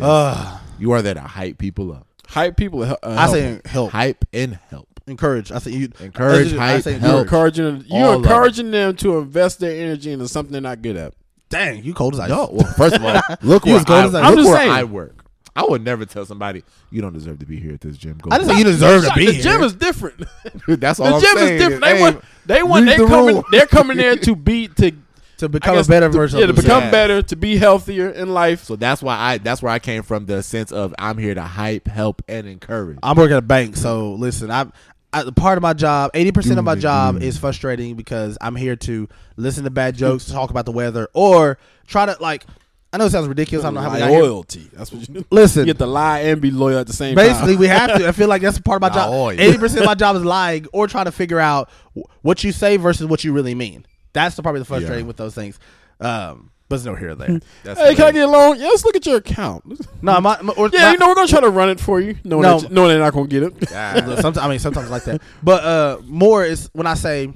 you 0.78 0.92
are 0.92 1.02
there 1.02 1.14
to 1.14 1.20
hype 1.20 1.58
people 1.58 1.90
up, 1.92 2.06
hype 2.28 2.56
people. 2.56 2.84
Uh, 2.84 2.96
I 3.02 3.26
say 3.32 3.60
help, 3.64 3.90
hype 3.90 4.24
and 4.32 4.58
help. 4.70 4.93
Encourage. 5.06 5.52
I 5.52 5.58
say 5.58 5.72
you 5.72 5.88
Encourage, 6.00 6.52
I 6.54 6.72
hype, 6.74 6.82
say 6.82 6.92
you're 6.92 7.00
help. 7.00 7.22
encouraging 7.22 7.64
them, 7.64 7.84
you're 7.88 8.14
of 8.14 8.22
encouraging 8.22 8.70
them 8.70 8.96
to 8.96 9.18
invest 9.18 9.60
their 9.60 9.72
energy 9.84 10.12
into 10.12 10.28
something 10.28 10.52
they're 10.52 10.60
not 10.60 10.82
good 10.82 10.96
at. 10.96 11.14
Dang, 11.50 11.84
you 11.84 11.94
cold 11.94 12.14
as 12.14 12.20
ice. 12.20 12.28
No, 12.30 12.48
well, 12.52 12.72
first 12.72 12.96
of 12.96 13.04
all, 13.04 13.20
look 13.42 13.64
You 13.66 13.72
where, 13.72 13.80
as 13.80 13.84
gold 13.84 14.00
I, 14.00 14.06
as 14.06 14.14
I, 14.14 14.22
I'm 14.22 14.36
just 14.36 14.48
where 14.48 14.56
saying. 14.58 14.70
I 14.70 14.84
work. 14.84 15.20
I 15.56 15.62
would 15.62 15.84
never 15.84 16.04
tell 16.04 16.26
somebody 16.26 16.64
you 16.90 17.00
don't 17.00 17.12
deserve 17.12 17.38
to 17.38 17.46
be 17.46 17.60
here 17.60 17.74
at 17.74 17.80
this 17.80 17.96
gym. 17.96 18.18
Go 18.20 18.30
I 18.32 18.38
didn't 18.38 18.50
say 18.52 18.58
you 18.58 18.64
deserve 18.64 19.04
to 19.04 19.12
be 19.14 19.26
the 19.26 19.32
here. 19.34 19.42
gym 19.42 19.62
is 19.62 19.72
different. 19.74 20.24
That's 20.66 20.98
all 20.98 21.06
the 21.06 21.14
I'm 21.14 21.20
gym 21.20 21.36
saying. 21.36 21.52
is 21.54 21.60
different. 21.60 21.82
They 21.84 21.94
Hey, 21.96 22.00
want 22.02 22.24
they 22.46 22.62
want 22.64 22.86
they 22.86 22.96
the 22.96 23.06
coming 23.06 23.34
rule. 23.36 23.44
they're 23.52 23.66
coming 23.66 23.96
there 23.96 24.16
to 24.16 24.34
be 24.34 24.66
to 24.68 24.90
to 25.36 25.46
I 25.46 25.48
become 25.48 25.74
a 25.74 25.78
guess 25.78 25.86
better 25.86 26.06
to- 26.08 26.12
version. 26.12 26.38
Yeah, 26.40 26.46
to 26.46 26.50
of 26.50 26.56
themselves. 26.56 26.66
become 26.80 26.82
Yeah. 26.86 26.90
better, 26.90 27.22
to 27.22 27.36
be 27.36 27.56
healthier 27.56 28.08
in 28.08 28.30
life. 28.34 28.64
So 28.64 28.74
that's 28.74 29.00
why 29.00 29.16
I 29.16 29.38
that's 29.38 29.62
where 29.62 29.70
I 29.72 29.78
came 29.78 30.02
from 30.02 30.26
the 30.26 30.42
sense 30.42 30.72
of 30.72 30.92
I'm 30.98 31.18
here 31.18 31.34
to 31.34 31.42
hype, 31.42 31.86
help, 31.86 32.22
and 32.26 32.48
encourage. 32.48 32.98
I'm 33.00 33.16
working 33.16 33.34
at 33.36 33.38
a 33.38 33.42
bank, 33.42 33.76
so 33.76 34.14
listen, 34.14 34.50
I, 34.50 34.66
I 35.14 35.30
part 35.30 35.56
of 35.56 35.62
my 35.62 35.72
job, 35.72 36.10
eighty 36.14 36.32
percent 36.32 36.58
of 36.58 36.64
my 36.64 36.74
job 36.74 37.14
gloom. 37.16 37.22
is 37.28 37.38
frustrating 37.38 37.94
because 37.94 38.36
I'm 38.40 38.56
here 38.56 38.76
to 38.76 39.08
listen 39.36 39.64
to 39.64 39.70
bad 39.70 39.96
jokes, 39.96 40.26
talk 40.26 40.50
about 40.50 40.66
the 40.66 40.72
weather, 40.72 41.08
or 41.14 41.58
try 41.86 42.06
to 42.06 42.16
like. 42.20 42.44
I 42.92 42.96
know 42.96 43.06
it 43.06 43.10
sounds 43.10 43.26
ridiculous. 43.26 43.64
I 43.64 43.68
don't 43.68 43.74
know 43.74 43.80
how 43.80 43.92
we 43.92 43.98
got 43.98 44.10
here. 44.10 44.22
loyalty. 44.22 44.70
That's 44.72 44.92
what 44.92 45.08
you 45.08 45.24
Listen, 45.30 45.62
You 45.66 45.72
get 45.72 45.78
to 45.78 45.86
lie 45.86 46.20
and 46.20 46.40
be 46.40 46.52
loyal 46.52 46.78
at 46.78 46.86
the 46.86 46.92
same 46.92 47.16
basically 47.16 47.54
time. 47.54 47.60
we 47.60 47.66
have 47.66 47.98
to. 47.98 48.06
I 48.06 48.12
feel 48.12 48.28
like 48.28 48.40
that's 48.40 48.60
part 48.60 48.76
of 48.76 48.82
my 48.82 48.88
Nah, 48.88 48.94
job. 49.30 49.40
Eighty 49.40 49.58
percent 49.58 49.80
of 49.80 49.86
my 49.86 49.94
job 49.96 50.14
is 50.16 50.24
lying 50.24 50.66
or 50.72 50.86
trying 50.86 51.06
to 51.06 51.12
figure 51.12 51.40
out 51.40 51.70
wh- 51.96 52.02
what 52.24 52.44
you 52.44 52.52
say 52.52 52.76
versus 52.76 53.06
what 53.08 53.24
you 53.24 53.32
really 53.32 53.54
mean. 53.56 53.84
That's 54.12 54.36
the, 54.36 54.42
probably 54.42 54.60
the 54.60 54.64
frustrating 54.66 55.08
with 55.08 55.16
those 55.16 55.34
things. 55.34 55.58
Um, 56.00 56.50
but 56.74 56.76
it's 56.76 56.84
no 56.84 56.94
here 56.94 57.10
or 57.10 57.14
there. 57.14 57.40
That's 57.62 57.78
Hey, 57.80 57.94
can 57.94 58.04
I 58.06 58.10
hilarious. 58.10 58.14
get 58.14 58.22
a 58.24 58.26
loan? 58.30 58.58
Yeah, 58.60 58.66
let's 58.66 58.84
look 58.84 58.96
at 58.96 59.06
your 59.06 59.16
account. 59.18 59.64
no, 60.02 60.20
my, 60.20 60.40
my 60.42 60.52
or 60.54 60.68
Yeah, 60.72 60.82
my- 60.86 60.92
you 60.92 60.98
know 60.98 61.08
we're 61.08 61.14
gonna 61.14 61.28
try 61.28 61.40
to 61.40 61.50
run 61.50 61.70
it 61.70 61.80
for 61.80 62.00
you, 62.00 62.16
knowing, 62.24 62.42
No. 62.42 62.58
that, 62.60 62.70
knowing 62.72 62.88
they're 62.88 62.98
not 62.98 63.12
gonna 63.12 63.26
get 63.28 63.42
it. 63.44 63.68
Sometimes 63.68 64.38
I 64.38 64.48
mean 64.48 64.58
sometimes 64.58 64.90
like 64.90 65.04
that. 65.04 65.22
But 65.42 65.64
uh 65.64 65.98
more 66.04 66.44
is 66.44 66.68
when 66.72 66.86
I 66.86 66.94
say 66.94 67.32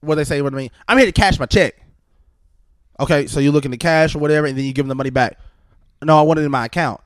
what 0.00 0.14
they 0.16 0.24
say 0.24 0.40
what 0.42 0.52
I 0.52 0.56
mean. 0.56 0.70
I'm 0.88 0.96
here 0.98 1.06
to 1.06 1.12
cash 1.12 1.38
my 1.38 1.46
check. 1.46 1.74
Okay, 2.98 3.26
so 3.26 3.40
you 3.40 3.52
look 3.52 3.64
into 3.64 3.76
cash 3.76 4.14
or 4.14 4.20
whatever, 4.20 4.46
and 4.46 4.56
then 4.56 4.64
you 4.64 4.72
give 4.72 4.84
them 4.84 4.88
the 4.88 4.94
money 4.94 5.10
back. 5.10 5.38
No, 6.02 6.18
I 6.18 6.22
want 6.22 6.38
it 6.40 6.44
in 6.44 6.50
my 6.50 6.64
account. 6.66 7.00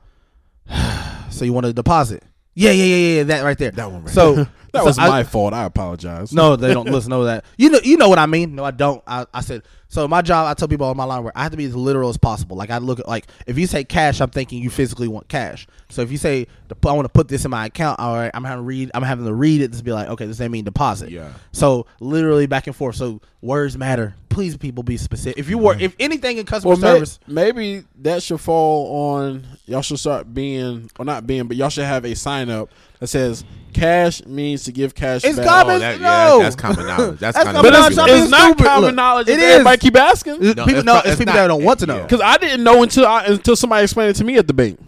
so 1.29 1.43
you 1.45 1.53
want 1.53 1.65
to 1.65 1.73
deposit? 1.73 2.23
Yeah, 2.53 2.71
yeah, 2.71 2.83
yeah, 2.85 3.15
yeah. 3.17 3.23
That 3.23 3.43
right 3.43 3.57
there. 3.57 3.71
That 3.71 3.91
one 3.91 4.03
right 4.03 4.13
So 4.13 4.45
That 4.73 4.79
so 4.81 4.85
was 4.85 4.97
I- 4.99 5.07
my 5.09 5.23
fault. 5.23 5.53
I 5.53 5.63
apologize. 5.65 6.31
No, 6.33 6.55
they 6.55 6.73
don't 6.73 6.85
listen 6.91 7.11
to 7.11 7.23
that. 7.25 7.45
You 7.57 7.69
know, 7.69 7.79
you 7.83 7.97
know 7.97 8.09
what 8.09 8.19
I 8.19 8.25
mean. 8.25 8.55
No, 8.55 8.63
I 8.63 8.71
don't. 8.71 9.03
I, 9.05 9.25
I 9.33 9.41
said 9.41 9.63
so. 9.89 10.07
My 10.07 10.21
job, 10.21 10.47
I 10.47 10.53
tell 10.53 10.67
people 10.67 10.87
on 10.87 10.95
my 10.95 11.03
line 11.03 11.23
where 11.23 11.33
I 11.35 11.43
have 11.43 11.51
to 11.51 11.57
be 11.57 11.65
as 11.65 11.75
literal 11.75 12.09
as 12.09 12.17
possible. 12.17 12.55
Like 12.55 12.69
I 12.69 12.77
look 12.77 12.99
at 12.99 13.07
like 13.07 13.27
if 13.47 13.57
you 13.57 13.67
say 13.67 13.83
cash, 13.83 14.21
I'm 14.21 14.29
thinking 14.29 14.61
you 14.63 14.69
physically 14.69 15.07
want 15.07 15.27
cash. 15.27 15.67
So 15.89 16.01
if 16.01 16.11
you 16.11 16.17
say 16.17 16.47
I 16.71 16.93
want 16.93 17.05
to 17.05 17.09
put 17.09 17.27
this 17.27 17.43
in 17.43 17.51
my 17.51 17.65
account, 17.65 17.99
all 17.99 18.15
right, 18.15 18.31
I'm 18.33 18.43
having 18.43 18.63
to 18.63 18.67
read. 18.67 18.91
I'm 18.93 19.03
having 19.03 19.25
to 19.25 19.33
read 19.33 19.61
it 19.61 19.73
to 19.73 19.83
be 19.83 19.91
like, 19.91 20.07
okay, 20.07 20.25
this 20.25 20.39
ain't 20.39 20.51
mean 20.51 20.63
deposit. 20.63 21.09
Yeah. 21.11 21.33
So 21.51 21.85
literally 21.99 22.45
back 22.45 22.67
and 22.67 22.75
forth. 22.75 22.95
So 22.95 23.19
words 23.41 23.77
matter. 23.77 24.15
Please, 24.31 24.55
people, 24.57 24.81
be 24.81 24.97
specific. 24.97 25.37
If 25.37 25.49
you 25.49 25.57
work, 25.57 25.81
if 25.81 25.95
anything 25.99 26.37
in 26.37 26.45
customer 26.45 26.69
Well, 26.75 26.79
may, 26.79 26.87
service, 26.93 27.19
maybe 27.27 27.83
that 27.99 28.23
should 28.23 28.39
fall 28.39 29.11
on 29.19 29.45
y'all. 29.65 29.81
Should 29.81 29.99
start 29.99 30.33
being, 30.33 30.89
or 30.97 31.03
not 31.05 31.27
being, 31.27 31.47
but 31.47 31.57
y'all 31.57 31.69
should 31.69 31.83
have 31.83 32.05
a 32.05 32.15
sign 32.15 32.49
up 32.49 32.69
that 32.99 33.07
says 33.07 33.43
"cash 33.73 34.25
means 34.25 34.63
to 34.63 34.71
give 34.71 34.95
cash 34.95 35.23
It's 35.25 35.37
back." 35.37 35.45
common- 35.47 35.75
Oh, 35.75 35.79
that, 35.79 35.99
no. 36.01 36.37
yeah, 36.37 36.43
that's 36.43 36.55
common 36.55 36.87
knowledge. 36.87 37.19
That's, 37.19 37.35
That's 37.37 37.43
kind 37.45 37.57
common 37.57 37.71
but 37.71 37.79
of 37.79 37.87
it's, 37.87 37.95
knowledge. 37.97 38.11
it's 38.13 38.27
Stop 38.27 38.39
not 38.39 38.47
stupid. 38.51 38.65
common 38.65 38.85
Look, 38.87 38.95
knowledge. 38.95 39.27
it 39.27 39.39
if. 39.39 39.43
Everybody 39.51 39.77
keep 39.77 39.95
asking 39.97 40.33
No, 40.39 40.53
people 40.53 40.69
it's 40.75 40.83
know. 40.85 40.97
It's, 40.99 41.07
it's 41.07 41.15
people 41.17 41.33
not- 41.33 41.39
that 41.41 41.47
don't 41.47 41.63
want 41.65 41.79
to 41.81 41.85
know. 41.87 41.97
yeah. 41.97 42.03
because 42.03 42.21
I 42.21 42.37
didn't 42.37 42.63
know 42.63 42.83
until 42.83 43.05
I, 43.05 43.25
until 43.25 43.55
somebody 43.57 43.83
explained 43.83 44.11
it 44.11 44.15
to 44.15 44.23
me 44.23 44.37
at 44.37 44.47
the 44.47 44.53
bank. 44.53 44.79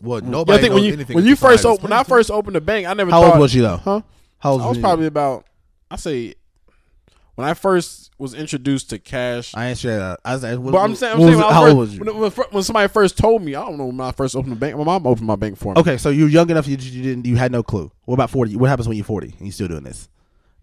Well, 0.00 0.20
Yeah, 0.20 0.28
nobody 0.28 0.58
I 0.58 0.60
think 0.60 0.70
knows 0.72 0.74
when 0.80 0.84
you 0.88 0.92
anything 0.94 1.14
when 1.14 1.24
you 1.24 1.36
first 1.36 1.64
open, 1.64 1.84
when 1.84 1.92
I 1.92 2.02
first 2.02 2.30
opened 2.32 2.56
the 2.56 2.60
bank, 2.60 2.88
I 2.88 2.94
never. 2.94 3.12
How 3.12 3.20
thought, 3.22 3.32
old 3.34 3.40
was 3.42 3.54
you 3.54 3.62
though? 3.62 3.76
Huh? 3.76 4.00
How 4.40 4.50
old 4.52 4.62
I 4.62 4.66
was 4.66 4.76
you? 4.78 4.82
probably 4.82 5.06
about. 5.06 5.44
I 5.88 5.96
say 5.96 6.34
when 7.34 7.48
I 7.48 7.54
first 7.54 8.10
was 8.18 8.34
introduced 8.34 8.90
to 8.90 8.98
cash. 8.98 9.54
I 9.54 9.68
ain't 9.68 9.78
sure 9.78 9.96
that. 9.96 10.20
I 10.24 10.34
was, 10.34 10.42
but 10.42 10.78
I'm 10.78 10.94
saying, 10.94 11.14
I'm 11.14 11.18
saying 11.20 11.20
was- 11.20 11.36
when, 11.36 11.44
I 11.44 11.52
how 11.52 11.62
first, 11.62 11.70
old 11.70 11.78
was 11.78 11.94
you? 11.94 12.04
When, 12.04 12.18
when, 12.18 12.30
when 12.50 12.62
somebody 12.62 12.88
first 12.88 13.16
told 13.18 13.42
me, 13.42 13.54
I 13.54 13.64
don't 13.64 13.78
know 13.78 13.86
when 13.86 14.00
I 14.00 14.12
first 14.12 14.36
opened 14.36 14.52
the 14.52 14.56
bank. 14.56 14.76
My 14.76 14.84
mom 14.84 15.06
opened 15.06 15.26
my 15.26 15.36
bank 15.36 15.56
for 15.56 15.74
me. 15.74 15.80
Okay, 15.80 15.96
so 15.96 16.10
you're 16.10 16.28
young 16.28 16.50
enough. 16.50 16.66
You, 16.66 16.76
you 16.76 17.02
didn't. 17.02 17.26
You 17.26 17.36
had 17.36 17.52
no 17.52 17.62
clue. 17.62 17.90
What 18.04 18.14
about 18.14 18.30
forty? 18.30 18.56
What 18.56 18.68
happens 18.68 18.86
when 18.88 18.96
you're 18.96 19.04
forty 19.04 19.28
and 19.38 19.40
you're 19.46 19.52
still 19.52 19.68
doing 19.68 19.84
this? 19.84 20.08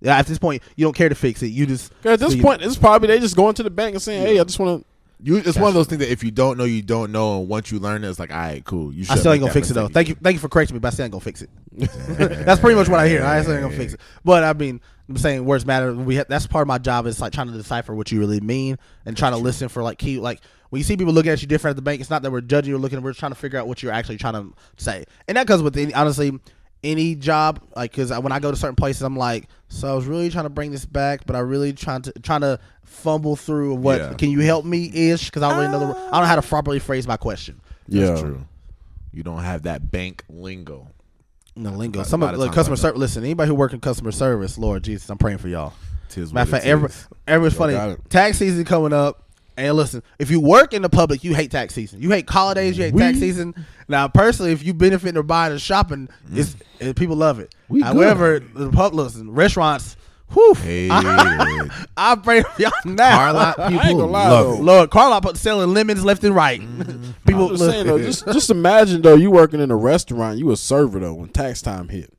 Yeah, 0.01 0.17
at 0.17 0.27
this 0.27 0.39
point, 0.39 0.63
you 0.77 0.85
don't 0.85 0.95
care 0.95 1.09
to 1.09 1.15
fix 1.15 1.43
it. 1.43 1.47
You 1.47 1.65
just 1.65 1.91
At 2.05 2.19
this 2.19 2.31
so 2.31 2.35
you- 2.37 2.41
point, 2.43 2.61
it's 2.61 2.77
probably 2.77 3.07
they 3.07 3.19
just 3.19 3.35
going 3.35 3.55
to 3.55 3.63
the 3.63 3.69
bank 3.69 3.95
and 3.95 4.01
saying, 4.01 4.25
"Hey, 4.25 4.39
I 4.39 4.43
just 4.43 4.59
want 4.59 4.81
to." 4.81 4.85
You, 5.21 5.35
it's 5.35 5.57
one 5.57 5.67
of 5.67 5.73
those 5.73 5.87
things 5.87 5.99
that 5.99 6.09
if 6.09 6.23
you 6.23 6.31
don't 6.31 6.57
know, 6.57 6.63
you 6.63 6.81
don't 6.81 7.11
know, 7.11 7.41
and 7.41 7.49
once 7.49 7.73
you 7.73 7.79
learn 7.79 8.05
it, 8.05 8.09
it's 8.09 8.19
like, 8.19 8.31
all 8.31 8.37
right, 8.37 8.63
cool. 8.63 8.93
You 8.93 9.05
I 9.09 9.17
still 9.17 9.33
ain't 9.33 9.41
gonna 9.41 9.51
fix 9.51 9.69
it 9.69 9.73
though. 9.73 9.89
Thank 9.89 10.07
you, 10.07 10.15
thank 10.15 10.35
you 10.35 10.39
for 10.39 10.47
correcting 10.47 10.75
me, 10.75 10.79
but 10.79 10.87
I 10.87 10.91
still 10.91 11.03
ain't 11.03 11.11
gonna 11.11 11.19
fix 11.19 11.41
it. 11.41 11.49
that's 12.45 12.61
pretty 12.61 12.75
much 12.75 12.87
what 12.87 13.01
I 13.01 13.09
hear. 13.09 13.25
I 13.25 13.41
still 13.41 13.53
ain't 13.55 13.63
gonna 13.63 13.75
fix 13.75 13.95
it. 13.95 13.99
But 14.23 14.45
I 14.45 14.53
mean, 14.53 14.79
I'm 15.09 15.17
saying 15.17 15.43
words 15.43 15.65
matter. 15.65 15.93
We 15.93 16.15
have, 16.15 16.27
that's 16.27 16.45
part 16.45 16.61
of 16.61 16.67
my 16.67 16.77
job 16.77 17.07
is 17.07 17.19
like 17.19 17.33
trying 17.33 17.47
to 17.47 17.53
decipher 17.53 17.95
what 17.95 18.11
you 18.11 18.19
really 18.19 18.39
mean 18.39 18.77
and 19.05 19.17
trying 19.17 19.31
to 19.31 19.37
listen 19.39 19.67
for 19.67 19.81
like 19.81 19.97
key 19.97 20.19
like 20.19 20.39
when 20.69 20.79
you 20.79 20.83
see 20.83 20.95
people 20.95 21.13
looking 21.13 21.31
at 21.31 21.41
you 21.41 21.47
different 21.47 21.73
at 21.73 21.75
the 21.77 21.81
bank. 21.81 21.99
It's 21.99 22.11
not 22.11 22.21
that 22.21 22.31
we're 22.31 22.41
judging 22.41 22.69
you 22.69 22.75
or 22.75 22.79
looking. 22.79 23.01
We're 23.01 23.13
trying 23.13 23.31
to 23.31 23.37
figure 23.37 23.57
out 23.57 23.67
what 23.67 23.81
you're 23.81 23.91
actually 23.91 24.17
trying 24.17 24.33
to 24.33 24.53
say, 24.77 25.05
and 25.27 25.35
that 25.35 25.47
goes 25.47 25.61
with 25.63 25.75
any, 25.77 25.93
honestly 25.93 26.39
any 26.83 27.15
job. 27.15 27.61
Like 27.75 27.91
because 27.91 28.11
when 28.11 28.31
I 28.31 28.39
go 28.39 28.51
to 28.51 28.57
certain 28.57 28.75
places, 28.75 29.01
I'm 29.01 29.17
like, 29.17 29.47
so 29.67 29.91
I 29.91 29.95
was 29.95 30.05
really 30.05 30.29
trying 30.29 30.45
to 30.45 30.49
bring 30.49 30.71
this 30.71 30.85
back, 30.85 31.25
but 31.25 31.35
I 31.35 31.39
really 31.39 31.73
trying 31.73 32.03
to 32.03 32.11
trying 32.21 32.41
to 32.41 32.59
fumble 32.83 33.35
through 33.35 33.75
what 33.75 33.99
Yeah. 33.99 34.13
can 34.13 34.29
you 34.29 34.41
help 34.41 34.63
me 34.65 34.91
ish 35.11 35.25
because 35.25 35.41
I 35.43 35.49
don't 35.49 35.59
really 35.59 35.71
know 35.71 35.79
the, 35.79 35.99
I 35.99 36.11
don't 36.11 36.21
know 36.21 36.25
how 36.25 36.35
to 36.35 36.41
properly 36.41 36.79
phrase 36.79 37.07
my 37.07 37.17
question. 37.17 37.61
That's 37.87 38.21
true. 38.21 38.45
You 39.11 39.23
don't 39.23 39.39
have 39.41 39.63
that 39.63 39.89
bank 39.91 40.23
lingo. 40.29 40.87
The 41.63 41.71
lingo. 41.71 42.03
Some 42.03 42.23
of 42.23 42.37
times 42.37 42.55
customer 42.55 42.77
service. 42.77 42.99
Listen, 42.99 43.23
anybody 43.23 43.49
who 43.49 43.55
work 43.55 43.73
in 43.73 43.79
customer 43.79 44.11
service, 44.11 44.57
Lord 44.57 44.83
Jesus, 44.83 45.09
I'm 45.09 45.17
praying 45.17 45.39
for 45.39 45.49
y'all. 45.49 45.73
Tis 46.09 46.33
Matter 46.33 46.55
of 46.55 46.63
fact, 46.63 47.05
every 47.27 47.51
funny. 47.51 47.97
Tax 48.09 48.37
season 48.37 48.63
coming 48.65 48.93
up, 48.93 49.23
and 49.57 49.75
listen, 49.75 50.01
if 50.17 50.31
you 50.31 50.39
work 50.39 50.73
in 50.73 50.81
the 50.81 50.89
public, 50.89 51.23
you 51.23 51.35
hate 51.35 51.51
tax 51.51 51.73
season. 51.73 52.01
You 52.01 52.11
hate 52.11 52.29
holidays. 52.29 52.77
You 52.77 52.85
hate 52.85 52.95
tax 52.95 53.19
season. 53.19 53.53
Now, 53.87 54.07
personally, 54.07 54.53
if 54.53 54.63
you 54.63 54.73
benefit 54.73 55.17
or 55.17 55.23
buying 55.23 55.53
or 55.53 55.59
shopping, 55.59 56.07
it's 56.33 56.55
it, 56.79 56.95
people 56.95 57.17
love 57.17 57.39
it. 57.39 57.53
We 57.67 57.81
good. 57.81 57.87
However, 57.87 58.39
the 58.39 58.71
pub, 58.71 58.93
listen, 58.93 59.31
restaurants. 59.31 59.97
Whew, 60.31 60.53
Hey, 60.55 60.89
I 61.97 62.15
pray 62.23 62.43
for 62.43 62.61
y'all 62.61 62.71
now. 62.85 63.17
car 63.17 63.33
lot 63.33 63.55
people 63.71 63.79
gonna 63.99 64.05
lie, 64.05 64.29
love 64.29 64.59
it. 64.59 64.63
Lord, 64.63 64.89
Carl 64.91 65.19
put 65.21 65.37
selling 65.37 65.73
lemons 65.73 66.05
left 66.05 66.23
and 66.23 66.35
right. 66.35 66.61
Mm-hmm. 66.61 67.11
people, 67.27 67.43
I'm 67.45 67.49
just 67.49 67.61
look, 67.61 67.71
saying 67.71 67.87
though, 67.87 67.97
just 67.99 68.25
just 68.27 68.49
imagine 68.49 69.01
though, 69.01 69.15
you 69.15 69.31
working 69.31 69.59
in 69.59 69.71
a 69.71 69.75
restaurant, 69.75 70.37
you 70.37 70.51
a 70.51 70.57
server 70.57 70.99
though 70.99 71.15
when 71.15 71.29
tax 71.29 71.61
time 71.63 71.87
hit. 71.89 72.13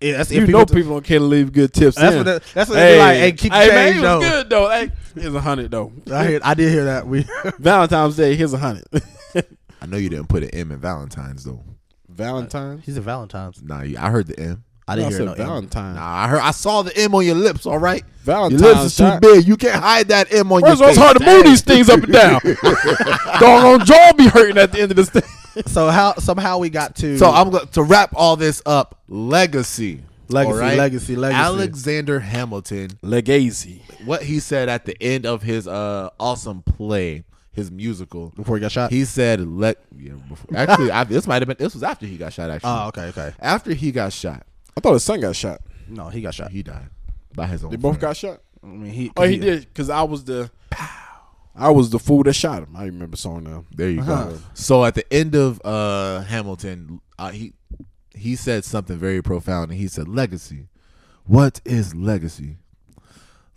yeah, 0.00 0.16
that's 0.16 0.30
You 0.32 0.42
if 0.44 0.48
know 0.48 0.60
people, 0.64 0.74
people 0.76 0.92
don't 0.94 1.04
care 1.04 1.18
to 1.18 1.24
leave 1.24 1.52
good 1.52 1.72
tips. 1.74 1.96
That's 1.96 2.12
in. 2.12 2.18
what 2.20 2.24
the- 2.24 2.42
that's 2.54 2.70
what 2.70 2.76
they 2.76 2.98
like, 2.98 3.16
hey, 3.18 3.32
keep 3.32 3.52
hey, 3.52 3.66
the 3.68 3.72
man, 3.74 3.84
change, 3.84 3.94
he 3.96 4.00
was 4.00 4.08
though. 4.10 4.20
good 4.30 4.50
though. 4.50 4.70
Hey, 4.70 4.90
here's 5.14 5.34
a 5.34 5.40
hundred 5.40 5.70
though. 5.70 5.92
I, 6.10 6.26
hear, 6.26 6.40
I 6.42 6.54
did 6.54 6.70
hear 6.72 6.84
that. 6.86 7.06
We 7.06 7.26
Valentine's 7.58 8.16
Day, 8.16 8.34
here's 8.34 8.54
a 8.54 8.58
hundred. 8.58 8.84
I 9.80 9.86
know 9.86 9.96
you 9.98 10.08
didn't 10.08 10.28
put 10.28 10.42
an 10.42 10.50
M 10.50 10.72
in 10.72 10.78
Valentine's 10.78 11.44
though. 11.44 11.62
Valentine's. 12.08 12.84
he's 12.86 12.96
a 12.96 13.00
Valentine's. 13.02 13.62
Nah, 13.62 13.82
you, 13.82 13.96
I 13.98 14.10
heard 14.10 14.26
the 14.28 14.38
M. 14.40 14.64
I 14.88 14.96
didn't 14.96 15.06
I 15.06 15.10
hear 15.10 15.18
said 15.18 15.26
no 15.26 15.32
M. 15.32 15.38
Valentine. 15.38 15.94
Nah, 15.94 16.14
I 16.24 16.28
heard. 16.28 16.40
I 16.40 16.50
saw 16.50 16.82
the 16.82 16.96
M 16.96 17.14
on 17.14 17.24
your 17.24 17.36
lips. 17.36 17.66
All 17.66 17.78
right, 17.78 18.02
your 18.02 18.24
Valentine's. 18.24 18.62
lips 18.62 18.80
is 18.84 18.96
too 18.96 19.18
big. 19.20 19.46
You 19.46 19.56
can't 19.56 19.80
hide 19.80 20.08
that 20.08 20.32
M 20.32 20.50
on 20.50 20.60
First 20.60 20.74
of 20.74 20.78
your 20.78 20.84
all, 20.86 20.90
it's 20.90 20.98
hard 20.98 21.18
to 21.18 21.24
move 21.24 21.44
these 21.44 21.62
things 21.62 21.88
up 21.88 22.02
and 22.02 22.12
down. 22.12 22.40
Doggone 23.40 23.86
jaw 23.86 24.12
be 24.16 24.26
hurting 24.26 24.58
at 24.58 24.72
the 24.72 24.80
end 24.80 24.90
of 24.90 24.96
this 24.96 25.10
thing. 25.10 25.22
So 25.66 25.88
how 25.88 26.14
somehow 26.14 26.58
we 26.58 26.70
got 26.70 26.96
to 26.96 27.18
So 27.18 27.30
I'm 27.30 27.50
going 27.50 27.66
to 27.66 27.82
wrap 27.82 28.12
all 28.16 28.36
this 28.36 28.62
up. 28.64 28.98
Legacy, 29.08 30.02
Legacy, 30.28 30.52
all 30.52 30.58
right? 30.58 30.78
legacy, 30.78 31.16
legacy. 31.16 31.40
Alexander 31.40 32.20
Hamilton. 32.20 32.90
Legacy. 33.02 33.82
What 34.04 34.22
he 34.22 34.40
said 34.40 34.68
at 34.68 34.86
the 34.86 35.00
end 35.02 35.26
of 35.26 35.42
his 35.42 35.68
uh 35.68 36.10
awesome 36.18 36.62
play, 36.62 37.24
his 37.52 37.70
musical. 37.70 38.32
before 38.34 38.56
he 38.56 38.60
got 38.60 38.72
shot. 38.72 38.90
He 38.90 39.04
said, 39.04 39.40
"Let 39.40 39.78
yeah." 39.96 40.12
Before, 40.28 40.56
actually, 40.56 40.90
I, 40.90 41.04
this 41.04 41.26
might 41.26 41.42
have 41.42 41.48
been. 41.48 41.56
This 41.58 41.74
was 41.74 41.82
after 41.82 42.06
he 42.06 42.16
got 42.16 42.32
shot. 42.32 42.50
Actually, 42.50 42.70
oh, 42.70 42.88
okay, 42.88 43.06
okay. 43.08 43.32
after 43.38 43.74
he 43.74 43.92
got 43.92 44.12
shot, 44.12 44.46
I 44.76 44.80
thought 44.80 44.94
his 44.94 45.04
son 45.04 45.20
got 45.20 45.36
shot. 45.36 45.60
No, 45.88 46.08
he 46.08 46.20
got 46.22 46.34
shot. 46.34 46.50
he 46.50 46.62
died 46.62 46.88
by 47.34 47.46
his 47.46 47.64
own. 47.64 47.70
They 47.70 47.76
both 47.76 47.92
friend. 47.98 48.00
got 48.00 48.16
shot. 48.16 48.40
I 48.62 48.66
mean, 48.66 48.92
he. 48.92 49.10
Oh, 49.16 49.24
he 49.24 49.38
did 49.38 49.60
because 49.60 49.90
I 49.90 50.02
was 50.02 50.24
the. 50.24 50.50
I 51.54 51.70
was 51.70 51.90
the 51.90 51.98
fool 51.98 52.22
that 52.22 52.32
shot 52.32 52.62
him. 52.62 52.74
I 52.74 52.84
remember 52.86 53.16
song 53.16 53.44
now. 53.44 53.64
There 53.74 53.90
you 53.90 54.00
Uh-huh. 54.00 54.30
go. 54.30 54.38
So 54.54 54.84
at 54.86 54.94
the 54.94 55.12
end 55.12 55.34
of 55.34 55.60
uh, 55.64 56.20
Hamilton, 56.22 57.00
uh, 57.18 57.30
he 57.30 57.52
he 58.14 58.36
said 58.36 58.64
something 58.64 58.96
very 58.96 59.22
profound, 59.22 59.70
and 59.70 59.78
he 59.78 59.86
said, 59.88 60.08
"Legacy. 60.08 60.68
What 61.24 61.60
is 61.64 61.94
legacy? 61.94 62.56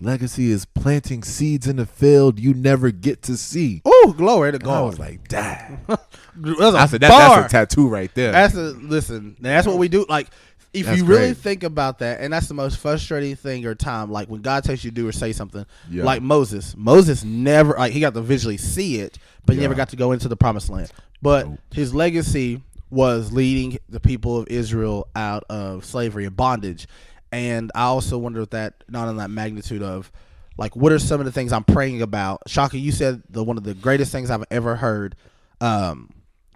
Legacy 0.02 0.52
is 0.52 0.66
planting 0.66 1.24
seeds 1.24 1.68
in 1.68 1.78
the 1.78 1.86
field 1.86 2.38
you 2.38 2.54
never 2.54 2.92
get 2.92 3.22
to 3.24 3.38
see." 3.38 3.82
Oh, 3.86 4.14
glory 4.18 4.52
to 4.52 4.58
And 4.60 4.68
I 4.70 4.82
was 4.82 5.00
like, 5.00 5.32
a 5.34 5.38
I 5.38 6.86
said, 6.86 7.00
that, 7.00 7.00
"That's 7.00 7.46
a 7.46 7.50
tattoo 7.50 7.88
right 7.88 8.14
there." 8.14 8.34
That's 8.34 8.56
a 8.56 8.72
listen. 8.74 9.38
That's 9.40 9.66
what 9.66 9.78
we 9.78 9.88
do. 9.88 10.06
Like, 10.10 10.28
if 10.76 10.86
That's 10.86 10.98
you 11.00 11.06
really 11.06 11.28
great. 11.28 11.38
think 11.38 11.64
about 11.64 12.00
that, 12.00 12.20
and 12.22 12.32
that's 12.34 12.48
the 12.48 12.54
most 12.54 12.78
frustrating 12.80 13.36
thing 13.36 13.66
or 13.66 13.74
time. 13.76 14.12
Like 14.12 14.28
when 14.28 14.42
God 14.42 14.64
tells 14.64 14.84
you 14.84 14.92
to 14.92 14.96
do 14.96 15.08
or 15.08 15.12
say 15.12 15.32
something, 15.34 15.66
Yeah. 15.90 16.04
like 16.04 16.22
Moses. 16.22 16.76
Moses 16.78 17.24
never 17.24 17.74
like 17.78 17.94
he 17.94 18.00
got 18.00 18.14
to 18.14 18.22
visually 18.22 18.58
see 18.58 18.98
it, 19.00 19.18
but 19.46 19.56
he 19.56 19.62
never 19.62 19.74
got 19.76 19.90
to 19.90 19.96
go 19.96 20.12
into 20.12 20.28
the 20.28 20.36
promised 20.38 20.70
land. 20.70 20.92
But 21.22 21.48
Nope. 21.48 21.60
his 21.74 21.94
legacy 21.94 22.62
was 22.92 23.32
leading 23.32 23.80
the 23.90 24.00
people 24.00 24.38
of 24.38 24.48
Israel 24.48 25.08
out 25.16 25.44
of 25.50 25.84
slavery 25.86 26.26
and 26.26 26.36
bondage. 26.36 26.88
And 27.32 27.72
I 27.74 27.84
also 27.84 28.18
wonder 28.18 28.42
if 28.42 28.52
that 28.52 28.84
not 28.88 29.08
on 29.08 29.18
that 29.18 29.30
magnitude 29.30 29.82
of 29.82 30.12
like 30.58 30.76
what 30.76 30.92
are 30.92 31.00
some 31.00 31.20
of 31.20 31.26
the 31.26 31.32
things 31.32 31.52
I'm 31.52 31.64
praying 31.64 32.02
about? 32.02 32.42
Shaka, 32.48 32.78
you 32.78 32.92
said 32.92 33.24
the 33.30 33.44
one 33.44 33.58
of 33.58 33.64
the 33.64 33.74
greatest 33.74 34.12
things 34.12 34.30
I've 34.30 34.44
ever 34.52 34.76
heard. 34.78 35.16
Um, 35.62 36.10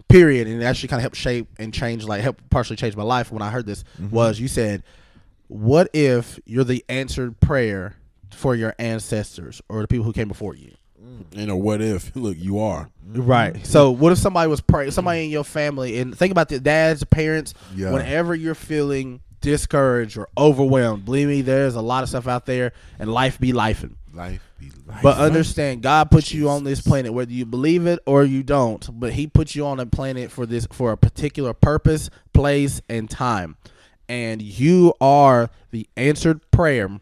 period, 0.10 0.48
and 0.48 0.62
it 0.62 0.66
actually 0.66 0.90
kind 0.90 1.00
of 1.00 1.04
helped 1.04 1.16
shape 1.16 1.48
and 1.58 1.74
change, 1.74 2.04
like 2.04 2.22
help 2.22 2.42
partially 2.50 2.76
change 2.76 2.96
my 2.96 3.04
life 3.04 3.32
when 3.32 3.42
I 3.42 3.50
heard 3.50 3.66
this. 3.66 3.84
Mm-hmm. 4.02 4.14
Was 4.16 4.40
you 4.40 4.48
said, 4.48 4.84
"What 5.48 5.90
if 5.94 6.40
you're 6.46 6.66
the 6.66 6.84
answered 6.90 7.40
prayer 7.40 7.96
for 8.32 8.56
your 8.56 8.76
ancestors 8.78 9.62
or 9.70 9.82
the 9.82 9.88
people 9.88 10.06
who 10.06 10.14
came 10.14 10.28
before 10.28 10.56
you?" 10.56 10.74
Mm. 11.02 11.26
You 11.32 11.46
know 11.46 11.58
what 11.58 11.82
if? 11.82 12.14
Look, 12.16 12.38
you 12.38 12.60
are. 12.60 12.90
Mm-hmm. 13.08 13.26
Right. 13.26 13.66
So, 13.66 13.92
what 13.92 14.12
if 14.12 14.18
somebody 14.18 14.50
was 14.50 14.62
praying, 14.62 14.92
somebody 14.92 15.26
in 15.26 15.30
your 15.30 15.44
family, 15.44 16.00
and 16.00 16.18
think 16.18 16.32
about 16.32 16.50
the 16.50 16.60
dads, 16.60 17.04
parents. 17.06 17.54
Yeah. 17.76 17.92
Whenever 17.92 18.36
you're 18.36 18.56
feeling 18.56 19.22
discouraged 19.42 20.18
or 20.18 20.28
overwhelmed, 20.38 21.06
believe 21.06 21.28
me, 21.28 21.42
there's 21.42 21.76
a 21.76 21.82
lot 21.82 22.04
of 22.04 22.10
stuff 22.10 22.28
out 22.28 22.46
there, 22.46 22.74
and 22.98 23.12
life 23.12 23.40
be 23.40 23.52
lifing. 23.52 23.96
life 24.14 24.42
be 24.60 24.72
life. 24.86 25.02
But 25.04 25.18
understand, 25.18 25.82
God 25.82 26.12
put 26.12 26.32
you 26.32 26.50
on 26.50 26.64
this 26.64 26.82
planet, 26.82 27.14
whether 27.14 27.32
you 27.32 27.46
believe 27.46 27.86
it 27.86 28.00
or 28.06 28.24
you 28.24 28.44
don't. 28.44 28.88
But 29.00 29.14
He 29.14 29.28
put 29.28 29.56
you 29.56 29.66
on 29.66 29.80
a 29.80 29.86
planet 29.86 30.32
for 30.32 30.46
this, 30.46 30.68
for 30.72 30.92
a 30.92 30.98
particular 30.98 31.54
purpose, 31.54 32.10
place, 32.34 32.82
and 32.90 33.10
time. 33.10 33.58
And 34.08 34.42
you 34.42 34.94
are 35.00 35.50
the 35.72 35.88
answered 35.96 36.50
prayer 36.52 37.00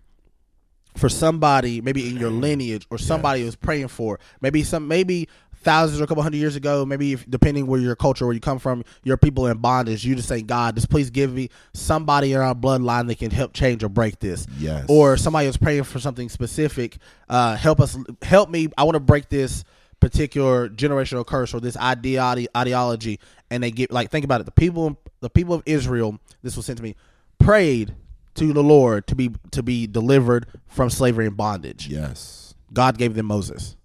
for 0.97 1.09
somebody 1.09 1.79
maybe 1.79 2.09
in 2.09 2.17
your 2.17 2.31
lineage 2.31 2.85
or 2.89 2.97
somebody 2.97 3.41
who's 3.41 3.55
praying 3.55 3.87
for 3.87 4.19
maybe 4.41 4.63
some 4.63 4.87
maybe 4.87 5.29
thousands 5.61 5.99
or 5.99 6.03
a 6.03 6.07
couple 6.07 6.23
hundred 6.23 6.37
years 6.37 6.55
ago 6.55 6.85
maybe 6.85 7.13
if, 7.13 7.29
depending 7.29 7.67
where 7.67 7.79
your 7.79 7.95
culture 7.95 8.25
where 8.25 8.33
you 8.33 8.39
come 8.39 8.59
from 8.59 8.83
your 9.03 9.17
people 9.17 9.47
in 9.47 9.57
bondage 9.57 10.05
you 10.05 10.15
just 10.15 10.27
say 10.29 10.41
god 10.41 10.75
just 10.75 10.89
please 10.89 11.09
give 11.09 11.33
me 11.33 11.49
somebody 11.73 12.31
in 12.33 12.39
our 12.39 12.53
bloodline 12.55 13.07
that 13.07 13.17
can 13.17 13.31
help 13.31 13.53
change 13.53 13.83
or 13.83 13.89
break 13.89 14.19
this 14.19 14.45
Yes. 14.57 14.85
or 14.87 15.17
somebody 15.17 15.47
was 15.47 15.57
praying 15.57 15.83
for 15.83 15.99
something 15.99 16.29
specific 16.29 16.97
uh 17.29 17.55
help 17.55 17.79
us 17.79 17.97
help 18.21 18.49
me 18.49 18.69
i 18.77 18.83
want 18.83 18.95
to 18.95 18.99
break 18.99 19.29
this 19.29 19.63
particular 19.99 20.69
generational 20.69 21.25
curse 21.25 21.53
or 21.53 21.59
this 21.59 21.75
idea 21.77 22.21
ideology 22.55 23.19
and 23.49 23.63
they 23.63 23.71
get 23.71 23.91
like 23.91 24.11
think 24.11 24.23
about 24.25 24.41
it 24.41 24.43
the 24.45 24.51
people 24.51 24.99
the 25.21 25.29
people 25.29 25.55
of 25.55 25.63
israel 25.65 26.19
this 26.43 26.55
was 26.55 26.65
sent 26.67 26.77
to 26.77 26.83
me 26.83 26.95
prayed 27.39 27.95
to 28.35 28.53
the 28.53 28.61
lord 28.61 29.07
to 29.07 29.15
be 29.15 29.31
to 29.51 29.63
be 29.63 29.87
delivered 29.87 30.45
from 30.67 30.89
slavery 30.89 31.25
and 31.25 31.35
bondage 31.35 31.87
Yes. 31.87 32.53
god 32.73 32.97
gave 32.99 33.15
them 33.15 33.25
moses 33.25 33.75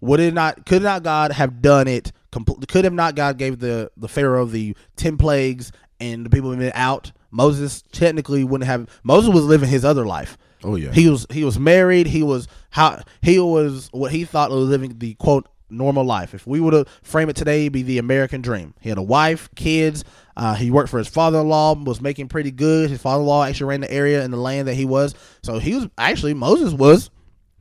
would 0.00 0.20
it 0.20 0.34
not 0.34 0.66
could 0.66 0.82
not 0.82 1.02
god 1.02 1.32
have 1.32 1.62
done 1.62 1.88
it 1.88 2.12
compl- 2.32 2.66
could 2.68 2.84
have 2.84 2.92
not 2.92 3.14
god 3.14 3.38
gave 3.38 3.58
the 3.58 3.90
the 3.96 4.08
pharaoh 4.08 4.44
the 4.44 4.76
10 4.96 5.16
plagues 5.16 5.72
and 6.00 6.26
the 6.26 6.30
people 6.30 6.54
been 6.54 6.72
out 6.74 7.12
moses 7.30 7.82
technically 7.92 8.44
wouldn't 8.44 8.68
have 8.68 8.88
moses 9.02 9.30
was 9.30 9.44
living 9.44 9.68
his 9.68 9.84
other 9.84 10.06
life 10.06 10.36
Oh 10.64 10.74
yeah. 10.74 10.90
he 10.90 11.08
was 11.08 11.26
he 11.30 11.44
was 11.44 11.58
married. 11.58 12.06
He 12.06 12.22
was 12.22 12.48
how 12.70 13.02
he 13.20 13.38
was 13.38 13.88
what 13.92 14.10
he 14.10 14.24
thought 14.24 14.50
was 14.50 14.68
living 14.68 14.98
the 14.98 15.14
quote 15.14 15.46
normal 15.68 16.02
life. 16.04 16.32
If 16.34 16.46
we 16.46 16.60
were 16.60 16.70
to 16.70 16.86
frame 17.02 17.28
it 17.28 17.36
today, 17.36 17.62
it'd 17.62 17.72
be 17.74 17.82
the 17.82 17.98
American 17.98 18.40
dream. 18.40 18.74
He 18.80 18.88
had 18.88 18.98
a 18.98 19.02
wife, 19.02 19.48
kids. 19.54 20.02
Uh, 20.36 20.54
he 20.54 20.70
worked 20.70 20.88
for 20.88 20.98
his 20.98 21.08
father-in-law, 21.08 21.84
was 21.84 22.00
making 22.00 22.28
pretty 22.28 22.50
good. 22.50 22.90
His 22.90 23.00
father-in-law 23.02 23.44
actually 23.44 23.68
ran 23.68 23.80
the 23.80 23.92
area 23.92 24.24
and 24.24 24.32
the 24.32 24.38
land 24.38 24.66
that 24.66 24.74
he 24.74 24.86
was. 24.86 25.14
So 25.42 25.58
he 25.58 25.74
was 25.74 25.88
actually 25.98 26.34
Moses 26.34 26.72
was 26.72 27.10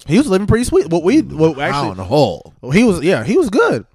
he 0.05 0.17
was 0.17 0.27
living 0.27 0.47
pretty 0.47 0.65
sweet. 0.65 0.87
What 0.89 1.03
we 1.03 1.21
what 1.21 1.59
actually 1.59 1.89
on 1.89 1.97
the 1.97 2.03
whole. 2.03 2.53
he 2.71 2.83
was 2.83 3.03
yeah, 3.03 3.23
he 3.23 3.37
was 3.37 3.49
good. 3.49 3.85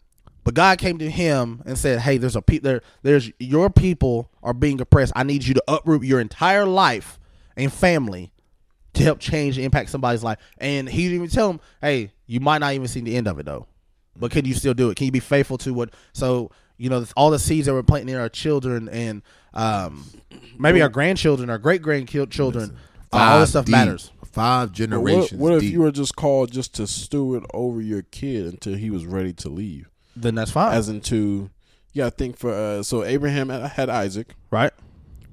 But 0.43 0.55
God 0.55 0.79
came 0.79 0.99
to 0.99 1.11
him 1.11 1.63
and 1.67 1.77
said, 1.79 2.01
"Hey, 2.01 2.17
there's 2.17 2.37
a 2.37 2.43
pe- 2.43 2.59
there 2.59 2.81
there's 3.03 3.31
your 3.39 3.71
people 3.71 4.31
are 4.43 4.55
being 4.55 4.81
oppressed. 4.81 5.13
I 5.15 5.23
need 5.23 5.45
you 5.45 5.55
to 5.55 5.63
uproot 5.69 6.03
your 6.03 6.21
entire 6.21 6.65
life 6.65 7.19
and 7.57 7.73
family 7.73 8.33
to 8.95 9.03
help 9.03 9.21
change 9.21 9.57
and 9.59 9.65
impact 9.65 9.91
somebody's 9.91 10.25
life." 10.25 10.39
And 10.59 10.89
he 10.89 11.03
didn't 11.05 11.17
even 11.17 11.29
tell 11.29 11.51
him, 11.51 11.61
"Hey, 11.81 12.13
you 12.27 12.41
might 12.41 12.59
not 12.59 12.75
even 12.75 12.89
see 12.89 13.01
the 13.01 13.17
end 13.17 13.29
of 13.29 13.39
it 13.39 13.47
though. 13.47 13.67
But 14.17 14.31
can 14.31 14.45
you 14.45 14.55
still 14.55 14.75
do 14.75 14.91
it? 14.91 14.97
Can 14.97 15.07
you 15.07 15.13
be 15.13 15.21
faithful 15.21 15.59
to 15.59 15.75
what 15.75 15.93
so 16.13 16.51
you 16.77 16.89
know 16.89 17.05
all 17.17 17.31
the 17.31 17.39
seeds 17.39 17.67
that 17.67 17.73
we're 17.73 17.83
planting 17.83 18.15
in 18.15 18.21
our 18.21 18.29
children 18.29 18.89
and 18.89 19.23
um, 19.53 20.05
maybe 20.59 20.81
our 20.81 20.89
grandchildren, 20.89 21.51
our 21.51 21.59
great 21.59 21.83
grandchildren, 21.83 22.77
all 23.13 23.41
this 23.41 23.51
stuff 23.51 23.65
deep, 23.65 23.73
matters. 23.73 24.11
Five 24.31 24.73
generations. 24.73 25.33
what, 25.41 25.51
what 25.51 25.57
if 25.57 25.61
deep. 25.63 25.73
you 25.73 25.81
were 25.81 25.91
just 25.91 26.15
called 26.17 26.53
just 26.53 26.75
to 26.77 26.87
steward 26.87 27.45
over 27.53 27.81
your 27.81 28.03
kid 28.03 28.47
until 28.47 28.75
he 28.75 28.91
was 28.91 29.05
ready 29.07 29.33
to 29.35 29.49
leave? 29.49 29.89
Then 30.15 30.35
that's 30.37 30.51
fine, 30.53 30.73
As 30.75 30.89
into, 30.89 31.51
yeah, 31.93 32.07
I 32.07 32.11
think 32.11 32.37
for 32.37 32.53
uh, 32.53 32.83
so 32.83 33.03
Abraham 33.05 33.49
had- 33.49 33.73
had 33.73 33.89
Isaac. 33.89 34.35
right? 34.51 34.73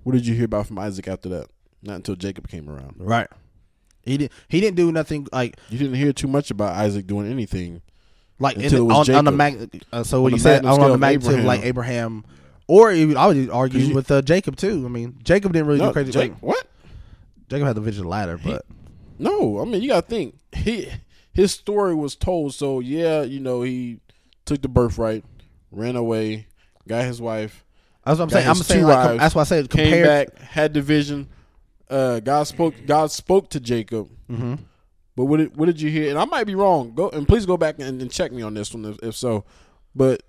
What 0.03 0.13
did 0.13 0.25
you 0.25 0.33
hear 0.35 0.45
about 0.45 0.67
from 0.67 0.79
Isaac 0.79 1.07
after 1.07 1.29
that? 1.29 1.47
Not 1.83 1.97
until 1.97 2.15
Jacob 2.15 2.47
came 2.47 2.69
around. 2.69 2.95
Right. 2.97 3.27
He 4.03 4.17
didn't. 4.17 4.31
He 4.47 4.61
didn't 4.61 4.77
do 4.77 4.91
nothing 4.91 5.27
like 5.33 5.57
You 5.69 5.77
didn't 5.77 5.95
hear 5.95 6.13
too 6.13 6.27
much 6.27 6.49
about 6.49 6.75
Isaac 6.77 7.05
doing 7.07 7.29
anything. 7.29 7.81
like 8.39 8.55
in 8.55 8.63
Until 8.63 8.87
the, 8.87 8.93
it 8.95 8.97
was 8.97 9.09
on, 9.09 9.15
on 9.15 9.25
the 9.25 9.31
Jacob. 9.31 9.73
mag. 9.73 9.83
Uh, 9.91 10.03
so 10.03 10.21
what 10.21 10.31
you 10.31 10.39
said 10.39 10.65
on, 10.65 10.79
the 10.79 10.93
of 10.93 10.99
magnitude 10.99 11.39
of 11.39 11.45
like 11.45 11.63
Abraham, 11.63 12.23
or 12.67 12.91
even, 12.93 13.17
I 13.17 13.27
would 13.27 13.49
argue 13.49 13.79
you- 13.81 13.93
with 13.95 14.09
uh, 14.09 14.21
Jacob 14.21 14.55
too. 14.55 14.83
I 14.85 14.89
mean, 14.89 15.19
Jacob 15.23 15.51
didn't 15.53 15.67
really 15.67 15.79
No, 15.79 15.87
do 15.87 15.93
crazy. 15.93 16.11
Jake- 16.11 16.31
like, 16.31 16.41
what? 16.41 16.65
Jacob 17.49 17.67
had 17.67 17.75
the 17.75 17.81
vision 17.81 18.01
of 18.01 18.05
the 18.05 18.09
ladder, 18.09 18.39
but 18.41 18.65
No, 19.19 19.59
I 19.61 19.65
mean 19.65 19.81
you 19.81 19.89
got 19.89 20.07
to 20.07 20.15
think 20.15 20.37
he 20.55 20.89
his 21.33 21.51
story 21.51 21.95
was 21.95 22.15
told. 22.15 22.53
So 22.53 22.79
yeah, 22.79 23.21
you 23.23 23.39
know 23.39 23.61
he 23.61 23.99
took 24.45 24.61
the 24.61 24.67
birthright, 24.69 25.23
ran 25.71 25.95
away, 25.95 26.47
got 26.87 27.05
his 27.05 27.21
wife, 27.21 27.65
that's 28.05 28.19
what 28.19 28.25
I'm 28.25 28.29
saying. 28.29 28.47
I'm 28.47 28.55
saying 28.55 28.81
two 28.81 28.87
like 28.87 29.19
that's 29.19 29.35
why 29.35 29.41
I 29.41 29.45
said 29.45 29.69
came 29.69 29.91
back, 30.03 30.37
had 30.39 30.73
the 30.73 30.81
vision. 30.81 31.27
Uh, 31.89 32.19
God 32.19 32.43
spoke. 32.43 32.73
God 32.85 33.11
spoke 33.11 33.49
to 33.51 33.59
Jacob. 33.59 34.09
hmm 34.27 34.55
But 35.15 35.25
what 35.25 35.37
did, 35.37 35.55
what 35.55 35.67
did 35.67 35.79
you 35.81 35.89
hear? 35.89 36.09
And 36.09 36.19
I 36.19 36.25
might 36.25 36.43
be 36.45 36.53
wrong. 36.55 36.93
Go 36.93 37.09
and 37.09 37.27
please 37.27 37.45
go 37.45 37.55
back 37.57 37.79
and, 37.79 38.01
and 38.01 38.11
check 38.11 38.31
me 38.31 38.41
on 38.41 38.53
this 38.53 38.73
one 38.73 38.83
if, 38.85 38.97
if 39.01 39.15
so. 39.15 39.45
But 39.95 40.21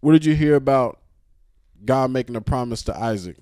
what 0.00 0.12
did 0.12 0.24
you 0.24 0.34
hear 0.34 0.56
about 0.56 1.00
God 1.84 2.10
making 2.10 2.36
a 2.36 2.40
promise 2.42 2.82
to 2.84 2.96
Isaac? 2.98 3.36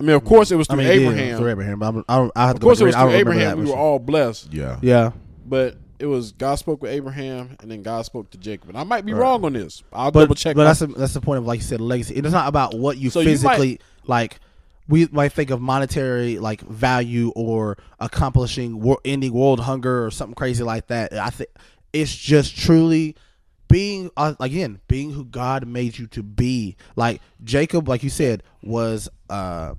I 0.00 0.02
mean, 0.02 0.16
of 0.16 0.24
course 0.24 0.50
it 0.50 0.56
was 0.56 0.68
I 0.68 0.74
through 0.74 0.84
mean, 0.84 0.86
yeah, 1.00 1.08
Abraham. 1.08 1.38
through 1.38 1.50
Abraham. 1.50 1.78
But 1.78 1.86
I'm, 1.88 2.04
I, 2.08 2.16
don't, 2.16 2.32
I 2.36 2.46
have 2.46 2.56
Of 2.56 2.60
to 2.60 2.64
course, 2.64 2.78
go 2.80 2.84
it 2.84 2.86
was 2.88 2.94
and 2.96 3.02
through 3.02 3.08
read- 3.10 3.16
I 3.16 3.18
don't 3.24 3.28
remember 3.28 3.40
Abraham. 3.40 3.58
that 3.58 3.64
We 3.64 3.70
were 3.70 3.76
all 3.78 3.98
blessed. 3.98 4.52
yeah. 4.52 4.78
Yeah, 4.82 5.10
But 5.46 5.76
it 6.00 6.06
was 6.06 6.32
God 6.32 6.56
spoke 6.56 6.82
with 6.82 6.90
Abraham, 6.90 7.56
and 7.60 7.70
then 7.70 7.82
God 7.82 8.04
spoke 8.04 8.30
to 8.30 8.38
Jacob. 8.38 8.68
And 8.70 8.76
I 8.78 8.82
might 8.84 9.04
be 9.06 9.12
Right. 9.12 9.20
wrong 9.20 9.44
on 9.44 9.52
this. 9.52 9.82
I'll 9.92 10.10
but 10.10 10.20
double 10.20 10.34
check. 10.34 10.56
But 10.56 10.62
my- 10.62 10.64
that's 10.64 10.80
the, 10.80 10.86
that's 10.88 11.14
the 11.14 11.20
point 11.20 11.38
of 11.38 11.46
like 11.46 11.58
you 11.60 11.64
said, 11.64 11.80
legacy. 11.80 12.14
It's 12.14 12.32
not 12.32 12.48
about 12.48 12.74
what 12.76 12.98
you 12.98 13.10
So 13.10 13.20
you 13.20 13.26
might- 13.26 13.32
physically 13.32 13.80
like. 14.06 14.40
We 14.86 15.06
might 15.10 15.32
think 15.32 15.48
of 15.48 15.62
monetary 15.62 16.38
like 16.38 16.60
value 16.60 17.32
or 17.34 17.78
accomplishing 18.00 18.80
wor- 18.80 19.00
ending 19.02 19.32
world 19.32 19.60
hunger 19.60 20.04
or 20.04 20.10
something 20.10 20.34
crazy 20.34 20.62
like 20.62 20.88
that. 20.88 21.14
I 21.14 21.30
think 21.30 21.48
it's 21.94 22.14
just 22.14 22.54
truly 22.54 23.16
being 23.68 24.10
uh, 24.16 24.34
again 24.40 24.80
being 24.86 25.10
who 25.10 25.24
God 25.24 25.66
made 25.66 25.96
you 25.98 26.06
to 26.08 26.22
be. 26.22 26.76
Like 26.96 27.22
Jacob, 27.42 27.88
like 27.88 28.02
you 28.02 28.10
said, 28.10 28.42
was 28.62 29.08
uh 29.30 29.72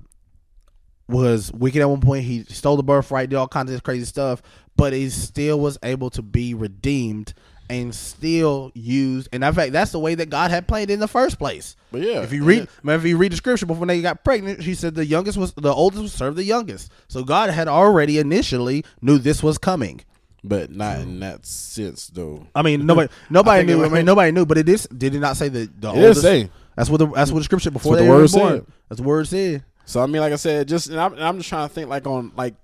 was 1.08 1.52
wicked 1.52 1.80
at 1.80 1.88
one 1.88 2.00
point. 2.00 2.24
He 2.24 2.44
stole 2.44 2.76
the 2.76 2.82
birthright, 2.82 3.28
did 3.30 3.36
all 3.36 3.48
kinds 3.48 3.70
of 3.72 3.82
crazy 3.82 4.04
stuff, 4.04 4.42
but 4.76 4.92
he 4.92 5.08
still 5.10 5.60
was 5.60 5.78
able 5.82 6.10
to 6.10 6.22
be 6.22 6.54
redeemed 6.54 7.32
and 7.68 7.92
still 7.94 8.70
used. 8.74 9.28
And 9.32 9.42
in 9.42 9.52
fact, 9.52 9.72
that's 9.72 9.90
the 9.92 9.98
way 9.98 10.14
that 10.16 10.30
God 10.30 10.50
had 10.52 10.68
planned 10.68 10.90
in 10.90 11.00
the 11.00 11.08
first 11.08 11.38
place. 11.38 11.74
but 11.90 12.00
yeah, 12.00 12.22
If 12.22 12.32
you 12.32 12.44
read, 12.44 12.62
it- 12.64 12.68
if 12.90 13.04
you 13.04 13.16
read 13.16 13.32
the 13.32 13.36
scripture 13.36 13.66
before 13.66 13.86
they 13.86 14.00
got 14.02 14.22
pregnant, 14.24 14.62
she 14.62 14.74
said 14.74 14.94
the 14.94 15.04
youngest 15.04 15.36
was 15.36 15.52
the 15.54 15.72
oldest 15.72 16.02
would 16.02 16.10
serve 16.12 16.36
the 16.36 16.44
youngest. 16.44 16.90
So 17.08 17.24
God 17.24 17.50
had 17.50 17.66
already 17.68 18.18
initially 18.18 18.84
knew 19.02 19.18
this 19.18 19.42
was 19.42 19.58
coming. 19.58 20.02
but 20.44 20.70
not 20.70 21.00
in 21.00 21.18
that 21.18 21.44
sense 21.44 22.06
though. 22.06 22.46
I 22.54 22.62
mean, 22.62 22.86
nobody, 22.86 23.12
nobody 23.30 23.64
knew. 23.66 23.84
I 23.84 23.88
mean, 23.88 24.04
nobody 24.04 24.30
knew. 24.30 24.46
But 24.46 24.58
it 24.58 24.68
is. 24.68 24.86
Did 24.96 25.16
it 25.16 25.18
not 25.18 25.36
say 25.36 25.48
that 25.48 25.80
the 25.80 25.88
It 25.90 25.96
oldest? 25.96 26.20
say. 26.22 26.50
That's 26.76 26.88
what 26.88 26.98
the 26.98 27.06
that's 27.08 27.32
what 27.32 27.38
the 27.40 27.44
scripture 27.44 27.72
before 27.72 27.92
what 27.92 27.98
they 27.98 28.04
the 28.04 28.10
were 28.12 28.18
word 28.18 28.30
born. 28.30 28.52
said. 28.58 28.66
That's 28.88 29.00
the 29.00 29.06
word 29.08 29.26
said. 29.26 29.64
So 29.86 30.02
I 30.02 30.06
mean, 30.06 30.20
like 30.20 30.32
I 30.32 30.36
said, 30.36 30.68
just 30.68 30.88
and 30.88 31.00
I'm, 31.00 31.12
and 31.14 31.22
I'm 31.24 31.38
just 31.38 31.48
trying 31.48 31.66
to 31.68 31.72
think 31.74 31.88
like 31.88 32.06
on 32.06 32.32
like 32.36 32.54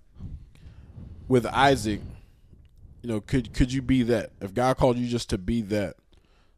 with 1.28 1.46
Isaac, 1.46 2.00
you 3.02 3.08
know, 3.08 3.20
could 3.20 3.52
could 3.54 3.72
you 3.72 3.80
be 3.82 4.02
that 4.04 4.30
if 4.40 4.52
God 4.54 4.76
called 4.76 4.98
you 4.98 5.08
just 5.08 5.30
to 5.30 5.38
be 5.38 5.62
that, 5.62 5.96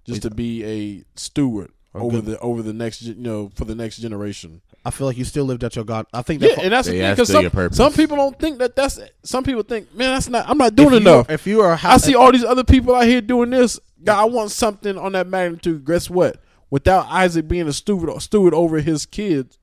just 0.07 0.23
to 0.23 0.31
be 0.31 0.65
a 0.65 1.05
steward 1.19 1.71
over 1.95 2.17
good- 2.17 2.25
the 2.27 2.39
over 2.41 2.63
the 2.63 2.73
next 2.73 3.03
you 3.03 3.15
know 3.15 3.51
for 3.55 3.65
the 3.65 3.75
next 3.75 3.99
generation? 3.99 4.61
I 4.87 4.91
feel 4.91 5.07
like 5.07 5.17
you 5.17 5.25
still 5.25 5.45
lived 5.47 5.65
out 5.65 5.77
your 5.77 5.85
God. 5.87 6.07
I 6.13 6.21
think 6.21 6.43
Yeah, 6.43 6.49
that 6.57 6.65
and 6.65 6.73
that's 6.73 6.89
Yeah, 6.89 6.93
thing 6.93 7.01
that's 7.03 7.17
because 7.17 7.29
some, 7.33 7.43
your 7.43 7.51
purpose. 7.51 7.77
some 7.79 7.93
people 7.95 8.17
don't 8.19 8.39
think 8.39 8.59
that 8.59 8.77
that's 8.77 8.99
some 9.23 9.43
people 9.43 9.63
think, 9.63 9.95
man, 9.95 10.11
that's 10.15 10.29
not 10.29 10.49
I'm 10.49 10.59
not 10.59 10.75
doing 10.75 10.89
if 10.89 10.93
you, 10.93 10.99
enough. 11.11 11.31
If 11.31 11.47
you 11.47 11.61
are, 11.63 11.75
how, 11.77 11.93
I 11.93 11.97
see 11.99 12.15
all 12.15 12.31
these 12.33 12.45
other 12.45 12.65
people 12.65 12.95
out 12.95 13.07
here 13.07 13.21
doing 13.23 13.51
this. 13.51 13.81
God, 14.03 14.21
I 14.21 14.25
want 14.25 14.51
something 14.51 14.99
on 14.99 15.13
that 15.13 15.27
magnitude. 15.27 15.87
Guess 15.87 16.11
what? 16.11 16.37
Without 16.69 17.07
Isaac 17.09 17.49
being 17.49 17.67
a 17.69 17.73
steward 17.73 18.21
steward 18.21 18.53
over 18.53 18.81
his 18.81 19.07
kids, 19.07 19.59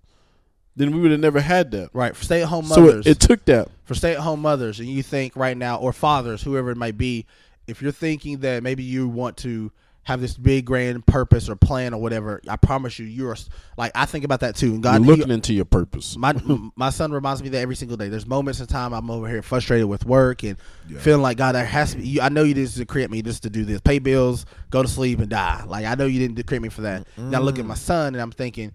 then 0.75 0.91
we 0.95 1.01
would 1.01 1.11
have 1.11 1.19
never 1.19 1.41
had 1.41 1.71
that. 1.71 1.89
right 1.93 2.15
for 2.15 2.23
stay 2.23 2.41
at 2.41 2.47
home 2.47 2.65
So 2.65 2.81
mothers. 2.81 3.05
it, 3.07 3.11
it 3.11 3.19
took 3.19 3.45
that. 3.45 3.67
for 3.83 3.93
stay 3.95 4.13
at 4.13 4.19
home 4.19 4.41
mothers, 4.41 4.79
and 4.79 4.87
you 4.89 5.03
think 5.03 5.35
right 5.35 5.57
now, 5.57 5.77
or 5.77 5.91
fathers, 5.93 6.41
whoever 6.41 6.71
it 6.71 6.77
might 6.77 6.97
be, 6.97 7.25
if 7.67 7.81
you're 7.81 7.91
thinking 7.91 8.39
that 8.39 8.63
maybe 8.63 8.83
you 8.83 9.07
want 9.07 9.37
to 9.37 9.71
have 10.03 10.19
this 10.19 10.35
big 10.35 10.65
grand 10.65 11.05
purpose 11.05 11.47
or 11.47 11.55
plan 11.55 11.93
or 11.93 12.01
whatever, 12.01 12.41
I 12.47 12.55
promise 12.55 12.97
you, 12.97 13.05
you're 13.05 13.35
like 13.77 13.91
I 13.93 14.05
think 14.07 14.25
about 14.25 14.39
that 14.39 14.55
too. 14.55 14.73
And 14.73 14.81
God, 14.81 15.05
You're 15.05 15.15
looking 15.15 15.31
into 15.31 15.53
your 15.53 15.63
purpose. 15.65 16.17
my 16.17 16.33
my 16.75 16.89
son 16.89 17.11
reminds 17.11 17.43
me 17.43 17.49
that 17.49 17.59
every 17.59 17.75
single 17.75 17.97
day. 17.97 18.09
There's 18.09 18.25
moments 18.25 18.59
in 18.59 18.65
time 18.65 18.93
I'm 18.93 19.11
over 19.11 19.29
here 19.29 19.43
frustrated 19.43 19.87
with 19.87 20.03
work 20.05 20.41
and 20.43 20.57
feeling 20.97 21.21
like 21.21 21.37
God, 21.37 21.53
there 21.53 21.63
has 21.63 21.91
to 21.91 21.97
be. 21.97 22.07
You, 22.07 22.21
I 22.21 22.29
know 22.29 22.41
you 22.41 22.55
didn't 22.55 22.83
create 22.87 23.11
me 23.11 23.21
just 23.21 23.43
to 23.43 23.51
do 23.51 23.63
this, 23.63 23.79
pay 23.79 23.99
bills, 23.99 24.47
go 24.71 24.81
to 24.81 24.87
sleep, 24.87 25.19
and 25.19 25.29
die. 25.29 25.63
Like 25.67 25.85
I 25.85 25.93
know 25.93 26.07
you 26.07 26.19
didn't 26.27 26.47
create 26.47 26.63
me 26.63 26.69
for 26.69 26.81
that. 26.81 27.05
Now 27.15 27.37
I 27.37 27.41
look 27.43 27.59
at 27.59 27.65
my 27.65 27.75
son 27.75 28.15
and 28.15 28.21
I'm 28.21 28.31
thinking, 28.31 28.71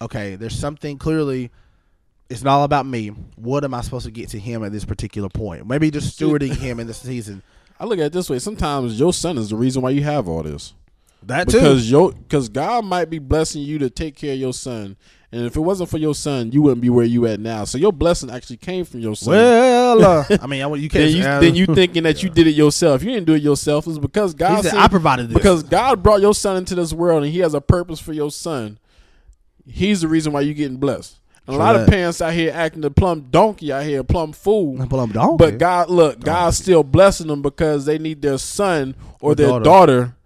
okay, 0.00 0.36
there's 0.36 0.58
something 0.58 0.98
clearly. 0.98 1.50
It's 2.28 2.42
not 2.42 2.58
all 2.58 2.64
about 2.64 2.86
me. 2.86 3.08
What 3.36 3.64
am 3.64 3.74
I 3.74 3.80
supposed 3.80 4.04
to 4.06 4.12
get 4.12 4.28
to 4.30 4.38
him 4.38 4.62
at 4.64 4.70
this 4.72 4.84
particular 4.84 5.28
point? 5.28 5.66
Maybe 5.66 5.90
just 5.90 6.16
stewarding 6.18 6.54
him 6.56 6.78
in 6.80 6.86
the 6.86 6.94
season. 6.94 7.42
I 7.78 7.84
look 7.86 7.98
at 7.98 8.06
it 8.06 8.12
this 8.12 8.30
way. 8.30 8.38
Sometimes 8.38 9.00
your 9.00 9.12
son 9.12 9.38
is 9.38 9.50
the 9.50 9.56
reason 9.56 9.82
why 9.82 9.90
you 9.90 10.02
have 10.04 10.28
all 10.28 10.42
this. 10.42 10.74
That 11.24 11.48
too. 11.48 11.58
Because 11.58 11.90
your 11.90 12.12
because 12.12 12.48
God 12.48 12.84
might 12.84 13.10
be 13.10 13.18
blessing 13.18 13.62
you 13.62 13.78
to 13.78 13.90
take 13.90 14.16
care 14.16 14.32
of 14.32 14.38
your 14.38 14.52
son. 14.52 14.96
And 15.32 15.44
if 15.44 15.54
it 15.54 15.60
wasn't 15.60 15.88
for 15.90 15.98
your 15.98 16.14
son, 16.14 16.50
you 16.50 16.60
wouldn't 16.62 16.80
be 16.80 16.90
where 16.90 17.04
you 17.04 17.24
at 17.26 17.38
now. 17.38 17.64
So 17.64 17.78
your 17.78 17.92
blessing 17.92 18.30
actually 18.30 18.56
came 18.56 18.84
from 18.84 19.00
your 19.00 19.14
son. 19.14 19.34
well, 19.34 20.04
uh, 20.04 20.24
I 20.42 20.46
mean, 20.46 20.62
I, 20.62 20.74
you 20.74 20.88
can't. 20.88 21.04
then 21.04 21.10
you 21.14 21.22
then 21.22 21.54
you 21.54 21.66
thinking 21.66 22.02
that 22.04 22.22
you 22.22 22.30
did 22.30 22.46
it 22.46 22.52
yourself. 22.52 23.02
You 23.02 23.10
didn't 23.10 23.26
do 23.26 23.34
it 23.34 23.42
yourself. 23.42 23.86
It's 23.86 23.98
because 23.98 24.34
God 24.34 24.64
said- 24.64 24.74
I 24.74 24.88
provided 24.88 25.28
this 25.28 25.34
because 25.34 25.62
God 25.62 26.02
brought 26.02 26.20
your 26.20 26.34
son 26.34 26.56
into 26.56 26.74
this 26.74 26.92
world 26.92 27.22
and 27.22 27.32
he 27.32 27.40
has 27.40 27.54
a 27.54 27.60
purpose 27.60 28.00
for 28.00 28.12
your 28.12 28.30
son. 28.30 28.78
He's 29.72 30.00
the 30.02 30.08
reason 30.08 30.32
why 30.32 30.42
you're 30.42 30.54
getting 30.54 30.76
blessed. 30.78 31.16
A 31.48 31.52
lot 31.52 31.74
of 31.74 31.88
parents 31.88 32.22
out 32.22 32.32
here 32.32 32.52
acting 32.54 32.82
the 32.82 32.90
plum 32.92 33.26
donkey 33.30 33.72
out 33.72 33.82
here, 33.84 34.04
plum 34.04 34.32
fool. 34.32 34.86
Plum 34.86 35.10
donkey. 35.10 35.36
But 35.38 35.58
God, 35.58 35.90
look, 35.90 36.20
God's 36.20 36.58
still 36.58 36.84
blessing 36.84 37.26
them 37.26 37.42
because 37.42 37.86
they 37.86 37.98
need 37.98 38.22
their 38.22 38.38
son 38.38 38.94
or 39.20 39.32
Or 39.32 39.34
their 39.34 39.48
daughter. 39.48 39.64
daughter. 39.64 40.16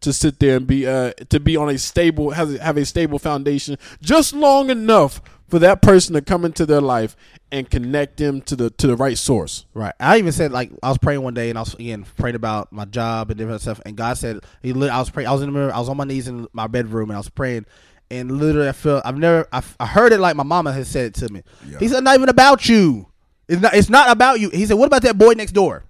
to 0.00 0.12
sit 0.12 0.38
there 0.38 0.56
and 0.58 0.66
be 0.66 0.86
uh 0.86 1.12
to 1.30 1.40
be 1.40 1.56
on 1.56 1.70
a 1.70 1.78
stable 1.78 2.32
have 2.32 2.54
a- 2.54 2.62
have 2.62 2.76
a 2.76 2.84
stable 2.84 3.18
foundation 3.18 3.78
just 4.02 4.34
long 4.34 4.68
enough 4.68 5.22
for 5.48 5.58
that 5.58 5.80
person 5.80 6.12
to 6.12 6.20
come 6.20 6.44
into 6.44 6.66
their 6.66 6.82
life 6.82 7.16
and 7.50 7.70
connect 7.70 8.18
them 8.18 8.42
to 8.42 8.54
the 8.54 8.68
to 8.68 8.86
the 8.86 8.96
right 8.96 9.16
source. 9.16 9.64
Right. 9.72 9.94
I 9.98 10.18
even 10.18 10.32
said 10.32 10.52
like 10.52 10.70
I 10.82 10.90
was 10.90 10.98
praying 10.98 11.22
one 11.22 11.32
day 11.32 11.48
and 11.48 11.56
I 11.56 11.62
was 11.62 11.72
again 11.72 12.04
praying 12.18 12.36
about 12.36 12.70
my 12.70 12.84
job 12.84 13.30
and 13.30 13.38
different 13.38 13.62
stuff 13.62 13.80
and 13.86 13.96
God 13.96 14.18
said 14.18 14.40
I 14.62 14.72
was 14.98 15.08
praying 15.08 15.26
I 15.28 15.32
was 15.32 15.40
in 15.40 15.48
the 15.50 15.58
mirror 15.58 15.72
I 15.74 15.78
was 15.78 15.88
on 15.88 15.96
my 15.96 16.04
knees 16.04 16.28
in 16.28 16.48
my 16.52 16.66
bedroom 16.66 17.08
and 17.08 17.16
I 17.16 17.20
was 17.20 17.30
praying 17.30 17.64
and 18.10 18.38
literally 18.38 18.68
I 18.68 18.72
felt 18.72 19.04
I've 19.04 19.18
never 19.18 19.46
I, 19.52 19.62
I 19.80 19.86
heard 19.86 20.12
it 20.12 20.18
like 20.18 20.36
my 20.36 20.42
mama 20.42 20.72
has 20.72 20.88
said 20.88 21.06
it 21.06 21.14
to 21.14 21.32
me. 21.32 21.42
He 21.78 21.88
said 21.88 22.04
not 22.04 22.14
even 22.14 22.28
about 22.28 22.68
you. 22.68 23.08
It's 23.48 23.60
not 23.60 23.74
it's 23.74 23.90
not 23.90 24.10
about 24.10 24.40
you. 24.40 24.50
He 24.50 24.66
said 24.66 24.74
what 24.74 24.86
about 24.86 25.02
that 25.02 25.18
boy 25.18 25.32
next 25.32 25.52
door? 25.52 25.84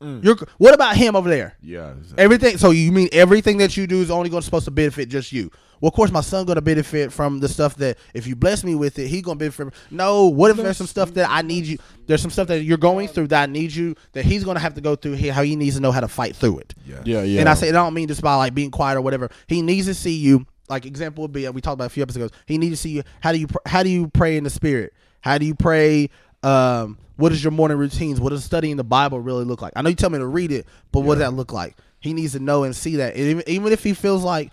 Mm. 0.00 0.22
You're 0.22 0.36
what 0.58 0.74
about 0.74 0.96
him 0.96 1.16
over 1.16 1.28
there? 1.28 1.56
Yeah. 1.60 1.94
Everything. 2.16 2.56
So 2.58 2.70
you 2.70 2.92
mean 2.92 3.08
everything 3.12 3.58
that 3.58 3.76
you 3.76 3.86
do 3.86 4.00
is 4.00 4.10
only 4.10 4.30
going 4.30 4.40
to 4.40 4.44
supposed 4.44 4.66
to 4.66 4.70
benefit 4.70 5.08
just 5.08 5.32
you? 5.32 5.50
Well, 5.80 5.88
of 5.88 5.94
course, 5.94 6.10
my 6.10 6.22
son 6.22 6.44
going 6.44 6.56
to 6.56 6.62
benefit 6.62 7.12
from 7.12 7.38
the 7.38 7.48
stuff 7.48 7.76
that 7.76 7.98
if 8.12 8.26
you 8.26 8.34
bless 8.34 8.64
me 8.64 8.74
with 8.74 8.98
it, 8.98 9.08
he 9.08 9.22
going 9.22 9.38
to 9.38 9.38
benefit. 9.38 9.56
From, 9.56 9.72
no, 9.90 10.26
what 10.26 10.50
if 10.50 10.56
there's 10.56 10.76
some 10.76 10.88
stuff 10.88 11.14
that 11.14 11.30
I 11.30 11.42
need 11.42 11.66
you? 11.66 11.78
There's 12.06 12.20
some 12.20 12.30
stuff 12.30 12.48
that 12.48 12.62
you're 12.62 12.78
going 12.78 13.08
through 13.08 13.28
that 13.28 13.42
I 13.42 13.46
need 13.46 13.72
you 13.72 13.94
that 14.12 14.24
he's 14.24 14.44
going 14.44 14.56
to 14.56 14.60
have 14.60 14.74
to 14.74 14.80
go 14.80 14.96
through. 14.96 15.12
Here, 15.12 15.32
how 15.32 15.42
he 15.42 15.56
needs 15.56 15.76
to 15.76 15.82
know 15.82 15.92
how 15.92 16.00
to 16.00 16.08
fight 16.08 16.34
through 16.34 16.58
it. 16.58 16.74
Yeah. 16.84 17.02
Yeah, 17.04 17.22
yeah. 17.22 17.40
And 17.40 17.48
I 17.48 17.54
say, 17.54 17.68
I 17.68 17.72
don't 17.72 17.94
mean 17.94 18.08
just 18.08 18.22
by 18.22 18.34
like 18.34 18.54
being 18.54 18.70
quiet 18.70 18.96
or 18.96 19.02
whatever. 19.02 19.30
He 19.46 19.62
needs 19.62 19.86
to 19.86 19.94
see 19.94 20.16
you. 20.16 20.46
Like 20.68 20.86
example 20.86 21.22
would 21.22 21.32
be, 21.32 21.46
uh, 21.46 21.52
we 21.52 21.60
talked 21.60 21.74
about 21.74 21.86
a 21.86 21.90
few 21.90 22.02
episodes 22.02 22.26
ago. 22.26 22.34
He 22.46 22.58
needs 22.58 22.74
to 22.74 22.76
see 22.76 22.90
you. 22.90 23.02
How 23.20 23.32
do 23.32 23.38
you 23.38 23.46
pr- 23.46 23.58
how 23.66 23.82
do 23.82 23.88
you 23.88 24.08
pray 24.08 24.36
in 24.36 24.44
the 24.44 24.50
spirit? 24.50 24.92
How 25.20 25.38
do 25.38 25.46
you 25.46 25.54
pray? 25.54 26.10
Um, 26.42 26.98
what 27.16 27.32
is 27.32 27.42
your 27.42 27.50
morning 27.50 27.78
routines? 27.78 28.20
What 28.20 28.30
does 28.30 28.44
studying 28.44 28.76
the 28.76 28.84
Bible 28.84 29.20
really 29.20 29.44
look 29.44 29.60
like? 29.60 29.72
I 29.74 29.82
know 29.82 29.90
you 29.90 29.96
tell 29.96 30.10
me 30.10 30.18
to 30.18 30.26
read 30.26 30.52
it, 30.52 30.66
but 30.92 31.00
what 31.00 31.16
does 31.16 31.20
that 31.20 31.34
look 31.34 31.52
like? 31.52 31.76
He 31.98 32.12
needs 32.12 32.32
to 32.32 32.38
know 32.38 32.62
and 32.62 32.74
see 32.76 32.96
that. 32.96 33.14
And 33.14 33.24
even, 33.24 33.42
even 33.48 33.72
if 33.72 33.82
he 33.82 33.92
feels 33.92 34.22
like, 34.22 34.52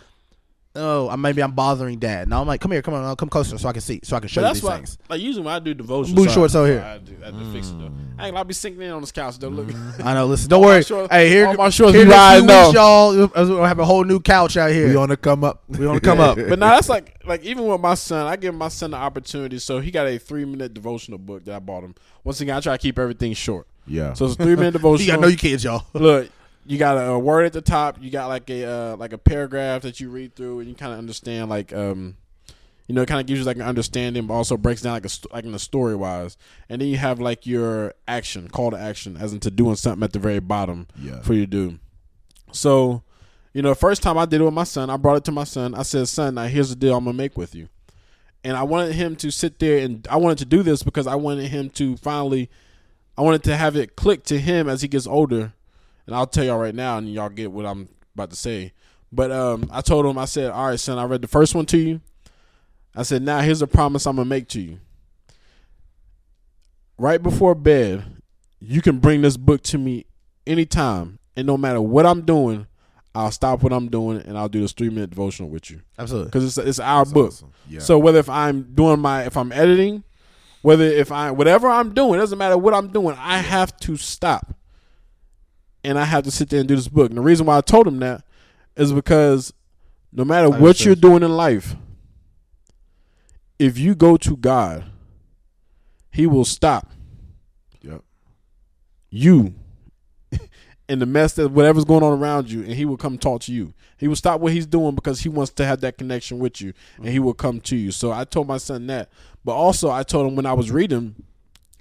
oh, 0.76 1.16
maybe 1.18 1.42
I'm 1.42 1.52
bothering 1.52 2.00
dad. 2.00 2.28
Now 2.30 2.42
I'm 2.42 2.48
like, 2.48 2.62
come 2.62 2.72
here, 2.72 2.82
come 2.82 2.94
on, 2.94 3.04
I'll 3.04 3.16
come 3.16 3.30
closer 3.30 3.58
so 3.58 3.70
I 3.70 3.72
can 3.74 3.82
see, 3.82 4.00
so 4.04 4.16
I 4.16 4.20
can 4.20 4.30
show 4.30 4.42
But 4.42 4.48
you 4.48 4.48
that's 4.48 4.60
these 4.60 4.70
why, 4.70 4.76
things. 4.78 4.98
like 5.10 5.22
usually 5.22 5.46
when 5.46 5.54
I 5.56 5.60
do 5.60 5.74
devotion, 5.74 6.16
Boot 6.16 6.32
shorts 6.32 6.56
over 6.56 6.68
here. 6.68 6.82
I 6.82 6.98
do, 6.98 7.16
I 7.26 7.32
do 7.32 7.54
fix 7.54 7.70
it 7.70 7.80
though. 7.80 7.92
I 8.18 8.28
ain't, 8.28 8.38
I'll 8.38 8.44
be 8.44 8.54
sinking 8.54 8.82
in 8.82 8.92
on 8.92 9.02
this 9.02 9.12
couch 9.12 9.38
though. 9.40 9.50
Look, 9.50 9.68
mm-hmm. 9.68 10.08
I 10.08 10.14
know. 10.14 10.26
Listen, 10.28 10.50
don't 10.50 10.62
worry. 10.62 10.84
shorts- 10.84 11.12
hey, 11.12 11.30
here, 11.30 11.48
all 11.48 11.54
my 11.56 11.70
shorts 11.70 11.94
here 11.96 12.06
be 12.06 12.12
in 12.12 12.18
a 12.18 12.40
few 12.40 12.48
riding 12.48 12.66
weeks, 12.66 12.74
y'all. 12.74 13.14
We'll 13.14 13.64
have 13.64 13.80
a 13.80 13.86
whole 13.86 14.04
new 14.04 14.20
couch 14.20 14.58
out 14.58 14.72
here. 14.72 14.88
We 14.88 14.96
on 14.96 15.10
to 15.10 15.18
come 15.18 15.44
up. 15.44 15.64
We 15.68 15.86
on 15.86 15.96
to 15.96 16.02
come 16.02 16.20
up. 16.20 16.38
but 16.38 16.60
now 16.60 16.76
that's 16.76 16.90
like 16.90 17.22
like 17.26 17.44
even 17.44 17.68
with 17.68 17.82
my 17.82 17.96
son, 17.96 18.28
I 18.28 18.36
give 18.36 18.56
my 18.56 18.70
son 18.70 18.92
the 18.92 18.98
opportunity. 18.98 19.60
So 19.60 19.80
he 19.80 19.92
got 19.92 20.08
a 20.08 20.18
three 20.18 20.46
minute 20.46 20.74
devotional 20.74 21.20
book 21.20 21.46
that 21.46 21.56
I 21.56 21.60
bought 21.60 21.84
him. 21.84 21.96
Once 22.24 22.42
again, 22.42 22.56
I 22.56 22.60
try 22.60 22.76
to 22.76 22.82
keep 22.82 22.98
everything 23.00 23.34
short. 23.34 23.68
Yeah. 23.88 24.14
So 24.14 24.26
it's 24.26 24.36
a 24.36 24.38
three 24.38 24.56
minute 24.56 24.66
you 24.68 24.72
devotional. 24.80 25.08
gotta 25.08 25.22
know 25.22 25.28
you 25.28 25.38
kids, 25.38 25.64
y'all. 25.64 25.86
Look, 25.94 26.30
you 26.66 26.78
got 26.78 26.96
a, 26.98 27.18
word 27.20 27.46
at 27.46 27.54
the 27.54 27.62
top. 27.62 27.98
You 28.02 28.10
got 28.10 28.28
like 28.28 28.50
a 28.50 28.66
uh, 28.66 28.96
like 28.98 29.14
a 29.14 29.18
paragraph 29.18 29.84
that 29.84 30.00
you 30.00 30.10
read 30.10 30.36
through, 30.36 30.60
and 30.60 30.70
you 30.70 30.76
kind 30.76 30.92
of 30.94 30.98
understand 31.00 31.50
like 31.50 31.72
um, 31.74 32.18
you 32.88 32.94
know, 32.94 33.02
it 33.02 33.08
kind 33.08 33.20
of 33.20 33.26
gives 33.28 33.40
you 33.40 33.46
like 33.46 33.56
an 33.58 33.64
understanding, 33.64 34.28
but 34.28 34.34
also 34.34 34.58
breaks 34.58 34.82
down 34.82 34.94
like 34.94 35.06
a 35.06 35.10
like 35.34 35.46
in 35.46 35.52
the 35.52 35.60
story 35.60 35.96
wise. 35.96 36.38
And 36.70 36.82
then 36.82 36.88
you 36.90 36.98
have 36.98 37.20
like 37.20 37.46
your 37.46 37.94
action, 38.08 38.48
call 38.50 38.72
to 38.72 38.78
action, 38.78 39.18
as 39.18 39.34
into 39.34 39.50
doing 39.52 39.76
something 39.76 40.04
at 40.04 40.14
the 40.14 40.20
very 40.20 40.40
bottom 40.40 40.88
Yeah. 41.00 41.22
for 41.22 41.34
you 41.34 41.42
to 41.42 41.48
do. 41.48 41.80
So, 42.52 43.04
you 43.54 43.62
know, 43.62 43.74
first 43.74 44.02
time 44.04 44.18
I 44.18 44.26
did 44.26 44.42
it 44.42 44.44
with 44.44 44.54
my 44.54 44.64
son, 44.64 44.90
I 44.90 44.98
brought 44.98 45.18
it 45.18 45.24
to 45.26 45.32
my 45.32 45.44
son. 45.46 45.74
I 45.76 45.84
said, 45.84 46.08
"Son, 46.08 46.36
now 46.36 46.46
here's 46.46 46.70
the 46.70 46.76
deal 46.76 46.96
I'm 46.96 47.06
gonna 47.06 47.18
make 47.18 47.38
with 47.38 47.56
you." 47.56 47.70
And 48.44 48.56
I 48.56 48.64
wanted 48.64 48.94
him 48.94 49.16
to 49.18 49.32
sit 49.32 49.58
there, 49.60 49.80
and 49.80 50.08
I 50.10 50.18
wanted 50.18 50.38
to 50.40 50.46
do 50.46 50.62
this 50.62 50.84
because 50.84 51.08
I 51.08 51.16
wanted 51.16 51.48
him 51.50 51.70
to 51.72 51.98
finally, 51.98 52.50
I 53.18 53.22
wanted 53.22 53.44
to 53.46 53.56
have 53.58 53.76
it 53.76 53.96
click 53.96 54.24
to 54.26 54.40
him 54.40 54.70
as 54.70 54.82
he 54.84 54.88
gets 54.88 55.08
older. 55.08 55.54
And 56.08 56.16
I'll 56.16 56.28
tell 56.28 56.44
y'all 56.44 56.60
right 56.60 56.76
now, 56.76 56.98
and 56.98 57.12
y'all 57.12 57.30
get 57.30 57.52
what 57.52 57.66
I'm 57.66 57.90
about 58.14 58.30
to 58.30 58.36
say. 58.36 58.74
But 59.12 59.32
um, 59.32 59.70
I 59.72 59.82
told 59.82 60.06
him, 60.06 60.18
I 60.18 60.26
said, 60.26 60.52
"All 60.52 60.68
right, 60.68 60.80
son, 60.80 60.98
I 60.98 61.06
read 61.06 61.22
the 61.22 61.28
first 61.28 61.56
one 61.56 61.66
to 61.68 61.78
you." 61.78 62.02
I 62.96 63.04
said, 63.04 63.22
"Now 63.22 63.40
here's 63.42 63.62
a 63.62 63.68
promise 63.68 64.06
I'm 64.06 64.16
gonna 64.18 64.30
make 64.30 64.48
to 64.50 64.62
you. 64.62 64.80
Right 66.98 67.22
before 67.22 67.56
bed, 67.56 68.06
you 68.60 68.82
can 68.82 69.00
bring 69.00 69.22
this 69.22 69.38
book 69.38 69.64
to 69.64 69.78
me 69.78 70.06
anytime, 70.48 71.20
and 71.36 71.46
no 71.46 71.58
matter 71.58 71.82
what 71.82 72.06
I'm 72.06 72.22
doing, 72.22 72.68
I'll 73.14 73.32
stop 73.32 73.64
what 73.64 73.72
I'm 73.72 73.88
doing 73.88 74.18
and 74.22 74.38
I'll 74.38 74.50
do 74.50 74.60
this 74.62 74.74
three 74.74 74.90
minute 74.90 75.10
devotional 75.10 75.50
with 75.50 75.72
you 75.72 75.82
Absolutely. 75.98 76.28
because 76.28 76.58
it's 76.58 76.68
it's 76.68 76.80
our 76.80 77.06
book. 77.06 77.30
awesome. 77.30 77.52
Yeah. 77.70 77.80
So 77.80 77.98
whether 77.98 78.20
if 78.20 78.30
I'm 78.30 78.74
doing 78.76 79.00
my 79.00 79.24
if 79.24 79.38
I'm 79.38 79.52
editing, 79.54 80.04
whether 80.62 80.84
if 80.84 81.12
I 81.12 81.32
whatever 81.32 81.68
I'm 81.70 81.94
doing, 81.94 82.16
it 82.16 82.18
doesn't 82.18 82.38
matter 82.38 82.58
what 82.58 82.74
I'm 82.74 82.90
doing, 82.90 83.16
I 83.18 83.38
have 83.40 83.76
to 83.82 83.96
stop. 83.96 84.54
And 85.86 86.00
I 86.00 86.06
have 86.06 86.24
to 86.24 86.32
sit 86.32 86.50
there 86.50 86.60
and 86.60 86.68
do 86.68 86.76
this 86.76 86.88
book. 86.88 87.10
And 87.10 87.18
the 87.18 87.22
reason 87.22 87.46
why 87.46 87.58
I 87.58 87.62
told 87.62 87.88
him 87.88 88.00
that 88.00 88.24
is 88.76 88.92
because 88.92 89.54
no 90.12 90.26
matter 90.26 90.54
I 90.54 90.60
what 90.60 90.84
you're 90.84 90.96
doing 90.96 91.24
in 91.24 91.32
life, 91.36 91.76
if 93.60 93.78
you 93.78 93.96
go 93.96 94.18
to 94.18 94.36
God, 94.36 94.86
He 96.12 96.26
will 96.26 96.46
stop 96.46 96.92
Yep. 97.82 98.02
you 99.10 99.54
in 100.90 101.00
the 101.00 101.06
mess 101.06 101.34
that 101.34 101.50
whatever's 101.50 101.86
going 101.86 102.04
on 102.04 102.18
around 102.18 102.50
you, 102.50 102.64
and 102.64 102.74
he 102.74 102.86
will 102.86 102.98
come 102.98 103.18
talk 103.18 103.42
to 103.42 103.54
you. 103.54 103.74
He 103.98 104.08
will 104.08 104.16
stop 104.16 104.42
what 104.42 104.52
he's 104.52 104.66
doing 104.66 104.96
because 104.96 105.22
he 105.22 105.30
wants 105.30 105.52
to 105.54 105.66
have 105.66 105.82
that 105.82 105.98
connection 105.98 106.40
with 106.40 106.62
you, 106.62 106.74
and 106.98 107.08
he 107.08 107.16
mm-hmm. 107.16 107.26
will 107.26 107.34
come 107.34 107.62
to 107.62 107.76
you. 107.76 107.92
So 107.92 108.12
I 108.12 108.24
told 108.26 108.48
my 108.48 108.58
son 108.58 108.88
that, 108.88 109.10
but 109.44 109.54
also 109.54 109.90
I 109.90 110.04
told 110.04 110.28
him 110.28 110.36
when 110.36 110.46
I 110.46 110.54
was 110.54 110.72
reading, 110.72 111.16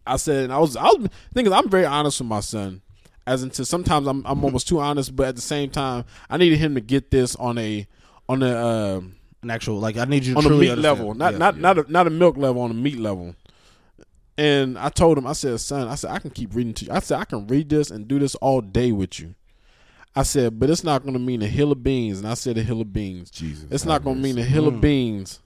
I 0.07 0.17
said, 0.17 0.45
and 0.45 0.53
I 0.53 0.59
was, 0.59 0.77
I 0.77 0.85
was 0.85 1.09
thinking, 1.33 1.53
I'm 1.53 1.69
very 1.69 1.87
honest 1.87 2.21
with 2.21 2.29
my 2.29 2.41
son, 2.41 2.83
as 3.27 3.43
into 3.43 3.65
sometimes 3.65 4.07
I'm, 4.07 4.23
I'm 4.27 4.45
almost 4.45 4.69
too 4.69 4.81
honest, 4.81 5.15
but 5.17 5.27
at 5.29 5.37
the 5.37 5.41
same 5.43 5.71
time, 5.71 6.05
I 6.29 6.37
needed 6.37 6.59
him 6.59 6.75
to 6.75 6.81
get 6.81 7.11
this 7.11 7.35
on 7.37 7.57
a, 7.59 7.87
on 8.29 8.43
a, 8.43 8.49
uh, 8.49 9.01
An 9.43 9.51
actual 9.51 9.79
like 9.81 9.97
I 9.97 10.05
need 10.05 10.25
you 10.25 10.35
to 10.35 10.39
on 10.39 10.47
a 10.47 10.51
meat 10.51 10.71
understand. 10.71 10.83
level, 10.83 11.15
not 11.15 11.33
Yeah. 11.33 11.39
not 11.39 11.59
not 11.59 11.79
a, 11.79 11.93
not 11.93 12.07
a 12.07 12.11
milk 12.11 12.37
level, 12.37 12.63
on 12.63 12.71
a 12.71 12.75
meat 12.75 12.99
level. 12.99 13.35
And 14.37 14.77
I 14.79 14.89
told 14.89 15.17
him, 15.17 15.27
I 15.27 15.33
said, 15.33 15.61
son, 15.61 15.87
I 15.87 15.95
said 15.95 16.11
I 16.11 16.19
can 16.19 16.31
keep 16.31 16.55
reading 16.55 16.75
to 16.75 16.85
you. 16.87 16.93
I 16.93 16.99
said 16.99 17.21
I 17.21 17.25
can 17.25 17.47
read 17.47 17.69
this 17.69 17.91
and 17.91 18.09
do 18.09 18.19
this 18.19 18.35
all 18.37 18.61
day 18.61 18.91
with 18.91 19.21
you. 19.21 19.35
I 20.17 20.23
said, 20.25 20.59
but 20.59 20.71
it's 20.71 20.83
not 20.85 21.03
going 21.03 21.15
to 21.15 21.21
mean 21.21 21.41
a 21.43 21.47
hill 21.47 21.71
of 21.73 21.83
beans. 21.83 22.19
And 22.19 22.27
I 22.29 22.35
said 22.35 22.59
a 22.59 22.63
hill 22.63 22.81
of 22.81 22.93
beans. 22.93 23.31
Jesus. 23.31 23.67
It's 23.71 23.85
not 23.85 24.03
going 24.05 24.17
to 24.17 24.23
mean 24.23 24.39
a 24.39 24.43
hill 24.45 24.67
of 24.69 24.81
beans 24.81 25.41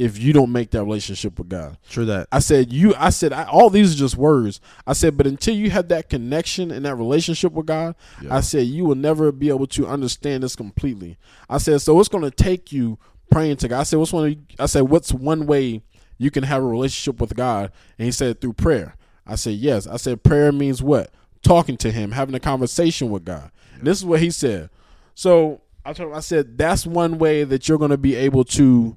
if 0.00 0.18
you 0.18 0.32
don't 0.32 0.50
make 0.50 0.70
that 0.70 0.82
relationship 0.82 1.38
with 1.38 1.50
God. 1.50 1.76
True 1.90 2.06
that. 2.06 2.26
I 2.32 2.38
said 2.38 2.72
you. 2.72 2.94
I 2.96 3.10
said 3.10 3.34
I, 3.34 3.44
all 3.44 3.68
these 3.68 3.94
are 3.94 3.98
just 3.98 4.16
words. 4.16 4.58
I 4.86 4.94
said, 4.94 5.18
but 5.18 5.26
until 5.26 5.54
you 5.54 5.68
have 5.68 5.88
that 5.88 6.08
connection 6.08 6.70
and 6.70 6.86
that 6.86 6.94
relationship 6.96 7.52
with 7.52 7.66
God, 7.66 7.94
Yeah. 8.22 8.34
I 8.34 8.40
said 8.40 8.66
you 8.66 8.86
will 8.86 8.94
never 8.94 9.30
be 9.30 9.50
able 9.50 9.66
to 9.66 9.86
understand 9.86 10.42
this 10.42 10.56
completely. 10.56 11.18
I 11.50 11.58
said 11.58 11.82
so. 11.82 12.00
It's 12.00 12.08
going 12.08 12.24
to 12.24 12.30
take 12.30 12.72
you 12.72 12.98
praying 13.30 13.58
to 13.58 13.68
God. 13.68 13.80
I 13.80 13.82
said 13.82 13.98
what's 13.98 14.12
one? 14.12 14.46
I 14.58 14.64
said 14.64 14.82
what's 14.88 15.12
one 15.12 15.44
way 15.46 15.82
you 16.16 16.30
can 16.30 16.44
have 16.44 16.62
a 16.62 16.66
relationship 16.66 17.20
with 17.20 17.34
God? 17.36 17.70
And 17.98 18.06
he 18.06 18.10
said 18.12 18.40
through 18.40 18.54
prayer. 18.54 18.96
I 19.26 19.34
said 19.34 19.54
yes. 19.54 19.86
I 19.86 19.98
said 19.98 20.22
prayer 20.22 20.50
means 20.50 20.82
what? 20.82 21.12
Talking 21.42 21.76
to 21.76 21.90
Him, 21.90 22.12
having 22.12 22.34
a 22.34 22.40
conversation 22.40 23.10
with 23.10 23.26
God. 23.26 23.50
And 23.74 23.86
this 23.86 23.98
is 23.98 24.04
what 24.06 24.20
he 24.20 24.30
said. 24.30 24.70
So 25.14 25.60
I 25.84 25.92
told 25.92 26.10
him. 26.10 26.16
I 26.16 26.20
said 26.20 26.56
that's 26.56 26.86
one 26.86 27.18
way 27.18 27.44
that 27.44 27.68
you're 27.68 27.78
going 27.78 27.90
to 27.90 27.98
be 27.98 28.16
able 28.16 28.44
to 28.44 28.96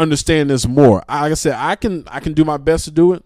understand 0.00 0.50
this 0.50 0.66
more. 0.66 1.02
I- 1.08 1.22
Like 1.22 1.32
I 1.32 1.34
said, 1.34 1.54
I 1.56 1.76
can 1.76 2.04
I 2.08 2.20
can 2.20 2.32
do 2.32 2.44
my 2.44 2.56
best 2.56 2.84
to 2.86 2.90
do 2.90 3.12
it, 3.12 3.24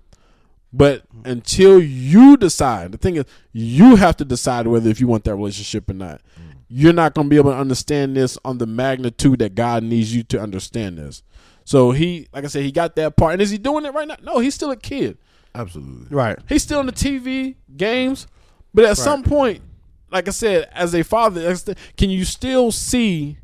but 0.73 1.03
until 1.25 1.81
you 1.81 2.37
decide, 2.37 2.93
the 2.93 2.99
thing 2.99 3.17
is, 3.17 3.25
you 3.53 3.97
have 3.97 4.17
to 4.19 4.25
decide 4.25 4.67
whether 4.67 4.91
if 4.91 5.01
you 5.01 5.07
want 5.07 5.25
that 5.25 5.35
relationship 5.37 5.89
or 5.89 5.95
not. 5.95 6.21
Mm. 6.39 6.55
You're 6.69 6.93
not 6.93 7.15
going 7.15 7.27
to 7.27 7.31
be 7.31 7.37
able 7.37 7.53
to 7.53 7.57
understand 7.59 8.17
this 8.17 8.37
on 8.45 8.59
the 8.59 8.67
magnitude 8.67 9.39
that 9.39 9.55
God 9.55 9.83
needs 9.85 10.15
you 10.15 10.23
to 10.25 10.41
understand 10.41 10.99
this. 10.99 11.23
So 11.65 11.93
he, 11.93 12.27
like 12.33 12.45
I 12.45 12.49
said, 12.49 12.65
he 12.65 12.73
got 12.73 12.97
that 12.97 13.17
part. 13.17 13.35
And 13.35 13.43
is 13.43 13.51
he 13.51 13.59
doing 13.59 13.85
it 13.85 13.95
right 13.95 14.09
now? 14.09 14.17
No, 14.23 14.39
he's 14.41 14.55
still 14.55 14.71
a 14.73 14.77
kid. 14.77 15.17
Absolutely. 15.55 16.09
Right. 16.15 16.39
He's 16.49 16.63
still 16.65 16.81
in 16.81 16.87
the 16.87 16.93
TV 16.93 17.55
games, 17.77 18.27
but 18.73 18.85
at 18.85 18.97
some 18.97 19.23
point, 19.23 19.63
like 20.11 20.27
I 20.27 20.33
said, 20.33 20.69
as 20.73 20.95
a 20.95 21.05
father, 21.05 21.55
can 21.97 22.11
you 22.11 22.25
still 22.25 22.73
see 22.73 23.39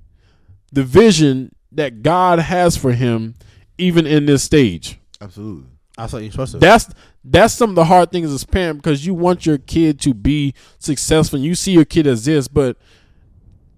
the 0.72 0.83
vision 0.83 1.55
that 1.72 2.02
God 2.02 2.38
has 2.38 2.76
for 2.76 2.92
him, 2.92 3.34
even 3.78 4.06
in 4.06 4.26
this 4.26 4.42
stage? 4.42 4.98
Absolutely. 5.20 5.66
I 5.98 6.06
thought 6.06 6.22
you're 6.22 6.30
supposed 6.30 6.52
to. 6.52 6.58
That's 6.58 6.88
that's 7.24 7.52
some 7.52 7.70
of 7.70 7.76
the 7.76 7.84
hard 7.84 8.10
things 8.10 8.32
as 8.32 8.42
a 8.42 8.46
parent 8.46 8.78
because 8.78 9.04
you 9.04 9.12
want 9.12 9.44
your 9.44 9.58
kid 9.58 10.00
to 10.00 10.14
be 10.14 10.54
successful. 10.78 11.36
And 11.36 11.44
you 11.44 11.54
see 11.54 11.72
your 11.72 11.84
kid 11.84 12.06
as 12.06 12.24
this, 12.24 12.48
but 12.48 12.76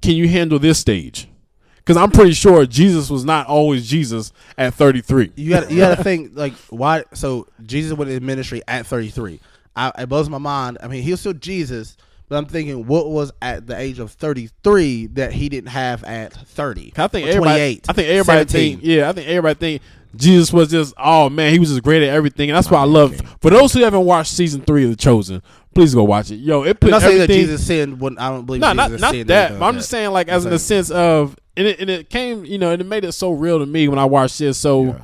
can 0.00 0.12
you 0.12 0.28
handle 0.28 0.58
this 0.58 0.78
stage? 0.78 1.28
Because 1.76 1.96
I'm 1.96 2.12
pretty 2.12 2.32
sure 2.32 2.64
Jesus 2.64 3.10
was 3.10 3.24
not 3.24 3.48
always 3.48 3.88
Jesus 3.88 4.32
at 4.56 4.74
33. 4.74 5.32
you 5.34 5.50
got 5.50 5.70
you 5.70 5.78
got 5.78 5.96
to 5.96 6.04
think 6.04 6.30
like 6.34 6.52
why. 6.70 7.02
So 7.12 7.48
Jesus 7.64 7.92
went 7.92 8.10
in 8.10 8.24
ministry 8.24 8.62
at 8.68 8.86
33. 8.86 9.40
I, 9.74 9.90
it 9.98 10.08
blows 10.08 10.28
my 10.28 10.38
mind. 10.38 10.78
I 10.80 10.86
mean, 10.86 11.02
he 11.02 11.10
was 11.10 11.20
still 11.20 11.32
Jesus, 11.32 11.96
but 12.32 12.38
I'm 12.38 12.46
thinking 12.46 12.86
what 12.86 13.10
was 13.10 13.30
at 13.42 13.66
the 13.66 13.78
age 13.78 13.98
of 13.98 14.10
33 14.12 15.08
that 15.08 15.34
he 15.34 15.50
didn't 15.50 15.68
have 15.68 16.02
at 16.02 16.32
30. 16.32 16.94
I 16.96 17.06
think 17.06 17.28
everybody. 17.28 17.76
28. 17.76 17.86
I 17.90 17.92
think 17.92 18.08
everybody 18.08 18.38
17. 18.48 18.48
think. 18.48 18.80
Yeah, 18.82 19.10
I 19.10 19.12
think 19.12 19.28
everybody 19.28 19.58
think 19.58 19.82
Jesus 20.16 20.50
was 20.50 20.70
just 20.70 20.94
oh 20.96 21.28
man, 21.28 21.52
he 21.52 21.58
was 21.58 21.68
just 21.68 21.82
great 21.82 22.02
at 22.02 22.08
everything, 22.08 22.48
and 22.48 22.56
that's 22.56 22.70
why 22.70 22.80
I 22.80 22.84
love. 22.84 23.20
For 23.42 23.50
those 23.50 23.74
who 23.74 23.82
haven't 23.82 24.06
watched 24.06 24.32
season 24.32 24.62
three 24.62 24.84
of 24.84 24.90
The 24.90 24.96
Chosen, 24.96 25.42
please 25.74 25.94
go 25.94 26.04
watch 26.04 26.30
it. 26.30 26.36
Yo, 26.36 26.62
it 26.62 26.80
put 26.80 26.86
I'm 26.86 26.92
not 26.92 27.02
saying 27.02 27.18
that. 27.18 27.28
Jesus 27.28 27.66
sinned. 27.66 28.00
When 28.00 28.16
I 28.16 28.30
don't 28.30 28.46
believe 28.46 28.62
no, 28.62 28.72
Jesus 28.72 29.02
not 29.02 29.14
not 29.14 29.26
that. 29.26 29.50
But 29.50 29.54
I'm 29.56 29.60
like 29.60 29.74
just 29.74 29.90
saying, 29.90 30.10
like, 30.12 30.28
as 30.28 30.46
in 30.46 30.52
the 30.52 30.58
sense 30.58 30.90
of, 30.90 31.36
and 31.54 31.66
it, 31.66 31.80
and 31.80 31.90
it 31.90 32.08
came, 32.08 32.46
you 32.46 32.56
know, 32.56 32.70
and 32.70 32.80
it 32.80 32.86
made 32.86 33.04
it 33.04 33.12
so 33.12 33.32
real 33.32 33.58
to 33.58 33.66
me 33.66 33.88
when 33.88 33.98
I 33.98 34.06
watched 34.06 34.38
this. 34.38 34.56
So 34.56 34.98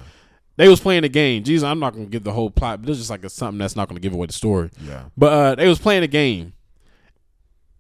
they 0.57 0.69
was 0.69 0.81
playing 0.81 1.03
the 1.03 1.09
game. 1.09 1.45
Jesus, 1.45 1.65
I'm 1.65 1.79
not 1.79 1.93
gonna 1.93 2.07
give 2.07 2.25
the 2.25 2.33
whole 2.33 2.51
plot, 2.51 2.81
but 2.81 2.91
it's 2.91 2.99
just 2.99 3.11
like 3.11 3.23
a, 3.23 3.29
something 3.29 3.59
that's 3.59 3.77
not 3.77 3.87
gonna 3.87 4.01
give 4.01 4.15
away 4.15 4.27
the 4.27 4.33
story. 4.33 4.71
Yeah. 4.83 5.05
But 5.15 5.33
uh, 5.33 5.55
they 5.55 5.69
was 5.69 5.79
playing 5.79 6.03
a 6.03 6.09
game, 6.09 6.53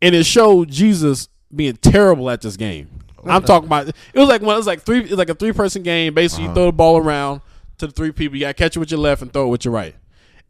and 0.02 0.14
it 0.14 0.24
showed 0.24 0.70
Jesus 0.70 1.28
being 1.54 1.76
terrible 1.76 2.30
at 2.30 2.40
this 2.40 2.56
game. 2.56 2.88
I'm 3.26 3.42
talking 3.42 3.66
about. 3.66 3.88
It 3.88 3.94
was 4.14 4.28
like 4.28 4.42
one. 4.42 4.54
It 4.54 4.58
was 4.58 4.66
like 4.66 4.82
three. 4.82 4.98
It 5.00 5.10
was 5.10 5.18
like 5.18 5.28
a 5.28 5.34
three 5.34 5.52
person 5.52 5.82
game. 5.82 6.14
Basically, 6.14 6.44
Uh-huh. 6.44 6.52
you 6.52 6.54
throw 6.54 6.66
the 6.66 6.72
ball 6.72 6.96
around 6.98 7.40
to 7.78 7.86
the 7.86 7.92
three 7.92 8.12
people. 8.12 8.36
You 8.36 8.42
got 8.42 8.48
to 8.48 8.54
catch 8.54 8.76
it 8.76 8.80
with 8.80 8.90
your 8.90 9.00
left 9.00 9.22
and 9.22 9.32
throw 9.32 9.46
it 9.46 9.50
with 9.50 9.64
your 9.64 9.74
right. 9.74 9.94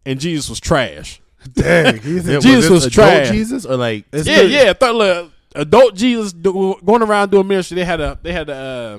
And 0.06 0.20
Jesus 0.20 0.48
was 0.48 0.60
trash. 0.60 1.20
Dang, 1.54 2.00
Jesus 2.02 2.44
was 2.70 2.84
adult 2.86 2.92
trash. 2.92 3.30
Jesus 3.30 3.64
or 3.64 3.76
like 3.76 4.04
yeah, 4.12 4.20
literally- 4.22 4.52
yeah. 4.52 4.72
Thought, 4.74 4.94
look, 4.94 5.32
adult 5.54 5.94
Jesus 5.94 6.32
do, 6.32 6.76
going 6.84 7.02
around 7.02 7.30
doing 7.30 7.46
ministry. 7.48 7.76
They 7.76 7.84
had 7.84 8.00
a. 8.00 8.18
They 8.22 8.32
had 8.32 8.48
a. 8.50 8.54
Uh, 8.54 8.98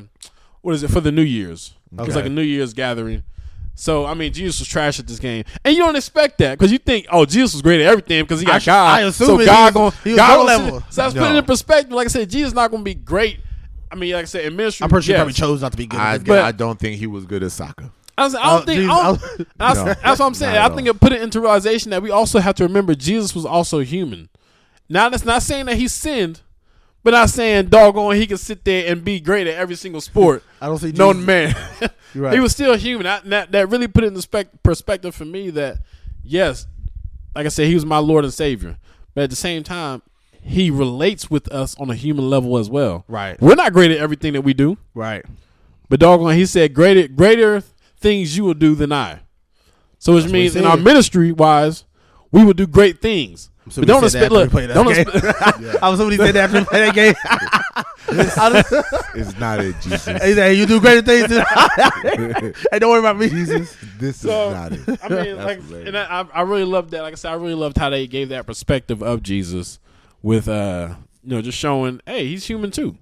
what 0.62 0.74
is 0.76 0.84
it 0.84 0.90
for 0.90 1.00
the 1.00 1.12
New 1.12 1.22
Year's? 1.22 1.74
It 1.94 2.06
was 2.06 2.16
like 2.16 2.26
a 2.26 2.30
New 2.30 2.42
Year's 2.42 2.74
gathering. 2.74 3.24
So 3.80 4.06
I 4.06 4.14
mean, 4.14 4.34
Jesus 4.34 4.60
was 4.60 4.68
trash 4.68 5.00
at 5.00 5.08
this 5.08 5.20
game, 5.20 5.46
and 5.64 5.74
you 5.74 5.82
don't 5.82 5.96
expect 5.96 6.38
that 6.40 6.58
because 6.60 6.70
you 6.70 6.80
think, 6.80 7.06
oh, 7.12 7.24
Jesus 7.26 7.54
was 7.54 7.62
great 7.62 7.80
at 7.80 7.88
everything 7.88 8.22
because 8.24 8.42
he 8.42 8.46
got 8.46 8.62
I 8.62 8.66
God. 8.66 9.00
I 9.00 9.02
assume 9.08 9.28
so 9.28 9.46
God 9.46 9.66
was- 9.66 9.74
going, 9.74 9.92
he 10.04 10.10
was 10.10 10.18
God 10.18 10.38
low 10.40 10.46
gonna 10.48 10.64
level. 10.66 10.84
So 10.90 11.02
I 11.02 11.06
was 11.06 11.16
No. 11.16 11.22
putting 11.22 11.36
it 11.36 11.40
in 11.40 11.46
perspective. 11.46 11.92
Like 11.94 12.06
I 12.06 12.10
said, 12.10 12.30
Jesus 12.30 12.54
not 12.54 12.72
going 12.72 12.82
to 12.82 12.86
be 12.86 12.94
great. 12.94 13.40
I 13.90 13.96
mean, 13.96 14.12
like 14.14 14.24
I 14.24 14.26
said, 14.26 14.44
in 14.46 14.56
ministry, 14.58 14.84
I'm 14.84 14.90
pretty 14.90 15.06
sure 15.06 15.14
yes. 15.14 15.20
probably 15.20 15.34
chose 15.34 15.62
not 15.62 15.72
to 15.72 15.78
be 15.78 15.88
good. 15.88 15.98
I, 16.00 16.18
But- 16.18 16.44
I 16.44 16.52
don't 16.52 16.78
think 16.78 16.98
he 17.00 17.08
was 17.08 17.26
good 17.26 17.42
at 17.42 17.52
soccer. 17.54 17.90
I, 18.18 18.24
was, 18.26 18.36
I 18.36 18.44
don't 18.44 18.62
Oh, 18.64 18.66
think. 18.66 18.80
Jesus, 18.82 18.92
I 18.92 18.96
don't- 18.96 19.06
I 19.06 19.12
was- 19.12 19.46
that's, 19.58 19.80
No, 19.80 19.86
that's 19.86 20.20
what 20.20 20.26
I'm 20.26 20.34
saying. 20.34 20.58
I 20.58 20.70
think 20.76 20.88
it 20.90 21.00
put 21.00 21.14
it 21.14 21.22
into 21.22 21.40
realization 21.40 21.92
that 21.92 22.02
we 22.04 22.12
also 22.12 22.40
have 22.40 22.56
to 22.56 22.64
remember 22.66 22.94
Jesus 22.96 23.34
was 23.34 23.46
also 23.46 23.80
human. 23.80 24.28
Now 24.90 25.08
that's 25.08 25.24
not 25.24 25.42
saying 25.42 25.68
that 25.68 25.78
he 25.78 25.88
sinned, 25.88 26.42
but 27.04 27.12
not 27.12 27.30
saying 27.30 27.68
doggone 27.68 28.16
he 28.16 28.28
can 28.28 28.38
sit 28.38 28.64
there 28.66 28.92
and 28.92 29.04
be 29.04 29.20
great 29.20 29.48
at 29.48 29.56
every 29.56 29.76
single 29.76 30.02
sport. 30.02 30.44
I 30.62 30.68
don't 30.68 30.78
see 30.80 30.92
known 30.92 31.26
Jesus- 31.26 31.28
man. 31.28 31.90
Right. 32.16 32.34
He 32.34 32.40
was 32.40 32.52
still 32.54 32.76
human. 32.76 33.06
I, 33.06 33.20
that 33.26 33.52
that 33.52 33.70
really 33.70 33.88
put 33.88 34.04
it 34.04 34.08
in 34.08 34.20
spec- 34.20 34.64
perspective 34.64 35.14
for 35.14 35.26
me 35.26 35.52
that 35.52 35.78
yes, 36.24 36.66
like 37.36 37.46
I 37.46 37.50
said, 37.50 37.68
he 37.68 37.76
was 37.76 37.86
my 37.86 38.00
Lord 38.00 38.24
and 38.24 38.34
Savior, 38.34 38.78
but 39.14 39.26
at 39.26 39.30
the 39.30 39.36
same 39.36 39.62
time, 39.62 40.02
he 40.42 40.72
relates 40.72 41.30
with 41.30 41.48
us 41.52 41.80
on 41.80 41.92
a 41.92 41.94
human 41.94 42.28
level 42.28 42.58
as 42.58 42.68
well. 42.68 43.06
Right. 43.08 43.40
We're 43.40 43.54
not 43.54 43.74
great 43.74 43.92
at 43.92 43.98
everything 44.00 44.34
that 44.34 44.42
we 44.42 44.56
do. 44.56 44.80
right. 44.96 45.24
But 45.88 46.00
doggone, 46.00 46.34
he 46.34 46.48
said 46.48 46.74
greater 46.74 47.08
greater 47.08 47.62
things 48.00 48.36
you 48.36 48.44
will 48.44 48.56
do 48.56 48.74
than 48.74 48.92
I. 48.92 49.20
So 50.00 50.16
which 50.16 50.24
what 50.24 50.34
means 50.34 50.56
in 50.56 50.66
our 50.66 50.78
ministry 50.78 51.32
wise, 51.32 51.84
we 52.32 52.44
will 52.44 52.54
do 52.54 52.66
great 52.66 53.02
things. 53.04 53.52
So 53.70 53.82
but 53.82 53.88
don't 53.88 54.10
said 54.10 54.24
expect 54.24 54.52
that 54.52 54.52
look, 54.52 54.52
that 54.52 54.74
don't 54.74 54.94
game. 54.94 55.08
expect, 55.08 55.84
I 55.84 55.90
was 55.90 56.00
somebody 56.00 56.18
said 56.18 56.32
that 56.36 56.44
after 56.46 56.60
we 56.60 56.66
played 56.66 56.88
that 56.88 56.96
game. 56.96 57.14
I 58.38 58.50
was- 58.50 59.06
It's 59.16 59.40
not 59.40 59.60
it, 59.60 59.76
Jesus. 59.82 60.06
he 60.06 60.12
said, 60.20 60.22
"Hey, 60.38 60.54
"You 60.56 60.66
do 60.66 60.80
greater 60.80 61.02
things." 61.02 61.28
Than 61.30 61.46
hey, 62.72 62.80
don't 62.80 62.90
worry 62.90 63.00
about 63.00 63.18
me. 63.18 63.30
Jesus, 63.30 63.76
this 64.00 64.18
So, 64.18 64.48
is 64.50 64.54
not 64.56 64.72
it. 64.72 65.00
I 65.04 65.10
mean, 65.10 65.36
That's 65.38 65.72
like, 65.72 65.86
and 65.88 65.98
I, 65.98 66.26
I 66.34 66.42
really 66.42 66.64
loved 66.66 66.92
that. 66.92 67.02
Like 67.04 67.14
I 67.14 67.16
said, 67.16 67.32
I 67.32 67.36
really 67.36 67.54
loved 67.54 67.78
how 67.78 67.90
they 67.90 68.08
gave 68.08 68.30
that 68.30 68.46
perspective 68.48 69.04
of 69.04 69.22
Jesus 69.24 69.80
with, 70.22 70.48
uh, 70.48 70.96
you 71.24 71.30
know, 71.36 71.42
just 71.42 71.58
showing, 71.58 72.02
hey, 72.06 72.26
he's 72.28 72.46
human 72.48 72.72
too. 72.72 72.98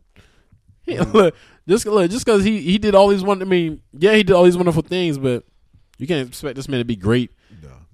He, 0.84 0.98
look, 1.00 1.36
just 1.68 1.86
look, 1.86 2.10
just 2.12 2.26
because 2.26 2.44
he 2.44 2.62
he 2.62 2.78
did 2.78 2.96
all 2.96 3.08
these 3.10 3.24
one, 3.24 3.42
I 3.42 3.46
mean, 3.46 3.82
yeah, 3.94 4.14
he 4.16 4.24
did 4.24 4.34
all 4.36 4.44
these 4.44 4.58
wonderful 4.58 4.82
things, 4.84 5.18
but 5.18 5.44
you 5.98 6.08
can't 6.08 6.28
expect 6.28 6.56
this 6.56 6.68
man 6.70 6.80
to 6.80 6.86
be 6.86 6.96
great 6.96 7.32
No, 7.32 7.37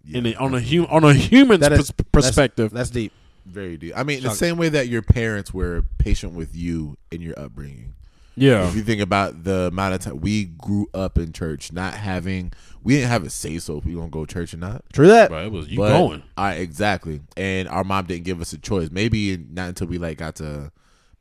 yeah, 0.06 0.18
in 0.20 0.26
a, 0.28 0.34
on 0.36 0.54
a 0.54 0.60
human 0.60 0.90
on 0.90 1.04
a 1.04 1.14
human's 1.14 1.62
That 1.62 1.72
is- 1.74 1.92
pers- 1.92 2.06
perspective. 2.12 2.72
That's, 2.72 2.90
deep. 2.90 3.12
very 3.46 3.78
deep. 3.78 3.94
I 3.96 4.04
mean, 4.04 4.22
the 4.24 4.32
same 4.32 4.58
way 4.58 4.70
that 4.70 4.88
your 4.88 5.02
parents 5.02 5.54
were 5.54 5.84
patient 5.98 6.34
with 6.34 6.56
you 6.56 6.98
in 7.12 7.22
your 7.22 7.38
upbringing. 7.40 7.94
yeah, 8.36 8.68
If 8.68 8.76
you 8.76 8.82
think 8.84 9.02
about 9.02 9.44
the 9.44 9.68
amount 9.68 9.94
of 9.96 10.02
time 10.02 10.20
we 10.22 10.46
grew 10.46 10.88
up 10.94 11.18
in 11.18 11.34
church, 11.34 11.72
not 11.72 11.94
having, 11.94 12.52
we 12.84 12.96
didn't 12.96 13.10
have 13.10 13.24
a 13.24 13.30
say 13.30 13.60
so 13.60 13.78
if 13.78 13.86
we 13.86 13.96
were 13.96 14.02
gonna 14.02 14.12
go 14.12 14.26
to 14.26 14.34
church 14.34 14.54
or 14.54 14.58
not. 14.58 14.84
True 14.94 15.08
that. 15.08 15.30
but 15.30 15.46
it 15.46 15.52
was 15.52 15.68
you 15.70 15.78
But- 15.78 15.90
going. 15.98 16.24
I 16.38 16.54
exactly, 16.56 17.22
and 17.38 17.68
our 17.70 17.84
mom 17.84 18.06
didn't 18.06 18.24
give 18.24 18.42
us 18.42 18.54
a 18.54 18.58
choice. 18.58 18.90
Maybe 18.92 19.38
not 19.38 19.70
until 19.70 19.88
we 19.88 19.98
like 19.98 20.18
got 20.18 20.36
to 20.38 20.72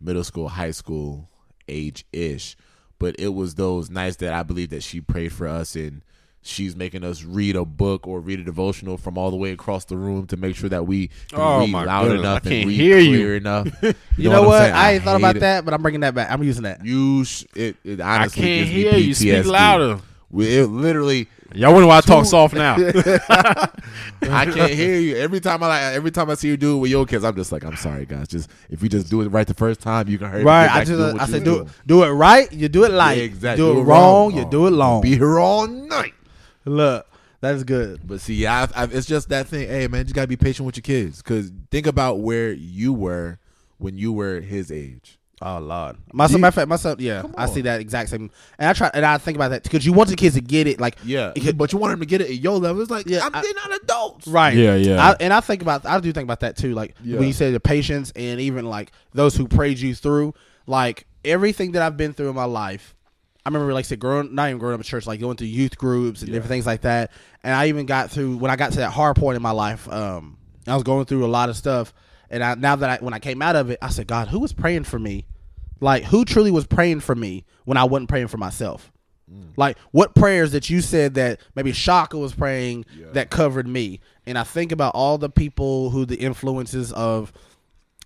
middle 0.00 0.24
school, 0.24 0.48
high 0.48 0.70
school 0.72 1.28
age 1.68 2.04
ish. 2.12 2.56
But 2.98 3.16
it 3.18 3.34
was 3.34 3.56
those 3.56 3.90
nights 3.90 4.16
that 4.18 4.32
I 4.32 4.42
believe 4.44 4.70
that 4.70 4.82
she 4.84 5.00
prayed 5.00 5.32
for 5.32 5.46
us, 5.48 5.74
and 5.74 6.02
she's 6.42 6.74
making 6.74 7.04
us 7.04 7.22
read 7.22 7.54
a 7.56 7.64
book 7.64 8.06
or 8.08 8.20
read 8.20 8.40
a 8.40 8.42
devotional 8.44 8.96
from 8.96 9.16
all 9.16 9.30
the 9.30 9.36
way 9.36 9.52
across 9.52 9.84
the 9.84 9.96
room 9.96 10.26
to 10.26 10.36
make 10.36 10.56
sure 10.56 10.68
that 10.68 10.86
we 10.86 11.08
can 11.28 11.38
Oh, 11.40 11.60
read 11.60 11.70
loud 11.72 12.02
goodness, 12.04 12.20
enough 12.20 12.32
I 12.34 12.36
and 12.36 12.48
can't 12.48 12.66
read 12.68 12.80
hear 12.80 12.98
you. 12.98 13.10
clear 13.16 13.36
enough. 13.36 13.68
You, 13.82 13.94
You 14.16 14.30
know, 14.30 14.40
I'm 14.42 14.46
what? 14.46 14.58
saying? 14.58 14.74
I 14.74 14.92
ain't 14.94 15.04
thought 15.04 15.16
about 15.16 15.36
it. 15.36 15.40
that, 15.40 15.64
but 15.64 15.72
I'm 15.72 15.82
bringing 15.82 16.00
that 16.00 16.14
back. 16.14 16.30
I'm 16.30 16.42
using 16.42 16.64
that. 16.64 16.84
You, 16.84 17.24
sh- 17.24 17.44
it, 17.54 17.76
it 17.84 18.00
I 18.00 18.18
honestly 18.22 18.42
can't 18.42 18.58
gives 18.66 18.70
me 18.70 18.82
hear 18.82 18.98
you. 18.98 19.14
Speak 19.14 19.44
louder. 19.46 20.00
We, 20.30 20.58
it 20.58 20.66
literally, 20.66 21.28
Y'all 21.54 21.72
wonder 21.74 21.86
why 21.86 21.98
I 21.98 22.00
talk 22.00 22.24
soft 22.24 22.54
now. 22.54 22.76
I 24.22 24.46
can't 24.46 24.72
hear 24.72 24.98
you. 24.98 25.16
Every 25.16 25.40
time 25.40 25.62
I 25.62 25.66
like, 25.68 25.82
every 25.94 26.10
time 26.10 26.30
I 26.30 26.34
see 26.34 26.48
you 26.48 26.56
do 26.56 26.76
it 26.76 26.80
with 26.80 26.90
your 26.90 27.04
kids, 27.06 27.24
I'm 27.24 27.34
just 27.36 27.52
like, 27.52 27.64
I'm 27.64 27.76
sorry, 27.76 28.06
guys. 28.06 28.28
Just 28.28 28.48
if 28.70 28.82
you 28.82 28.88
just 28.88 29.10
do 29.10 29.20
it 29.20 29.28
right 29.28 29.46
the 29.46 29.52
first 29.54 29.80
time, 29.80 30.08
you 30.08 30.18
can 30.18 30.30
hurry. 30.30 30.44
Right. 30.44 30.70
I 30.70 30.84
just 30.84 31.00
I 31.20 31.26
said 31.26 31.44
do 31.44 31.56
doing. 31.56 31.70
do 31.86 32.02
it 32.04 32.10
right. 32.10 32.50
You 32.52 32.68
do 32.68 32.84
it 32.84 32.90
light. 32.92 33.18
Yeah, 33.18 33.24
exactly. 33.24 33.64
Do, 33.64 33.80
it 33.80 33.82
wrong. 33.82 34.34
You 34.34 34.44
do 34.46 34.66
it 34.66 34.70
long. 34.70 35.02
Be 35.02 35.16
here 35.16 35.38
all 35.38 35.66
night. 35.66 36.14
Look, 36.64 37.06
that's 37.40 37.64
good. 37.64 38.00
But 38.06 38.20
see, 38.20 38.34
yeah, 38.34 38.66
I, 38.74 38.82
I, 38.82 38.84
it's 38.86 39.06
just 39.06 39.28
that 39.30 39.48
thing. 39.48 39.68
Hey, 39.68 39.88
man, 39.88 40.06
you 40.06 40.14
gotta 40.14 40.28
be 40.28 40.36
patient 40.36 40.66
with 40.66 40.76
your 40.76 40.82
kids 40.82 41.22
because 41.22 41.50
think 41.70 41.86
about 41.86 42.20
where 42.20 42.52
you 42.52 42.92
were 42.92 43.38
when 43.78 43.96
you 43.98 44.12
were 44.12 44.40
his 44.40 44.70
age. 44.70 45.18
Oh 45.44 45.58
Lord, 45.58 45.96
my 46.12 46.28
son, 46.28 46.36
You- 46.36 46.40
matter 46.42 46.54
fact, 46.54 46.68
my 46.68 46.76
son, 46.76 46.96
yeah, 47.00 47.24
I 47.36 47.46
see 47.46 47.62
that 47.62 47.80
exact 47.80 48.10
same, 48.10 48.30
and 48.60 48.68
I 48.68 48.72
try 48.74 48.92
and 48.94 49.04
I 49.04 49.18
think 49.18 49.34
about 49.34 49.48
that 49.48 49.64
because 49.64 49.84
you 49.84 49.92
want 49.92 50.08
the 50.08 50.14
kids 50.14 50.36
to 50.36 50.40
get 50.40 50.68
it, 50.68 50.78
like 50.80 50.96
Yeah, 51.02 51.32
but 51.56 51.72
you 51.72 51.80
want 51.80 51.90
them 51.90 51.98
to 51.98 52.06
get 52.06 52.20
it 52.20 52.30
at 52.30 52.36
your 52.36 52.58
level. 52.58 52.80
It's 52.80 52.92
like, 52.92 53.06
Yeah, 53.08 53.24
I'm, 53.24 53.34
I- 53.34 53.42
they're 53.42 53.52
not 53.54 53.82
adults. 53.82 54.28
right, 54.28 54.54
Yeah, 54.56 54.76
yeah. 54.76 55.04
I, 55.04 55.16
and 55.18 55.32
I 55.32 55.40
think 55.40 55.60
about, 55.62 55.84
I 55.84 55.98
do 55.98 56.12
think 56.12 56.22
about 56.26 56.38
that 56.40 56.56
too, 56.56 56.74
like 56.74 56.94
Yeah. 57.02 57.18
when 57.18 57.26
you 57.26 57.32
say 57.32 57.50
the 57.50 57.58
patience 57.58 58.12
and 58.14 58.40
even 58.40 58.66
like 58.66 58.92
those 59.14 59.34
who 59.34 59.48
prayed 59.48 59.78
you 59.78 59.96
through, 59.96 60.32
like 60.68 61.08
everything 61.24 61.72
that 61.72 61.82
I've 61.82 61.96
been 61.96 62.12
through 62.12 62.28
in 62.28 62.36
my 62.36 62.44
life. 62.44 62.94
I 63.44 63.48
remember, 63.48 63.72
like 63.72 63.84
I 63.84 63.88
said, 63.88 63.98
growing, 64.00 64.34
not 64.34 64.48
even 64.48 64.58
growing 64.58 64.74
up 64.74 64.80
in 64.80 64.84
church, 64.84 65.06
like 65.06 65.20
going 65.20 65.36
through 65.36 65.48
youth 65.48 65.76
groups 65.76 66.22
and 66.22 66.30
different 66.30 66.48
things 66.48 66.66
like 66.66 66.82
that. 66.82 67.10
And 67.42 67.54
I 67.54 67.68
even 67.68 67.86
got 67.86 68.10
through 68.10 68.36
when 68.36 68.50
I 68.50 68.56
got 68.56 68.72
to 68.72 68.78
that 68.78 68.90
hard 68.90 69.16
point 69.16 69.36
in 69.36 69.42
my 69.42 69.50
life. 69.50 69.90
Um, 69.90 70.38
I 70.66 70.74
was 70.74 70.84
going 70.84 71.06
through 71.06 71.24
a 71.24 71.26
lot 71.26 71.48
of 71.48 71.56
stuff, 71.56 71.92
and 72.30 72.44
I, 72.44 72.54
now 72.54 72.76
that 72.76 72.88
I, 73.00 73.04
when 73.04 73.14
I 73.14 73.18
came 73.18 73.42
out 73.42 73.56
of 73.56 73.70
it, 73.70 73.78
I 73.82 73.88
said, 73.88 74.06
God, 74.06 74.28
who 74.28 74.38
was 74.38 74.52
praying 74.52 74.84
for 74.84 74.98
me? 74.98 75.26
Like, 75.80 76.04
who 76.04 76.24
truly 76.24 76.52
was 76.52 76.66
praying 76.66 77.00
for 77.00 77.16
me 77.16 77.44
when 77.64 77.76
I 77.76 77.82
wasn't 77.84 78.08
praying 78.08 78.28
for 78.28 78.36
myself? 78.36 78.92
Like, 79.56 79.78
what 79.92 80.14
prayers 80.14 80.52
that 80.52 80.68
you 80.70 80.80
said 80.80 81.14
that 81.14 81.40
maybe 81.56 81.72
Shaka 81.72 82.18
was 82.18 82.34
praying 82.34 82.84
that 83.14 83.30
covered 83.30 83.66
me? 83.66 84.00
And 84.26 84.38
I 84.38 84.44
think 84.44 84.70
about 84.72 84.94
all 84.94 85.18
the 85.18 85.30
people 85.30 85.90
who 85.90 86.04
the 86.04 86.16
influences 86.16 86.92
of 86.92 87.32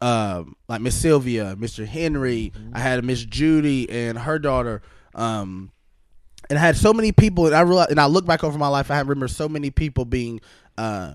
um, 0.00 0.56
like 0.68 0.80
Miss 0.80 0.94
Sylvia, 0.94 1.56
Mr. 1.58 1.86
Henry. 1.86 2.52
I 2.72 2.78
had 2.80 3.04
Miss 3.04 3.24
Judy 3.24 3.88
and 3.90 4.18
her 4.18 4.38
daughter. 4.38 4.82
Um, 5.16 5.72
and 6.48 6.58
I 6.58 6.62
had 6.62 6.76
so 6.76 6.92
many 6.92 7.10
people, 7.10 7.46
and 7.46 7.54
I 7.56 7.62
realized, 7.62 7.90
and 7.90 7.98
I 7.98 8.06
look 8.06 8.24
back 8.26 8.44
over 8.44 8.56
my 8.56 8.68
life, 8.68 8.90
I 8.90 9.00
remember 9.00 9.26
so 9.26 9.48
many 9.48 9.70
people 9.72 10.04
being 10.04 10.40
uh, 10.78 11.14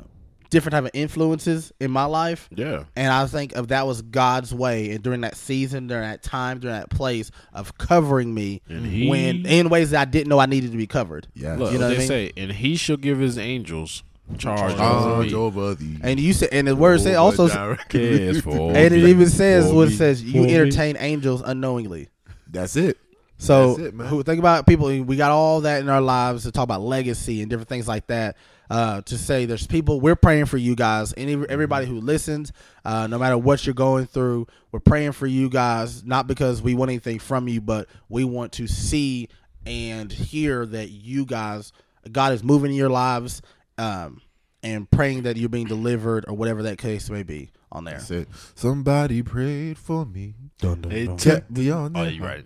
different 0.49 0.73
type 0.73 0.83
of 0.83 0.91
influences 0.93 1.71
in 1.79 1.89
my 1.91 2.03
life. 2.03 2.49
yeah. 2.53 2.83
And 2.97 3.13
I 3.13 3.25
think 3.27 3.53
of 3.55 3.69
that 3.69 3.87
was 3.87 4.01
God's 4.01 4.53
way, 4.53 4.91
and 4.91 5.01
during 5.01 5.21
that 5.21 5.37
season, 5.37 5.87
during 5.87 6.03
that 6.03 6.21
time, 6.23 6.59
during 6.59 6.75
that 6.75 6.89
place 6.89 7.31
of 7.53 7.77
covering 7.77 8.33
me, 8.33 8.61
And 8.67 8.85
he- 8.85 9.07
when 9.07 9.45
in 9.45 9.69
ways 9.69 9.91
that 9.91 10.01
I 10.01 10.05
didn't 10.11 10.27
know 10.27 10.39
I 10.39 10.47
needed 10.47 10.71
to 10.71 10.77
be 10.77 10.87
covered. 10.87 11.27
Yeah. 11.33 11.55
Look, 11.55 11.71
You 11.71 11.79
know 11.79 11.87
they 11.87 11.93
what 11.93 11.95
I 11.95 11.99
mean? 11.99 12.07
say, 12.07 12.31
and 12.35 12.51
he 12.51 12.75
shall 12.75 12.97
give 12.97 13.19
his 13.19 13.37
angels 13.37 14.03
charge, 14.37 14.73
over 14.73 14.77
Charge 14.79 15.33
over 15.33 15.75
thee. 15.75 15.97
And 16.01 16.19
you 16.19 16.33
said, 16.33 16.49
and 16.51 16.67
the 16.67 16.75
word 16.75 16.99
said 16.99 17.15
also, 17.15 17.47
and 17.49 17.77
it 17.93 18.93
even 18.93 19.29
says 19.29 19.71
what 19.71 19.87
it 19.89 19.97
says: 19.97 20.21
you 20.23 20.43
entertain 20.45 20.97
angels 20.99 21.41
unknowingly. 21.45 22.09
That's 22.49 22.75
it. 22.75 22.97
So 23.41 23.77
it, 23.79 23.93
who 23.95 24.21
think 24.21 24.37
about 24.37 24.67
people? 24.67 24.87
We 25.03 25.15
got 25.15 25.31
all 25.31 25.61
that 25.61 25.81
in 25.81 25.89
our 25.89 25.99
lives 25.99 26.43
to 26.43 26.51
talk 26.51 26.63
about 26.63 26.81
legacy 26.81 27.41
and 27.41 27.49
different 27.49 27.69
things 27.69 27.87
like 27.87 28.07
that. 28.07 28.37
Uh, 28.69 29.01
to 29.01 29.17
say 29.17 29.45
there's 29.45 29.67
people 29.67 29.99
we're 29.99 30.15
praying 30.15 30.45
for 30.45 30.57
you 30.57 30.75
guys 30.75 31.11
and 31.11 31.45
everybody 31.47 31.85
who 31.85 31.99
listens, 31.99 32.53
uh, 32.85 33.05
no 33.07 33.17
matter 33.19 33.37
what 33.37 33.65
you're 33.65 33.73
going 33.73 34.05
through, 34.05 34.47
we're 34.71 34.79
praying 34.79 35.11
for 35.11 35.27
you 35.27 35.49
guys. 35.49 36.05
Not 36.05 36.27
because 36.27 36.61
we 36.61 36.75
want 36.75 36.89
anything 36.89 37.19
from 37.19 37.47
you, 37.49 37.59
but 37.59 37.89
we 38.07 38.23
want 38.23 38.53
to 38.53 38.67
see 38.67 39.27
and 39.65 40.11
hear 40.11 40.65
that 40.65 40.89
you 40.89 41.25
guys, 41.25 41.73
God 42.11 42.33
is 42.33 42.43
moving 42.43 42.71
in 42.71 42.77
your 42.77 42.89
lives, 42.89 43.41
um, 43.77 44.21
and 44.63 44.89
praying 44.89 45.23
that 45.23 45.35
you're 45.35 45.49
being 45.49 45.67
delivered 45.67 46.25
or 46.27 46.35
whatever 46.35 46.63
that 46.63 46.77
case 46.77 47.09
may 47.09 47.23
be 47.23 47.51
on 47.71 47.83
there. 47.83 47.95
That's. 47.95 48.07
Somebody 48.55 49.23
prayed 49.23 49.77
for 49.77 50.05
me. 50.05 50.35
They 50.61 51.07
Kept 51.17 51.51
me 51.51 51.71
on 51.71 51.97
Oh, 51.97 52.03
you 52.03 52.23
right. 52.23 52.45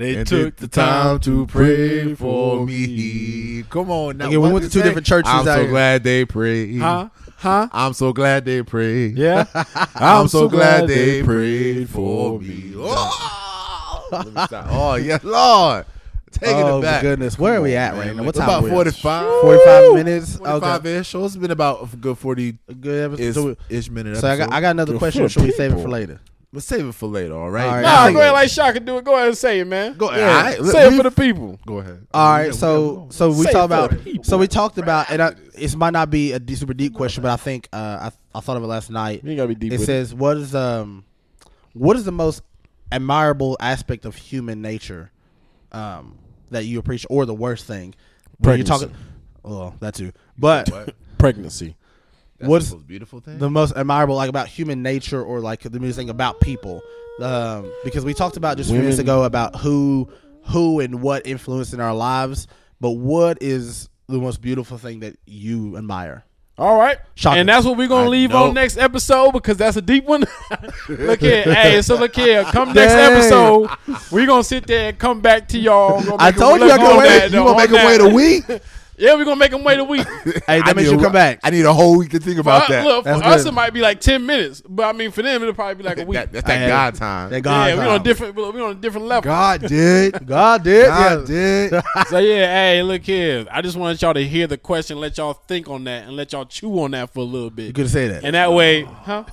They 0.00 0.16
and 0.16 0.26
took 0.26 0.56
the 0.56 0.66
time 0.66 1.20
to 1.20 1.44
pray 1.46 2.14
for 2.14 2.64
me. 2.64 3.64
Come 3.68 3.90
on 3.90 4.16
now. 4.16 4.28
Okay, 4.28 4.38
we 4.38 4.50
went 4.50 4.64
to 4.64 4.70
two 4.70 4.78
say? 4.78 4.84
different 4.86 5.06
churches 5.06 5.30
I'm 5.30 5.40
out 5.40 5.44
so 5.44 5.60
here. 5.60 5.68
glad 5.68 6.04
they 6.04 6.24
prayed. 6.24 6.78
Huh? 6.80 7.10
Huh? 7.36 7.68
I'm 7.70 7.92
so 7.92 8.14
glad 8.14 8.46
they 8.46 8.62
prayed. 8.62 9.18
Yeah. 9.18 9.44
I'm, 9.94 10.26
so 10.28 10.48
glad 10.48 10.88
they 10.88 11.22
prayed 11.22 11.90
for 11.90 12.40
me. 12.40 12.72
Oh, 12.76 14.08
Let 14.10 14.50
oh 14.52 14.94
yeah, 14.94 15.18
Lord. 15.22 15.84
Taking 16.32 16.56
oh 16.62 16.78
it 16.78 16.82
back. 16.82 17.02
my 17.02 17.08
goodness, 17.10 17.38
where 17.38 17.56
are 17.56 17.60
we 17.60 17.76
at 17.76 17.92
Man, 17.94 17.98
right 17.98 18.16
now? 18.16 18.22
like, 18.22 18.26
What 18.26 18.34
time? 18.36 18.44
about 18.48 18.62
we 18.62 18.70
at? 18.70 18.74
45? 18.74 19.40
45 19.42 19.92
minutes. 19.94 20.36
45 20.36 20.62
Okay, 20.80 20.96
ish. 20.96 21.08
So 21.08 21.20
oh, 21.20 21.24
it's 21.26 21.36
been 21.36 21.50
about 21.50 21.92
a 21.92 21.96
good 21.96 22.16
40 22.16 22.56
good 22.80 23.12
episode. 23.12 23.22
ish, 23.22 23.34
So, 23.34 23.56
ish 23.68 23.90
minute. 23.90 24.16
so 24.16 24.28
I 24.28 24.36
got 24.38 24.50
I 24.50 24.60
got 24.62 24.70
another 24.70 24.92
Good 24.92 24.98
question. 25.00 25.28
Should 25.28 25.42
we 25.42 25.50
save 25.50 25.72
it 25.74 25.82
for 25.82 25.90
later? 25.90 26.20
Let's 26.52 26.66
save 26.66 26.84
it 26.84 26.92
for 26.96 27.08
later, 27.08 27.34
all 27.36 27.48
right? 27.48 27.64
All 27.66 27.74
right. 27.76 27.82
Nah, 27.82 28.10
go 28.10 28.18
ahead 28.18 28.32
like 28.32 28.50
Shaka 28.50 28.80
do 28.80 28.98
it. 28.98 29.04
Go 29.04 29.14
ahead 29.14 29.28
and 29.28 29.38
say 29.38 29.60
it, 29.60 29.66
man. 29.66 29.96
Go 29.96 30.08
ahead. 30.08 30.18
Yeah. 30.20 30.36
All 30.36 30.42
right, 30.42 30.60
look, 30.60 30.72
Say 30.72 30.88
it 30.88 30.96
for 30.96 31.02
the 31.04 31.10
people. 31.12 31.60
Go 31.64 31.78
ahead. 31.78 32.06
All 32.12 32.32
right, 32.32 32.52
so 32.52 33.06
so 33.10 33.28
we 33.30 33.44
Say 33.44 33.52
talked 33.52 33.70
for 33.70 33.74
about 33.76 33.90
the 33.90 33.96
people. 33.98 34.24
so 34.24 34.36
we 34.36 34.48
talked 34.48 34.76
about 34.78 35.10
and 35.10 35.22
I, 35.22 35.34
it 35.56 35.76
might 35.76 35.92
not 35.92 36.10
be 36.10 36.32
a 36.32 36.40
deep, 36.40 36.58
super 36.58 36.74
deep 36.74 36.92
question, 36.94 37.22
but 37.22 37.30
I 37.30 37.36
think 37.36 37.68
uh, 37.72 38.10
I 38.10 38.38
I 38.38 38.40
thought 38.40 38.56
of 38.56 38.64
it 38.64 38.66
last 38.66 38.90
night. 38.90 39.22
You 39.22 39.30
ain't 39.30 39.36
gotta 39.36 39.48
be 39.48 39.54
deep. 39.54 39.72
It 39.72 39.78
with 39.78 39.86
says 39.86 40.12
what 40.12 40.36
is 40.38 40.52
um 40.54 41.04
what 41.72 41.96
is 41.96 42.04
the 42.04 42.10
most 42.12 42.42
admirable 42.90 43.56
aspect 43.60 44.04
of 44.04 44.16
human 44.16 44.60
nature 44.60 45.12
um 45.70 46.18
that 46.50 46.64
you 46.64 46.80
appreciate 46.80 47.06
or 47.10 47.26
the 47.26 47.34
worst 47.34 47.64
thing 47.64 47.94
when 48.38 48.58
you're 48.58 48.66
Pregnancy. 48.66 48.86
talking 48.86 48.96
well 49.44 49.76
that 49.78 49.94
too 49.94 50.10
but 50.36 50.68
pregnancy. 51.18 51.76
That's 52.40 52.48
What's 52.48 52.68
the 52.70 52.76
most 52.76 52.86
beautiful 52.86 53.20
thing? 53.20 53.38
the 53.38 53.50
most 53.50 53.76
admirable 53.76 54.16
like 54.16 54.28
about 54.30 54.48
human 54.48 54.82
nature 54.82 55.22
or 55.22 55.40
like 55.40 55.60
the 55.62 55.78
music 55.78 56.00
thing 56.00 56.10
about 56.10 56.40
people 56.40 56.82
um, 57.20 57.70
because 57.84 58.04
we 58.04 58.14
talked 58.14 58.36
about 58.38 58.56
just 58.56 58.70
a 58.70 58.72
few 58.72 58.80
minutes 58.80 58.98
ago 58.98 59.24
about 59.24 59.56
who 59.56 60.08
who 60.46 60.80
and 60.80 61.02
what 61.02 61.26
influenced 61.26 61.74
in 61.74 61.80
our 61.80 61.94
lives 61.94 62.46
but 62.80 62.92
what 62.92 63.38
is 63.42 63.90
the 64.08 64.18
most 64.18 64.40
beautiful 64.40 64.78
thing 64.78 65.00
that 65.00 65.16
you 65.26 65.76
admire 65.76 66.24
All 66.58 66.76
right. 66.78 66.98
Shocker. 67.14 67.38
And 67.38 67.48
that's 67.48 67.64
what 67.66 67.76
we're 67.76 67.88
gonna 67.88 68.06
I 68.06 68.08
leave 68.08 68.30
know. 68.30 68.44
on 68.44 68.54
next 68.54 68.76
episode 68.78 69.32
because 69.32 69.56
that's 69.58 69.76
a 69.76 69.82
deep 69.82 70.04
one. 70.04 70.24
look 70.88 71.20
here, 71.20 71.42
hey, 71.54 71.80
so 71.82 71.96
look 71.96 72.14
here. 72.14 72.42
Come 72.44 72.72
next 72.72 72.92
Dang. 72.94 73.12
episode, 73.12 73.70
we're 74.10 74.26
gonna 74.26 74.42
sit 74.44 74.66
there 74.66 74.88
and 74.90 74.98
come 74.98 75.20
back 75.20 75.46
to 75.48 75.58
y'all. 75.58 76.02
I 76.18 76.30
told 76.32 76.60
you 76.60 76.66
look 76.66 76.72
I 76.72 76.78
could 76.78 76.90
on 76.92 76.98
wait. 76.98 77.08
that, 77.08 77.30
you 77.30 77.38
on 77.38 77.44
gonna 77.46 77.58
make 77.58 77.70
that. 77.70 78.00
him 78.00 78.12
wait 78.12 78.12
a 78.12 78.14
week? 78.14 78.62
Yeah, 79.00 79.14
we're 79.14 79.24
gonna 79.24 79.36
make 79.36 79.50
them 79.50 79.64
wait 79.64 79.78
a 79.78 79.84
week. 79.84 80.06
hey 80.24 80.58
that 80.58 80.68
I 80.68 80.72
makes 80.74 80.88
need 80.88 80.92
you 80.94 80.98
a- 81.00 81.02
come 81.02 81.12
back 81.12 81.40
I 81.42 81.50
need 81.50 81.64
a 81.64 81.72
whole 81.72 81.96
week 81.98 82.10
to 82.10 82.18
think 82.20 82.38
about 82.38 82.66
For- 82.66 82.72
that. 82.72 82.84
Look, 82.84 83.04
for 83.04 83.10
That's 83.14 83.22
us 83.26 83.42
good. 83.44 83.48
it 83.48 83.54
might 83.54 83.72
be 83.72 83.80
like 83.80 84.00
ten 84.00 84.24
minutes, 84.26 84.62
but 84.68 84.82
I 84.84 84.92
mean 84.92 85.10
for 85.10 85.22
them 85.22 85.40
it'll 85.42 85.54
probably 85.54 85.74
be 85.76 85.82
like 85.84 85.98
a 85.98 86.04
week. 86.04 86.14
That- 86.18 86.32
that's 86.32 86.46
that 86.46 86.58
Hey, 86.58 86.68
God 86.68 86.94
time. 86.94 87.30
that 87.30 87.40
God 87.40 87.66
yeah, 87.68 87.74
we're 87.76 87.80
time. 87.82 87.90
on 87.90 88.00
a 88.00 88.04
different. 88.04 88.34
We're 88.36 88.62
on 88.64 88.70
a 88.72 88.74
different 88.74 89.06
level. 89.06 89.22
God 89.30 89.62
did. 89.66 90.26
God 90.26 90.62
did 90.64 90.86
God 90.86 91.20
yeah. 91.20 91.24
did. 91.26 91.82
So 92.08 92.18
yeah, 92.18 92.46
hey, 92.46 92.82
look 92.82 93.02
here. 93.02 93.46
I 93.50 93.62
just 93.62 93.76
wanted 93.76 94.00
y'all 94.02 94.14
to 94.14 94.26
hear 94.26 94.46
the 94.46 94.58
question, 94.58 94.98
let 95.00 95.16
y'all 95.18 95.34
think 95.34 95.68
on 95.68 95.84
that, 95.84 96.04
and 96.06 96.16
let 96.16 96.32
y'all 96.32 96.44
chew 96.44 96.80
on 96.80 96.90
that 96.92 97.10
for 97.12 97.20
a 97.20 97.24
little 97.24 97.50
bit. 97.50 97.66
you 97.68 97.72
could 97.72 97.88
say 97.88 98.08
that 98.08 98.24
And 98.24 98.34
that 98.34 98.52
way, 98.52 98.82
huh? 98.82 99.24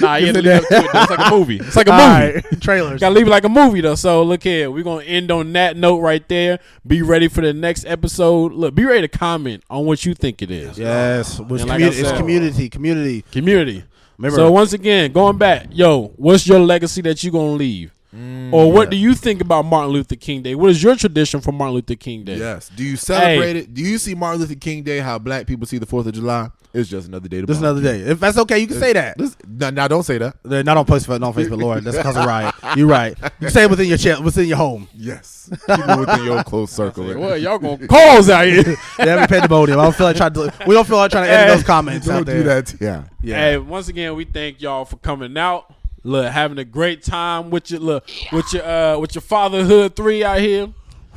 Nah, 0.00 0.16
you 0.16 0.26
have 0.26 0.36
to 0.36 0.42
leave 0.42 0.52
up 0.62 0.68
to 0.68 0.76
it. 0.76 0.84
It's 0.94 1.10
like 1.10 1.18
a 1.26 1.30
movie. 1.30 1.56
It's 1.58 1.76
like 1.76 1.88
a 1.88 1.92
All 1.92 1.98
movie. 2.20 2.34
right. 2.34 2.60
trailers 2.60 3.00
Gotta 3.00 3.14
leave 3.14 3.26
it 3.26 3.30
like 3.30 3.44
a 3.44 3.48
movie 3.48 3.80
though. 3.82 3.94
So 3.94 4.22
look 4.22 4.42
here, 4.42 4.70
we're 4.70 4.82
gonna 4.84 5.04
end 5.04 5.30
on 5.30 5.52
that 5.52 5.76
note 5.76 5.98
right 6.00 6.26
there. 6.28 6.58
Be 6.86 7.02
ready 7.02 7.28
for 7.28 7.40
the 7.42 7.52
next 7.52 7.84
episode. 7.86 8.52
Look, 8.52 8.74
be 8.74 8.84
ready 8.84 9.06
to 9.06 9.11
comment 9.12 9.62
on 9.70 9.84
what 9.86 10.04
you 10.04 10.14
think 10.14 10.42
it 10.42 10.50
is. 10.50 10.78
yes 10.78 11.38
which 11.38 11.64
like 11.64 11.80
commu- 11.80 11.84
I 11.84 12.00
it's 12.00 12.12
community 12.12 12.68
community 12.68 13.24
Community. 13.30 13.84
Remember- 14.18 14.36
so 14.36 14.50
once 14.52 14.72
again, 14.72 15.10
going 15.12 15.36
back, 15.38 15.68
yo, 15.72 16.12
what's 16.16 16.46
your 16.46 16.60
legacy 16.60 17.00
that 17.02 17.22
you 17.24 17.30
gonna 17.30 17.52
leave? 17.52 17.90
Mm, 18.14 18.52
or 18.52 18.70
what 18.70 18.90
do 18.90 18.96
you 18.96 19.14
think 19.14 19.40
about 19.40 19.64
Martin 19.64 19.90
Luther 19.92 20.16
King 20.16 20.42
Day? 20.42 20.54
What 20.54 20.70
is 20.70 20.82
your 20.82 20.96
tradition 20.96 21.40
for 21.40 21.50
Martin 21.52 21.74
Luther 21.76 21.94
King 21.94 22.24
Day? 22.24 22.36
Yes. 22.36 22.68
Do 22.68 22.84
you 22.84 22.96
celebrate 22.96 23.56
it? 23.56 23.72
Do 23.72 23.80
you 23.82 23.96
see 23.96 24.14
Martin 24.14 24.40
Luther 24.42 24.54
King 24.54 24.82
Day? 24.82 24.98
How 24.98 25.18
black 25.18 25.46
people 25.46 25.66
see 25.66 25.78
the 25.78 25.86
Fourth 25.86 26.06
of 26.06 26.12
July? 26.12 26.50
It's 26.74 26.88
just 26.88 27.08
another 27.08 27.28
day. 27.28 27.40
To 27.42 27.46
just 27.46 27.60
another 27.60 27.82
day 27.82 28.00
if 28.00 28.18
that's 28.18 28.38
okay 28.38 28.58
you 28.58 28.66
can 28.66 28.78
say 28.78 28.94
that 28.94 29.18
This, 29.18 29.36
no, 29.46 29.68
now 29.68 29.88
don't 29.88 30.04
say 30.04 30.16
that. 30.18 30.36
They're 30.42 30.64
not 30.64 30.78
on 30.78 30.86
post 30.86 31.06
not 31.06 31.22
on 31.22 31.34
Facebook, 31.34 31.60
Lord. 31.60 31.84
That's 31.84 31.96
because 31.98 32.16
of 32.16 32.24
riot. 32.24 32.54
You're 32.76 32.86
right. 32.86 33.16
You 33.40 33.50
say 33.50 33.64
it 33.64 33.70
within 33.70 33.88
your 33.88 33.98
chest, 33.98 34.22
within 34.22 34.46
your 34.46 34.56
home. 34.56 34.88
Yes. 34.94 35.50
Keep 35.50 35.78
it 35.86 35.98
within 35.98 36.24
your 36.24 36.42
close 36.44 36.70
circle. 36.70 37.04
Well, 37.04 37.36
y'all 37.36 37.58
gonna 37.58 37.86
cause 37.88 38.30
out 38.30 38.46
here. 38.46 38.74
Yeah, 38.98 39.20
we 39.20 39.26
pandemonium. 39.26 39.78
I 39.80 39.84
don't 39.84 39.94
feel 39.96 40.06
like 40.06 40.16
trying 40.16 40.32
to. 40.34 40.52
We 40.66 40.74
don't 40.74 40.86
feel 40.86 40.96
like 40.96 41.10
trying 41.10 41.24
to 41.26 41.30
edit 41.30 41.48
Hey. 41.48 41.54
those 41.56 41.64
comments 41.64 42.06
Don't 42.06 42.16
out 42.20 42.26
there. 42.26 42.36
do 42.38 42.42
that. 42.44 42.74
Yeah. 42.80 43.04
Yeah. 43.22 43.36
Hey, 43.36 43.58
once 43.58 43.88
again, 43.88 44.14
we 44.16 44.24
thank 44.24 44.62
y'all 44.62 44.84
for 44.86 44.96
coming 44.96 45.36
out. 45.36 45.74
Look, 46.04 46.32
having 46.32 46.58
a 46.58 46.64
great 46.64 47.02
time 47.02 47.50
with 47.50 47.70
your 47.70 47.80
look 47.80 48.08
with 48.32 48.52
your 48.52 48.64
uh 48.64 48.98
with 48.98 49.14
your 49.14 49.22
fatherhood 49.22 49.94
three 49.96 50.24
out 50.24 50.40
here. 50.40 50.68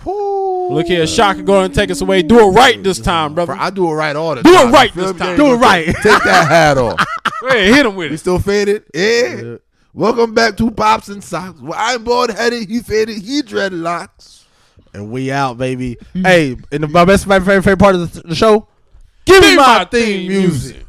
Look 0.05 0.85
here, 0.85 1.07
Shaka 1.07 1.41
going 1.41 1.69
to 1.71 1.75
take 1.75 1.89
us 1.89 2.01
away. 2.01 2.21
Do 2.21 2.47
it 2.47 2.51
right 2.51 2.81
this 2.83 2.99
time, 2.99 3.33
brother. 3.33 3.53
I 3.53 3.71
do 3.71 3.89
it 3.89 3.93
right 3.95 4.15
all 4.15 4.35
the 4.35 4.43
Do 4.43 4.51
it 4.51 4.53
time. 4.53 4.71
right 4.71 4.95
You 4.95 5.01
feel 5.01 5.13
this 5.13 5.21
time. 5.21 5.37
Do 5.37 5.53
it 5.53 5.55
right. 5.55 5.85
Take 5.87 6.23
that 6.23 6.47
hat 6.47 6.77
off. 6.77 7.03
Go 7.41 7.47
ahead, 7.47 7.73
hit 7.73 7.85
him 7.87 7.95
with 7.95 8.11
it. 8.11 8.13
it. 8.13 8.17
still 8.19 8.37
faded? 8.37 8.83
Yeah. 8.93 9.57
Welcome 9.93 10.35
back 10.35 10.57
to 10.57 10.69
Pops 10.69 11.07
and 11.07 11.23
Socks. 11.23 11.59
Well, 11.59 11.73
I'm 11.75 12.03
bald 12.03 12.29
headed. 12.29 12.69
He 12.69 12.81
faded. 12.81 13.17
He 13.23 13.41
dreadlocks. 13.41 14.43
And 14.93 15.09
we 15.09 15.31
out, 15.31 15.57
baby. 15.57 15.97
hey, 16.13 16.55
and 16.71 16.91
my 16.91 17.05
best, 17.05 17.25
my 17.25 17.39
favorite, 17.39 17.63
favorite 17.63 17.79
part 17.79 17.95
of 17.95 18.13
the, 18.13 18.27
the 18.27 18.35
show. 18.35 18.67
Give 19.25 19.41
me 19.41 19.55
my 19.55 19.87
theme 19.89 20.27
music. 20.27 20.84